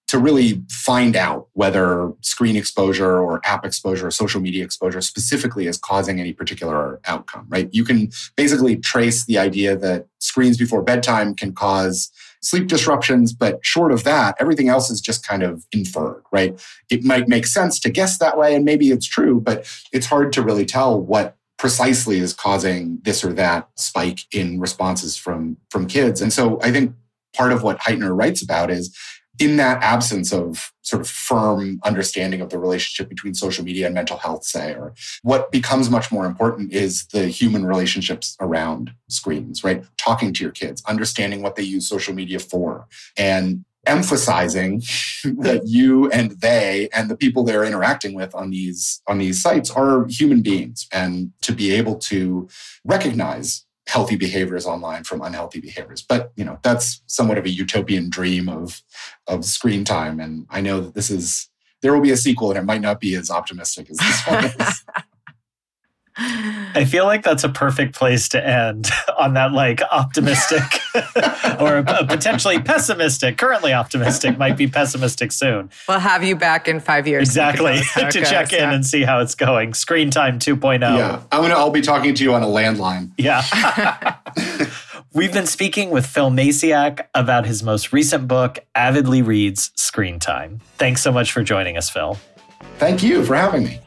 to 0.09 0.17
really 0.17 0.63
find 0.71 1.15
out 1.15 1.47
whether 1.53 2.11
screen 2.21 2.55
exposure 2.55 3.19
or 3.19 3.39
app 3.45 3.63
exposure 3.63 4.07
or 4.07 4.11
social 4.11 4.41
media 4.41 4.63
exposure 4.63 5.01
specifically 5.01 5.67
is 5.67 5.77
causing 5.77 6.19
any 6.19 6.33
particular 6.33 6.99
outcome, 7.05 7.45
right? 7.47 7.69
You 7.71 7.85
can 7.85 8.09
basically 8.35 8.75
trace 8.75 9.25
the 9.25 9.37
idea 9.37 9.77
that 9.77 10.07
screens 10.19 10.57
before 10.57 10.81
bedtime 10.81 11.35
can 11.35 11.53
cause 11.53 12.11
sleep 12.41 12.67
disruptions, 12.67 13.33
but 13.33 13.63
short 13.63 13.91
of 13.91 14.03
that, 14.03 14.35
everything 14.39 14.67
else 14.67 14.89
is 14.89 14.99
just 14.99 15.27
kind 15.27 15.43
of 15.43 15.63
inferred, 15.71 16.23
right? 16.31 16.59
It 16.89 17.03
might 17.03 17.27
make 17.27 17.45
sense 17.45 17.79
to 17.81 17.89
guess 17.91 18.17
that 18.17 18.35
way, 18.35 18.55
and 18.55 18.65
maybe 18.65 18.89
it's 18.89 19.05
true, 19.05 19.39
but 19.39 19.67
it's 19.93 20.07
hard 20.07 20.33
to 20.33 20.41
really 20.41 20.65
tell 20.65 20.99
what 20.99 21.35
precisely 21.59 22.17
is 22.17 22.33
causing 22.33 22.97
this 23.03 23.23
or 23.23 23.31
that 23.33 23.69
spike 23.75 24.21
in 24.31 24.59
responses 24.59 25.17
from 25.17 25.57
from 25.69 25.85
kids. 25.85 26.19
And 26.19 26.33
so 26.33 26.59
I 26.63 26.71
think 26.71 26.95
part 27.35 27.51
of 27.51 27.61
what 27.61 27.79
Heitner 27.79 28.17
writes 28.17 28.41
about 28.41 28.71
is 28.71 28.97
in 29.39 29.55
that 29.55 29.81
absence 29.81 30.33
of 30.33 30.71
sort 30.81 31.01
of 31.01 31.07
firm 31.07 31.79
understanding 31.85 32.41
of 32.41 32.49
the 32.49 32.59
relationship 32.59 33.07
between 33.07 33.33
social 33.33 33.63
media 33.63 33.85
and 33.85 33.95
mental 33.95 34.17
health, 34.17 34.43
say, 34.43 34.73
or 34.73 34.93
what 35.23 35.51
becomes 35.51 35.89
much 35.89 36.11
more 36.11 36.25
important 36.25 36.73
is 36.73 37.07
the 37.07 37.27
human 37.27 37.65
relationships 37.65 38.35
around 38.41 38.91
screens, 39.07 39.63
right? 39.63 39.83
Talking 39.97 40.33
to 40.33 40.43
your 40.43 40.51
kids, 40.51 40.83
understanding 40.85 41.41
what 41.41 41.55
they 41.55 41.63
use 41.63 41.87
social 41.87 42.13
media 42.13 42.39
for, 42.39 42.87
and 43.17 43.63
emphasizing 43.85 44.79
that 45.23 45.61
you 45.65 46.11
and 46.11 46.31
they 46.41 46.89
and 46.93 47.09
the 47.09 47.15
people 47.15 47.43
they're 47.43 47.63
interacting 47.63 48.13
with 48.13 48.35
on 48.35 48.49
these 48.49 49.01
on 49.07 49.17
these 49.19 49.41
sites 49.41 49.71
are 49.71 50.05
human 50.09 50.41
beings 50.41 50.87
and 50.91 51.31
to 51.41 51.53
be 51.53 51.71
able 51.71 51.95
to 51.95 52.47
recognize 52.83 53.65
healthy 53.89 54.15
behaviors 54.15 54.67
online 54.67 55.03
from 55.03 55.21
unhealthy 55.21 55.59
behaviors. 55.59 56.03
But 56.03 56.31
you 56.35 56.45
know, 56.45 56.59
that's 56.61 57.01
somewhat 57.07 57.39
of 57.39 57.45
a 57.45 57.49
utopian 57.49 58.09
dream 58.09 58.47
of 58.47 58.81
of 59.27 59.43
screen 59.43 59.83
time. 59.83 60.19
And 60.19 60.45
I 60.49 60.61
know 60.61 60.79
that 60.79 60.93
this 60.93 61.09
is 61.09 61.49
there 61.81 61.93
will 61.93 62.01
be 62.01 62.11
a 62.11 62.17
sequel 62.17 62.51
and 62.51 62.59
it 62.59 62.65
might 62.65 62.81
not 62.81 62.99
be 62.99 63.15
as 63.15 63.31
optimistic 63.31 63.89
as 63.89 63.97
this 63.97 64.27
one 64.27 64.45
is. 64.45 64.83
I 66.21 66.85
feel 66.85 67.05
like 67.05 67.23
that's 67.23 67.43
a 67.43 67.49
perfect 67.49 67.95
place 67.95 68.29
to 68.29 68.45
end 68.45 68.89
on 69.17 69.33
that 69.33 69.51
like 69.53 69.81
optimistic 69.91 70.61
or 71.59 71.83
potentially 71.83 72.59
pessimistic, 72.59 73.37
currently 73.37 73.73
optimistic, 73.73 74.37
might 74.37 74.57
be 74.57 74.67
pessimistic 74.67 75.31
soon. 75.31 75.69
We'll 75.87 75.99
have 75.99 76.23
you 76.23 76.35
back 76.35 76.67
in 76.67 76.79
five 76.79 77.07
years. 77.07 77.27
Exactly. 77.27 77.79
to 77.95 78.01
goes, 78.01 78.29
check 78.29 78.53
in 78.53 78.59
yeah. 78.59 78.73
and 78.73 78.85
see 78.85 79.03
how 79.03 79.19
it's 79.19 79.35
going. 79.35 79.73
Screen 79.73 80.11
time 80.11 80.39
2.0. 80.39 80.81
Yeah. 80.81 81.21
I'm 81.31 81.41
gonna 81.41 81.55
I'll 81.55 81.71
be 81.71 81.81
talking 81.81 82.13
to 82.13 82.23
you 82.23 82.33
on 82.33 82.43
a 82.43 82.47
landline. 82.47 83.11
Yeah. 83.17 83.43
We've 85.13 85.33
been 85.33 85.47
speaking 85.47 85.89
with 85.89 86.05
Phil 86.05 86.29
Maciak 86.29 87.07
about 87.15 87.47
his 87.47 87.63
most 87.63 87.91
recent 87.91 88.27
book, 88.27 88.59
Avidly 88.75 89.23
Reads 89.23 89.71
Screen 89.75 90.19
Time. 90.19 90.59
Thanks 90.77 91.01
so 91.01 91.11
much 91.11 91.31
for 91.31 91.41
joining 91.41 91.77
us, 91.77 91.89
Phil. 91.89 92.17
Thank 92.77 93.01
you 93.01 93.25
for 93.25 93.35
having 93.35 93.63
me. 93.63 93.79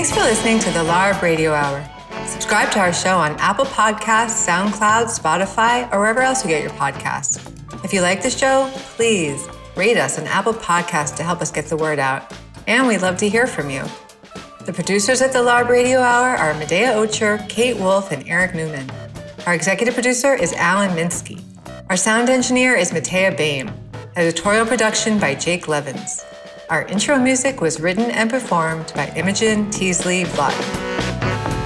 Thanks 0.00 0.14
for 0.16 0.22
listening 0.22 0.58
to 0.60 0.70
the 0.70 0.78
LARB 0.78 1.20
Radio 1.20 1.52
Hour. 1.52 1.86
Subscribe 2.24 2.70
to 2.70 2.78
our 2.78 2.90
show 2.90 3.18
on 3.18 3.32
Apple 3.32 3.66
Podcasts, 3.66 4.48
SoundCloud, 4.48 5.08
Spotify, 5.08 5.92
or 5.92 5.98
wherever 5.98 6.22
else 6.22 6.42
you 6.42 6.48
get 6.48 6.62
your 6.62 6.70
podcasts. 6.70 7.38
If 7.84 7.92
you 7.92 8.00
like 8.00 8.22
the 8.22 8.30
show, 8.30 8.70
please 8.96 9.46
rate 9.76 9.98
us 9.98 10.18
on 10.18 10.26
Apple 10.26 10.54
Podcasts 10.54 11.14
to 11.16 11.22
help 11.22 11.42
us 11.42 11.50
get 11.50 11.66
the 11.66 11.76
word 11.76 11.98
out. 11.98 12.32
And 12.66 12.86
we'd 12.86 13.02
love 13.02 13.18
to 13.18 13.28
hear 13.28 13.46
from 13.46 13.68
you. 13.68 13.84
The 14.64 14.72
producers 14.72 15.20
at 15.20 15.34
the 15.34 15.40
LARB 15.40 15.68
Radio 15.68 16.00
Hour 16.00 16.34
are 16.34 16.54
Medaya 16.54 16.94
Ocher, 16.94 17.46
Kate 17.50 17.76
Wolf, 17.76 18.10
and 18.10 18.26
Eric 18.26 18.54
Newman. 18.54 18.90
Our 19.46 19.52
executive 19.52 19.92
producer 19.92 20.32
is 20.32 20.54
Alan 20.54 20.96
Minsky. 20.96 21.44
Our 21.90 21.98
sound 21.98 22.30
engineer 22.30 22.74
is 22.74 22.90
Matea 22.90 23.36
Bain. 23.36 23.70
Editorial 24.16 24.64
production 24.64 25.18
by 25.18 25.34
Jake 25.34 25.68
Levins. 25.68 26.24
Our 26.70 26.84
intro 26.84 27.18
music 27.18 27.60
was 27.60 27.80
written 27.80 28.12
and 28.12 28.30
performed 28.30 28.92
by 28.94 29.12
Imogen 29.16 29.72
Teasley-Vlautin. 29.72 31.59